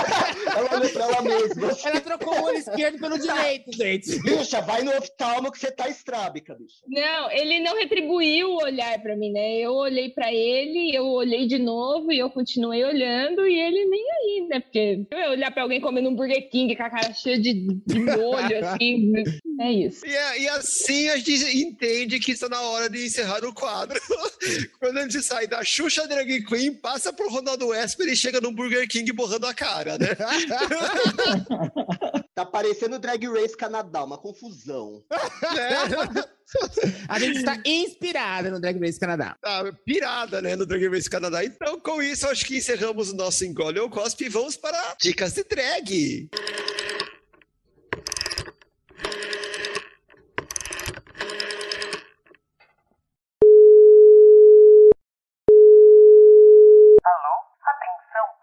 [0.57, 1.71] Ela olhou pra ela mesma.
[1.85, 4.23] Ela trocou o olho esquerdo pelo direito, gente.
[4.23, 6.83] Bicha, vai no oftalmo que você tá estrábica, bicha.
[6.89, 9.57] Não, ele não retribuiu o olhar pra mim, né?
[9.59, 14.05] Eu olhei pra ele, eu olhei de novo e eu continuei olhando e ele nem
[14.13, 14.61] aí, né?
[14.61, 17.53] Porque eu ia olhar pra alguém comendo um Burger King com a cara cheia de,
[17.87, 19.13] de molho, assim.
[19.61, 20.07] É isso.
[20.07, 24.01] E, e assim a gente entende que está na hora de encerrar o quadro.
[24.79, 28.53] Quando a gente sai da Xuxa Drag Queen, passa pro Ronaldo Esper e chega no
[28.53, 30.17] Burger King borrando a cara, né?
[32.37, 35.03] Tá parecendo Drag Race Canadá, uma confusão.
[37.09, 39.37] A gente está inspirada no Drag Race Canadá.
[39.41, 41.43] Tá pirada, né, no Drag Race Canadá.
[41.43, 45.33] Então, com isso, acho que encerramos o nosso Engole ou Cospe e vamos para dicas
[45.33, 46.29] de drag.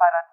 [0.03, 0.32] Para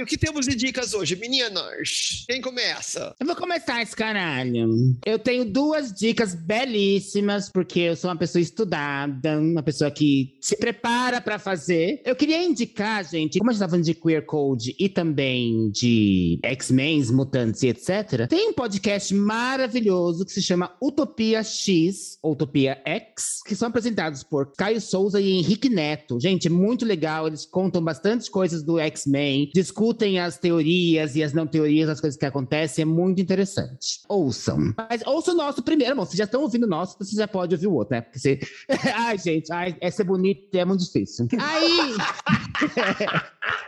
[0.00, 2.24] O que temos de dicas hoje, meninas?
[2.28, 3.14] Quem começa?
[3.18, 4.68] Eu vou começar esse caralho.
[5.06, 10.56] Eu tenho duas dicas belíssimas, porque eu sou uma pessoa estudada, uma pessoa que se
[10.58, 12.02] prepara pra fazer.
[12.04, 16.38] Eu queria indicar, gente, como a gente tá falando de queer code e também de
[16.42, 22.80] X-Men, mutantes e etc., tem um podcast maravilhoso que se chama Utopia X, ou Utopia
[22.84, 26.20] X, que são apresentados por Caio Souza e Henrique Neto.
[26.20, 29.85] Gente, é muito legal, eles contam bastante coisas do X-Men, discutem
[30.20, 34.00] as teorias e as não teorias, as coisas que acontecem, é muito interessante.
[34.08, 34.74] Ouçam.
[34.76, 37.54] Mas ouça o nosso primeiro, bom, vocês já estão ouvindo o nosso, você já pode
[37.54, 38.00] ouvir o outro, né?
[38.00, 38.40] Porque você...
[38.94, 41.28] ai, gente, ai, é ser bonito é muito difícil.
[41.38, 41.94] Aí...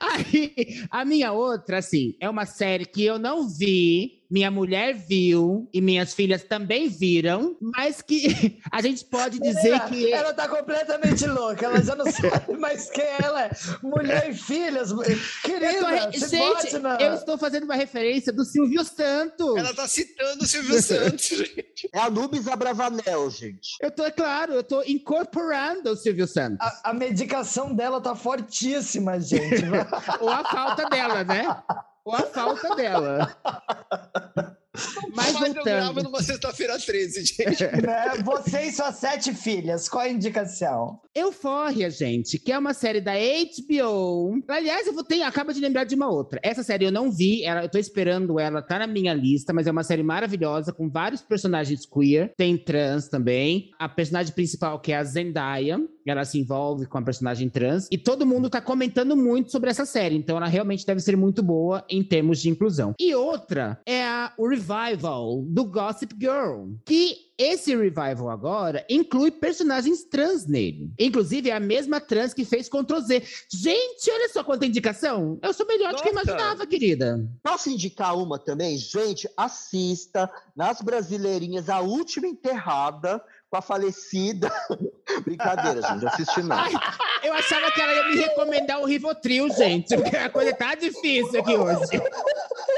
[0.00, 5.68] Aí, a minha outra, assim, é uma série que eu não vi, minha mulher viu
[5.72, 10.12] e minhas filhas também viram, mas que a gente pode dizer Ela- que.
[10.12, 13.50] Ela tá completamente louca, ela já não sabe mais quem ela é.
[13.82, 15.02] Mulher e filhas, Eu tô
[15.44, 16.96] querida, re- se Gente, na...
[17.00, 19.56] eu estou fazendo uma referência do Silvio Santos.
[19.56, 21.88] Ela tá citando o Silvio Santos, gente.
[21.92, 23.76] É a Nubis Abravanel, gente.
[23.80, 26.58] Eu tô, é claro, eu tô incorporando o Silvio Santos.
[26.60, 29.62] A, a medicação dela tá fortíssima, gente.
[30.20, 31.44] Ou a falta dela, né?
[32.04, 33.34] Ou a falta dela.
[35.14, 36.04] Mas Mas eu gravo voltando.
[36.04, 37.64] numa sexta-feira 13, gente.
[37.84, 38.22] Né?
[38.24, 41.00] Você e suas sete filhas, qual a indicação?
[41.14, 44.42] Eufória, gente, que é uma série da HBO.
[44.48, 46.40] Aliás, eu vou ter, acaba de lembrar de uma outra.
[46.42, 49.66] Essa série eu não vi, ela, eu tô esperando ela, tá na minha lista, mas
[49.66, 53.70] é uma série maravilhosa com vários personagens queer, tem trans também.
[53.78, 57.96] A personagem principal que é a Zendaya, ela se envolve com a personagem trans e
[57.96, 61.84] todo mundo tá comentando muito sobre essa série, então ela realmente deve ser muito boa
[61.88, 62.94] em termos de inclusão.
[62.98, 65.03] E outra é a, o revival
[65.46, 70.92] do Gossip Girl, que esse revival agora inclui personagens trans nele.
[70.98, 73.22] Inclusive, é a mesma trans que fez Ctrl Z.
[73.52, 75.38] Gente, olha só quanta indicação.
[75.42, 76.30] Eu sou melhor do que eu Nossa.
[76.30, 77.28] imaginava, querida.
[77.42, 78.78] Posso indicar uma também?
[78.78, 84.50] Gente, assista nas Brasileirinhas a última enterrada com a falecida.
[85.24, 86.56] Brincadeira, gente, assisti não.
[86.56, 86.72] Ai,
[87.22, 91.40] eu achava que ela ia me recomendar o Rivotril, gente, porque a coisa tá difícil
[91.40, 91.84] aqui hoje.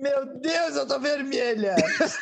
[0.00, 1.76] Meu Deus, eu tô vermelha.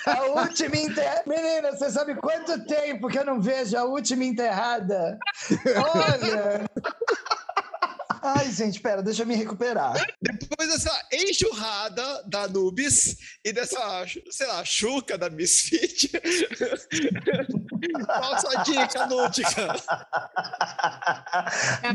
[0.04, 1.22] A última enterrada.
[1.26, 5.16] Menina, você sabe quanto tempo que eu não vejo a última enterrada?
[5.94, 6.68] Olha.
[8.36, 9.94] Ai, gente, pera, deixa eu me recuperar.
[10.20, 16.10] Depois dessa enxurrada da Nubis e dessa, sei lá, chuca da Misfit.
[18.04, 19.74] Qual sua dica, Nútica?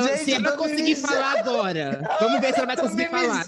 [0.01, 2.01] Gente, se ela conseguir falar agora.
[2.19, 3.45] Vamos ver se ela vai conseguir falar.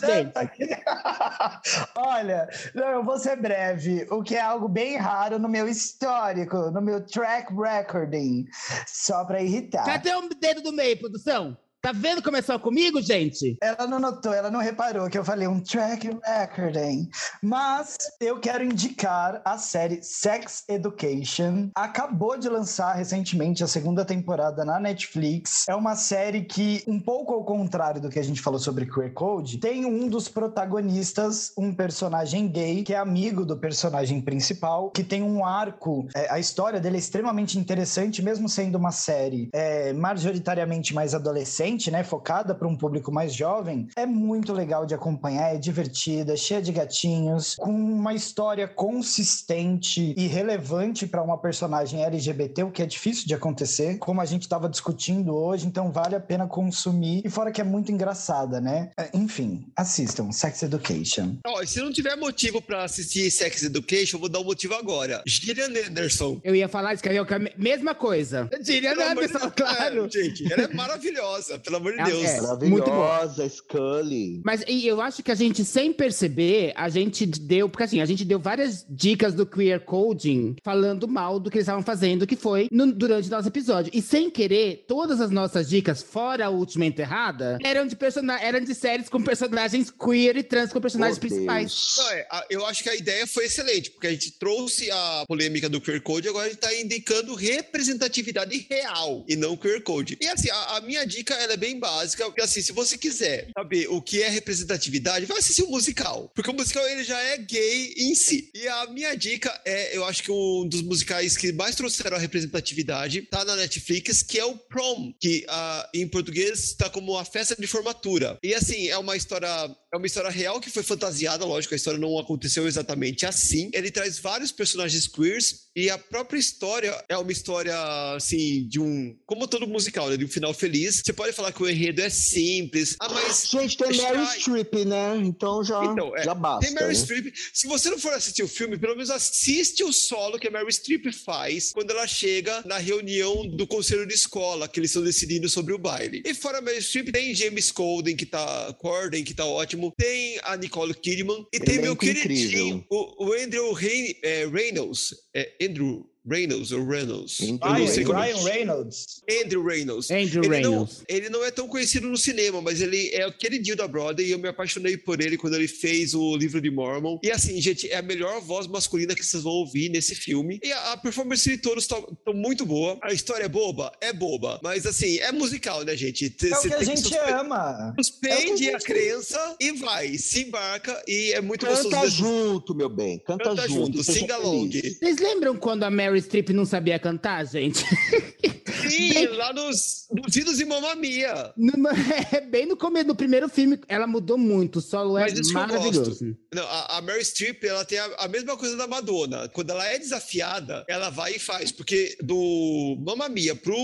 [1.95, 6.69] Olha, não, eu vou ser breve, o que é algo bem raro no meu histórico,
[6.71, 8.45] no meu track recording,
[8.85, 9.85] só pra irritar.
[9.85, 11.57] Cadê o dedo do meio, produção?
[11.85, 13.57] Tá vendo como é só comigo, gente?
[13.61, 17.07] Ela não notou, ela não reparou que eu falei um track recording.
[17.43, 21.69] Mas eu quero indicar a série Sex Education.
[21.75, 25.65] Acabou de lançar recentemente a segunda temporada na Netflix.
[25.69, 29.13] É uma série que, um pouco ao contrário do que a gente falou sobre Queer
[29.13, 35.03] Code, tem um dos protagonistas, um personagem gay, que é amigo do personagem principal, que
[35.03, 36.07] tem um arco.
[36.15, 41.74] é, a história dele é extremamente interessante, mesmo sendo uma série é, majoritariamente mais adolescente,
[41.91, 46.37] né, focada para um público mais jovem, é muito legal de acompanhar, é divertida, é
[46.37, 52.81] cheia de gatinhos, com uma história consistente e relevante para uma personagem LGBT, o que
[52.81, 57.21] é difícil de acontecer, como a gente estava discutindo hoje, então vale a pena consumir.
[57.25, 58.91] E fora que é muito engraçada, né?
[58.97, 61.37] É, Enfim, assistam Sex Education.
[61.61, 65.23] E se não tiver motivo pra assistir Sex Education, eu vou dar um motivo agora.
[65.25, 66.39] Gillian Anderson.
[66.43, 68.49] Eu ia falar isso, que é a mesma coisa.
[68.61, 70.05] Gillian Anderson, claro.
[70.05, 71.59] é, gente, ela é maravilhosa.
[71.65, 72.23] Pelo amor de É, Deus.
[72.23, 72.65] é.
[72.67, 72.97] muito bom.
[72.99, 74.41] Maravilhosa, Scully.
[74.45, 77.67] Mas e eu acho que a gente, sem perceber, a gente deu.
[77.67, 81.65] Porque assim, a gente deu várias dicas do queer coding falando mal do que eles
[81.65, 83.91] estavam fazendo, que foi no- durante o nosso episódio.
[83.93, 88.59] E sem querer, todas as nossas dicas, fora a última enterrada, eram de, persona eram
[88.59, 91.93] de séries com personagens queer e trans com personagens Oh, principais.
[91.97, 95.23] Não, é, a- eu acho que a ideia foi excelente, porque a gente trouxe a
[95.27, 100.17] polêmica do queer code, agora a gente tá indicando representatividade real e não queer code.
[100.21, 103.49] E assim, a, a minha dica ela é bem básica, porque assim, se você quiser
[103.57, 107.37] saber o que é representatividade, vai assistir o musical, porque o musical ele já é
[107.37, 108.49] gay em si.
[108.53, 112.19] E a minha dica é, eu acho que um dos musicais que mais trouxeram a
[112.19, 117.25] representatividade tá na Netflix, que é o Prom, que ah, em português tá como a
[117.25, 118.37] festa de formatura.
[118.43, 119.47] E assim, é uma história
[119.93, 123.69] é uma história real que foi fantasiada, lógico, a história não aconteceu exatamente assim.
[123.73, 127.75] Ele traz vários personagens queers e a própria história é uma história,
[128.15, 129.15] assim, de um.
[129.25, 130.17] Como todo musical, né?
[130.17, 131.01] De um final feliz.
[131.03, 132.95] Você pode falar que o enredo é simples.
[132.99, 133.47] Ah, mas.
[133.49, 135.17] Gente, tem Mary Streep, né?
[135.23, 136.65] Então já, Então, é, já basta.
[136.65, 136.93] Tem Mary né?
[136.93, 137.33] Streep.
[137.53, 140.71] Se você não for assistir o filme, pelo menos assiste o solo que a Mary
[140.71, 145.47] Streep faz quando ela chega na reunião do conselho de escola, que eles estão decidindo
[145.49, 146.21] sobre o baile.
[146.25, 148.73] E fora a Mary Streep, tem James Corden, que tá.
[148.79, 149.93] Corden, que tá ótimo.
[149.97, 151.45] Tem a Nicole Kidman.
[151.53, 152.85] E tem meu Elenco queridinho, incrível.
[152.89, 155.13] o, o Andrew Rey- é, Reynolds.
[155.33, 157.39] É Andrew Reynolds ou Reynolds?
[157.39, 159.05] Não Ryan, como- Ryan Reynolds.
[159.43, 160.11] Andrew Reynolds.
[160.11, 161.03] Andrew Ele não, Reynolds.
[161.07, 164.31] ele não é tão conhecido no cinema, mas ele é o queridinho da Broadway e
[164.31, 167.19] eu me apaixonei por ele quando ele fez o livro de Mormon.
[167.23, 170.59] E assim, gente, é a melhor voz masculina que vocês vão ouvir nesse filme.
[170.63, 172.97] E a, a performance de todos estão muito boa.
[173.03, 173.91] A história é boba?
[174.01, 174.59] É boba.
[174.63, 176.29] Mas assim, é musical, né, gente?
[176.29, 177.93] T- É o que a gente suspe- ama.
[177.99, 181.89] Suspende É a crença e vai, se embarca e é muito gostoso.
[181.89, 183.19] Canta junto, meu bem.
[183.19, 184.01] Canta, Canta junto.
[184.03, 184.69] junto, along.
[184.71, 187.85] Vocês lembram quando a Mary Streep não sabia cantar, gente?
[188.89, 191.53] Sim, lá nos, nos idos de Mamma Mia.
[191.57, 191.89] No- no-
[192.31, 194.77] é, bem no começo, no primeiro filme, ela mudou muito.
[194.79, 196.35] O solo é maravilhoso.
[196.53, 199.49] Não, a, a Mary Streep, ela tem a, a mesma coisa da Madonna.
[199.49, 201.71] Quando ela é desafiada, ela vai e faz.
[201.71, 203.75] Porque do Mamma Mia pro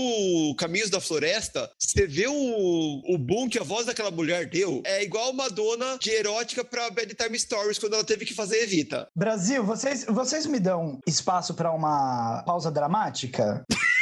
[0.58, 4.82] Caminhos da Floresta, você vê o, o boom que a voz daquela mulher deu.
[4.84, 9.08] É igual Madonna de erótica pra Bedtime Stories, quando ela teve que fazer Evita.
[9.16, 13.64] Brasil, vocês, vocês me dão espaço para uma pausa dramática?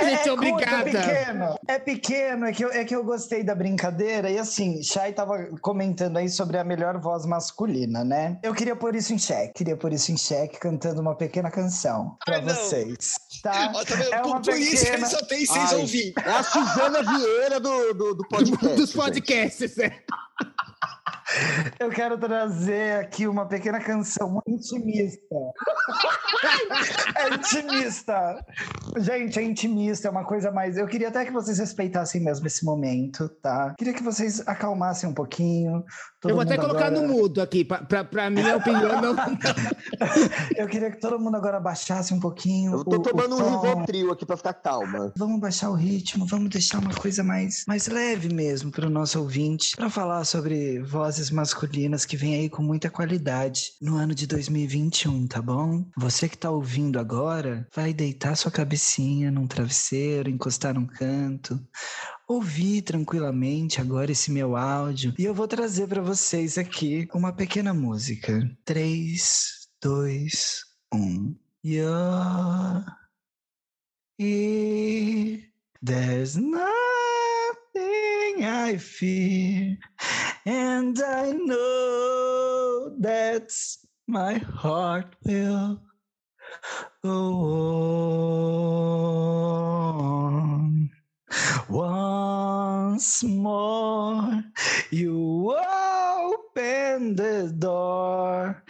[0.00, 0.88] Gente, curto, obrigada.
[0.88, 4.30] É pequeno, é pequeno, é que, eu, é que eu gostei da brincadeira.
[4.30, 8.38] E assim, Chay tava comentando aí sobre a melhor voz masculina, né?
[8.42, 12.16] Eu queria pôr isso em xeque, queria pôr isso em xeque cantando uma pequena canção
[12.24, 13.14] pra Ai, vocês.
[13.42, 13.72] Tá?
[13.74, 14.14] Ó, tá vendo?
[14.14, 16.24] É por, uma por isso que ele pequena- só tem seis ouvintes.
[16.24, 18.76] É a Suzana Vieira do, do, do podcast.
[18.76, 19.90] Dos podcasts, né?
[21.78, 25.36] Eu quero trazer aqui uma pequena canção intimista.
[27.16, 28.44] é intimista.
[28.96, 30.76] Gente, é intimista, é uma coisa mais.
[30.76, 33.74] Eu queria até que vocês respeitassem mesmo esse momento, tá?
[33.76, 35.84] Queria que vocês acalmassem um pouquinho.
[36.20, 39.00] Todo Eu vou até colocar agora- no mudo aqui, pra, pra, pra minha opinião.
[39.00, 39.14] Não...
[40.56, 42.72] Eu queria que todo mundo agora baixasse um pouquinho.
[42.72, 43.68] Eu tô o- o tomando um tom.
[43.68, 45.12] Rivotril aqui pra ficar calma.
[45.16, 49.20] Vamos baixar o ritmo, vamos deixar uma coisa mais, mais leve mesmo para o nosso
[49.20, 54.26] ouvinte, para falar sobre vozes masculinas que vem aí com muita qualidade no ano de
[54.26, 55.88] 2021, tá bom?
[55.96, 61.64] Você que tá ouvindo agora, vai deitar sua cabecinha num travesseiro, encostar num canto,
[62.26, 67.72] ouvir tranquilamente agora esse meu áudio e eu vou trazer para vocês aqui uma pequena
[67.72, 68.50] música.
[68.64, 71.36] 3, 2, 1.
[71.64, 72.84] You're
[74.18, 75.44] here.
[75.80, 76.88] There's nothing
[77.76, 79.76] I fear,
[80.46, 83.50] and I know that
[84.06, 85.80] my heart will
[87.02, 87.18] go
[89.88, 90.90] on.
[91.68, 94.42] Once more,
[94.90, 98.62] you open the door.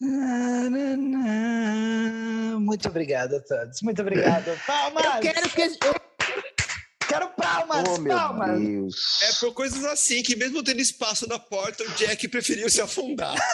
[0.00, 2.58] Na, na, na.
[2.58, 3.82] Muito obrigado a todos.
[3.82, 4.50] Muito obrigado.
[4.66, 5.04] Palmas!
[5.16, 5.62] Eu quero que.
[5.62, 6.09] eu-
[7.20, 7.84] Quero palmas!
[7.88, 8.60] Oh, meu palmas!
[8.60, 9.22] Deus.
[9.22, 13.34] É por coisas assim que, mesmo tendo espaço na porta, o Jack preferiu se afundar.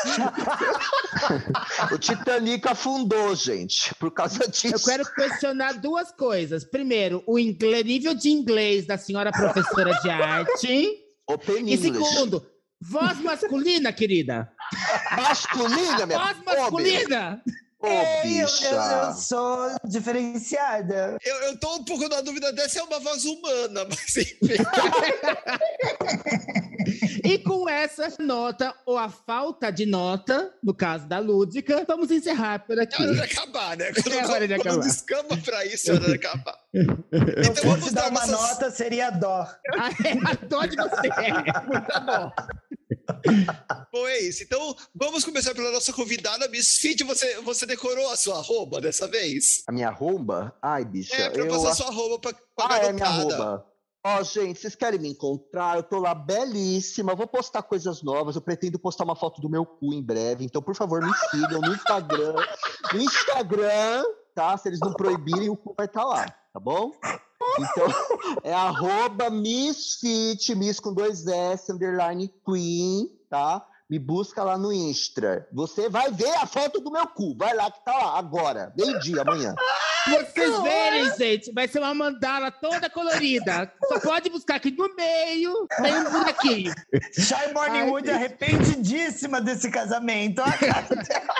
[1.92, 4.74] O Titanic afundou, gente, por causa disso.
[4.74, 6.64] Eu quero questionar duas coisas.
[6.64, 10.90] Primeiro, o inglês- nível de inglês da senhora professora de arte.
[11.28, 11.82] Open E English.
[11.82, 12.46] segundo,
[12.80, 14.50] voz masculina, querida.
[15.16, 16.54] Masculina, minha Voz Ô, meu.
[17.78, 18.68] Ô, Ei, eu, eu- bicha.
[18.70, 21.16] eu sou diferenciada.
[21.24, 24.36] Eu, eu tô um pouco na dúvida dessa é uma voz humana, mas enfim.
[27.24, 32.60] E com essa nota, ou a falta de nota, no caso da Lúdica, vamos encerrar
[32.60, 33.02] por aqui.
[33.02, 33.92] É hora de acabar, né?
[33.92, 34.84] Quando, É hora de quando acabar.
[34.84, 36.56] descamba pra isso, é hora de acabar.
[36.72, 36.84] Se eu
[37.42, 38.50] Então fosse vamos dar uma nossas...
[38.50, 39.44] nota, seria dó.
[39.76, 41.08] Ah, é, a dó de você.
[41.66, 42.30] Muito bom.
[43.92, 44.42] Bom, é isso.
[44.42, 47.02] Então, vamos começar pela nossa convidada, Miss Fit.
[47.04, 49.62] Você, você decorou a sua arroba dessa vez?
[49.68, 50.54] A minha arroba?
[50.60, 51.14] Ai, bicha.
[51.14, 53.42] É, pra eu passar acho- sua arroba pra, pra Ah, é minha garotada.
[53.44, 53.66] arroba.
[54.08, 55.76] Ó, gente, vocês querem me encontrar?
[55.76, 57.14] Eu tô lá belíssima.
[57.16, 58.36] Vou postar coisas novas.
[58.36, 60.44] Eu pretendo postar uma foto do meu cu em breve.
[60.44, 62.34] Então, por favor, me sigam no Instagram.
[62.92, 64.56] No Instagram, tá?
[64.58, 66.92] Se eles não proibirem, o cu vai estar lá, tá bom?
[67.58, 67.88] Então,
[68.44, 73.64] é arroba Misfit, Miss com dois S, underline Queen, tá?
[73.88, 75.46] Me busca lá no Insta.
[75.52, 77.36] Você vai ver a foto do meu cu.
[77.38, 78.72] Vai lá que tá lá, agora.
[78.76, 79.54] Meio-dia, amanhã.
[80.06, 83.72] Vocês verem, gente, vai ser uma mandala toda colorida.
[83.88, 86.74] Só pode buscar aqui no meio, tem um buraquinho.
[87.12, 90.42] Shy Morningwood arrependidíssima desse casamento.
[90.42, 91.34] Olha a cara dela.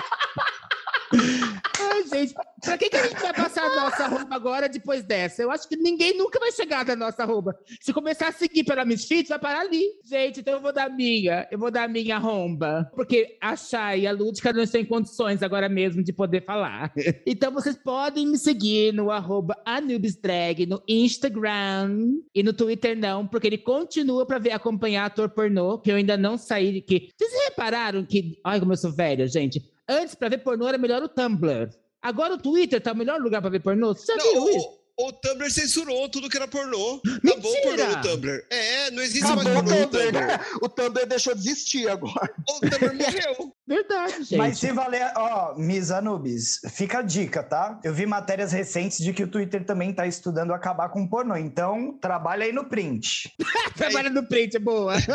[1.13, 5.41] Ai, gente, pra que, que a gente vai passar a nossa arroba agora depois dessa?
[5.41, 7.57] Eu acho que ninguém nunca vai chegar da nossa arroba.
[7.79, 9.83] Se começar a seguir pela Misfit, vai parar ali.
[10.03, 11.47] Gente, então eu vou dar minha.
[11.49, 12.91] Eu vou dar minha arromba.
[12.95, 16.93] Porque a Chay e a Lúdica não estão em condições agora mesmo de poder falar.
[17.25, 23.47] Então vocês podem me seguir no arroba AnubisDrag no Instagram e no Twitter não, porque
[23.47, 26.81] ele continua pra ver acompanhar ator pornô, que eu ainda não saí.
[26.81, 27.09] Que...
[27.15, 28.39] Vocês repararam que.
[28.43, 29.61] Ai, como eu sou velha, gente.
[29.89, 31.69] Antes, pra ver pornô, era melhor o Tumblr.
[32.01, 33.93] Agora o Twitter tá o melhor lugar pra ver pornô?
[33.93, 34.67] Você já Não, viu isso?
[34.99, 37.01] o, o Tumblr censurou tudo que era pornô.
[37.23, 37.85] Acabou o Mentira!
[37.85, 38.45] pornô no Tumblr.
[38.49, 40.47] É, não existe Acabou mais o pornô no Tumblr, Tumblr.
[40.61, 42.33] O Tumblr deixou de existir agora.
[42.49, 43.55] O Tumblr morreu.
[43.67, 44.37] Verdade, gente.
[44.37, 47.79] Mas se valer, ó, Miss Anubis, fica a dica, tá?
[47.83, 51.35] Eu vi matérias recentes de que o Twitter também tá estudando acabar com o pornô.
[51.35, 53.33] Então, trabalha aí no print.
[53.75, 54.95] Trabalha no print, é boa.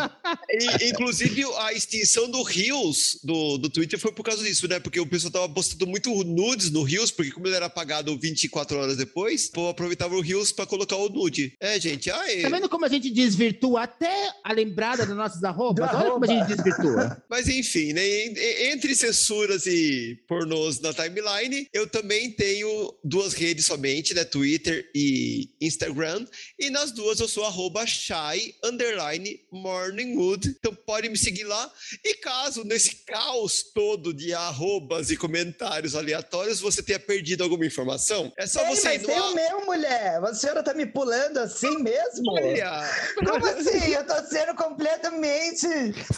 [0.54, 4.78] E, inclusive, a extinção do Reels do, do Twitter foi por causa disso, né?
[4.78, 8.78] Porque o pessoal tava postando muito nudes no Reels, porque como ele era apagado 24
[8.78, 11.54] horas depois, o povo aproveitava o Reels pra colocar o nude.
[11.58, 15.88] É, gente, ai, Tá vendo como a gente desvirtua até a lembrada das nossas arrobas?
[15.90, 16.46] Do Olha como a arroba.
[16.46, 17.22] gente desvirtua.
[17.30, 18.02] Mas enfim, né?
[18.42, 24.24] En- en- Entre censuras e pornôs na timeline, eu também tenho duas redes somente, né?
[24.24, 26.26] Twitter e Instagram.
[26.58, 30.48] E nas duas eu sou arroba shy, underline, morningwood.
[30.58, 31.70] Então pode me seguir lá.
[32.04, 38.32] E caso nesse caos todo de arrobas e comentários aleatórios você tenha perdido alguma informação,
[38.38, 39.06] é só Ei, você ir mas no...
[39.08, 40.16] tem a- o meu, mulher.
[40.24, 42.32] A senhora tá me pulando assim mesmo?
[42.32, 42.82] Olha,
[43.16, 43.92] Como assim?
[43.92, 45.66] Eu tô sendo completamente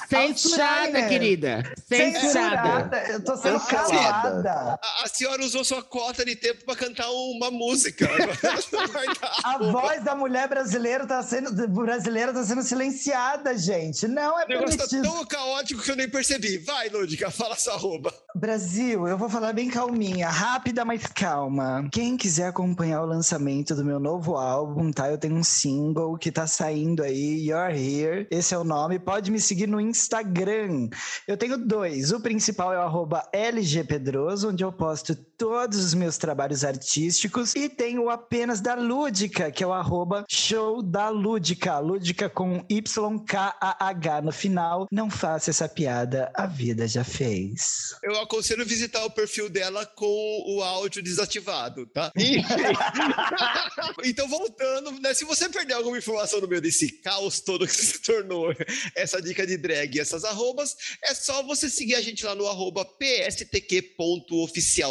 [0.09, 1.09] Censurada, outsider.
[1.09, 1.75] querida.
[1.89, 2.14] Censurada.
[2.21, 2.97] Censurada.
[3.09, 4.79] Eu tô sendo calada.
[4.83, 8.09] a, a senhora usou sua cota de tempo para cantar uma música.
[9.45, 14.07] A voz da mulher brasileira tá sendo, brasileira tá sendo silenciada, gente.
[14.09, 15.13] Não é O negócio tá permitido.
[15.15, 16.59] tão caótico que eu nem percebi.
[16.59, 18.13] Vai, Lúdica, fala sua arroba.
[18.35, 21.89] Brasil, eu vou falar bem calminha, rápida, mas calma.
[21.93, 25.09] Quem quiser acompanhar o lançamento do meu novo álbum, tá?
[25.11, 28.27] Eu tenho um single que tá saindo aí, You're Here.
[28.31, 28.99] Esse é o nome.
[28.99, 30.89] Pode me seguir no Instagram.
[31.27, 32.04] Eu tenho dois.
[32.13, 37.55] O principal é o arroba LGPedroso, onde eu posto todos os meus trabalhos artísticos.
[37.55, 41.79] E tenho o apenas da Lúdica, que é o arroba show da Lúdica.
[41.79, 44.87] Lúdica com YKAH no final.
[44.91, 47.95] Não faça essa piada, a vida já fez.
[48.03, 52.13] Eu aconselho visitar o perfil dela com o áudio desativado, tá?
[54.05, 55.15] Então, voltando, né?
[55.15, 58.55] Se você perder alguma informação no meio desse caos todo que se tornou
[58.95, 62.47] essa dica de drag e essas arrobas, é só você seguir a gente lá no
[62.47, 63.55] arroba pstq.oficial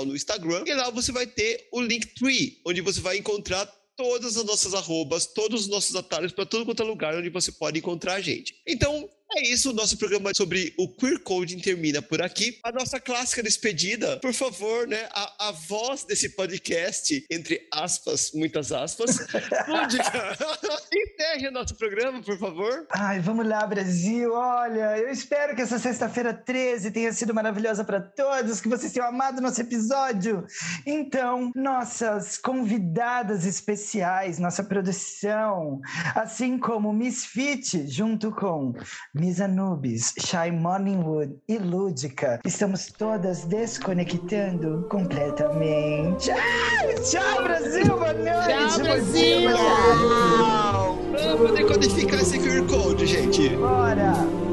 [0.06, 0.33] no Instagram,
[0.66, 3.66] e lá você vai ter o Linktree, onde você vai encontrar
[3.96, 7.52] todas as nossas arrobas, todos os nossos atalhos para todo quanto é lugar onde você
[7.52, 8.56] pode encontrar a gente.
[8.68, 12.60] Então, é isso, o nosso programa sobre o Queer Coding termina por aqui.
[12.64, 15.08] A nossa clássica despedida, por favor, né?
[15.12, 19.18] A, a voz desse podcast, entre aspas, muitas aspas,
[19.68, 20.38] Lúdica,
[20.94, 22.86] enterre o nosso programa, por favor.
[22.92, 24.34] Ai, vamos lá, Brasil.
[24.34, 29.08] Olha, eu espero que essa sexta-feira 13 tenha sido maravilhosa para todos, que vocês tenham
[29.08, 30.46] amado nosso episódio.
[30.86, 35.82] Então, nossas convidadas especiais, nossa produção,
[36.14, 38.74] assim como Miss Fit, junto com
[39.24, 46.30] Miss Anubis, Shy Morningwood e Lúdica, estamos todas desconectando completamente.
[46.30, 47.86] Ai, tchau, Brasil!
[47.88, 48.76] Boa noite!
[48.76, 49.50] Tchau, Brasil!
[51.14, 51.24] tarde.
[51.24, 53.48] Vamos decodificar esse QR Code, gente.
[53.56, 54.53] Bora!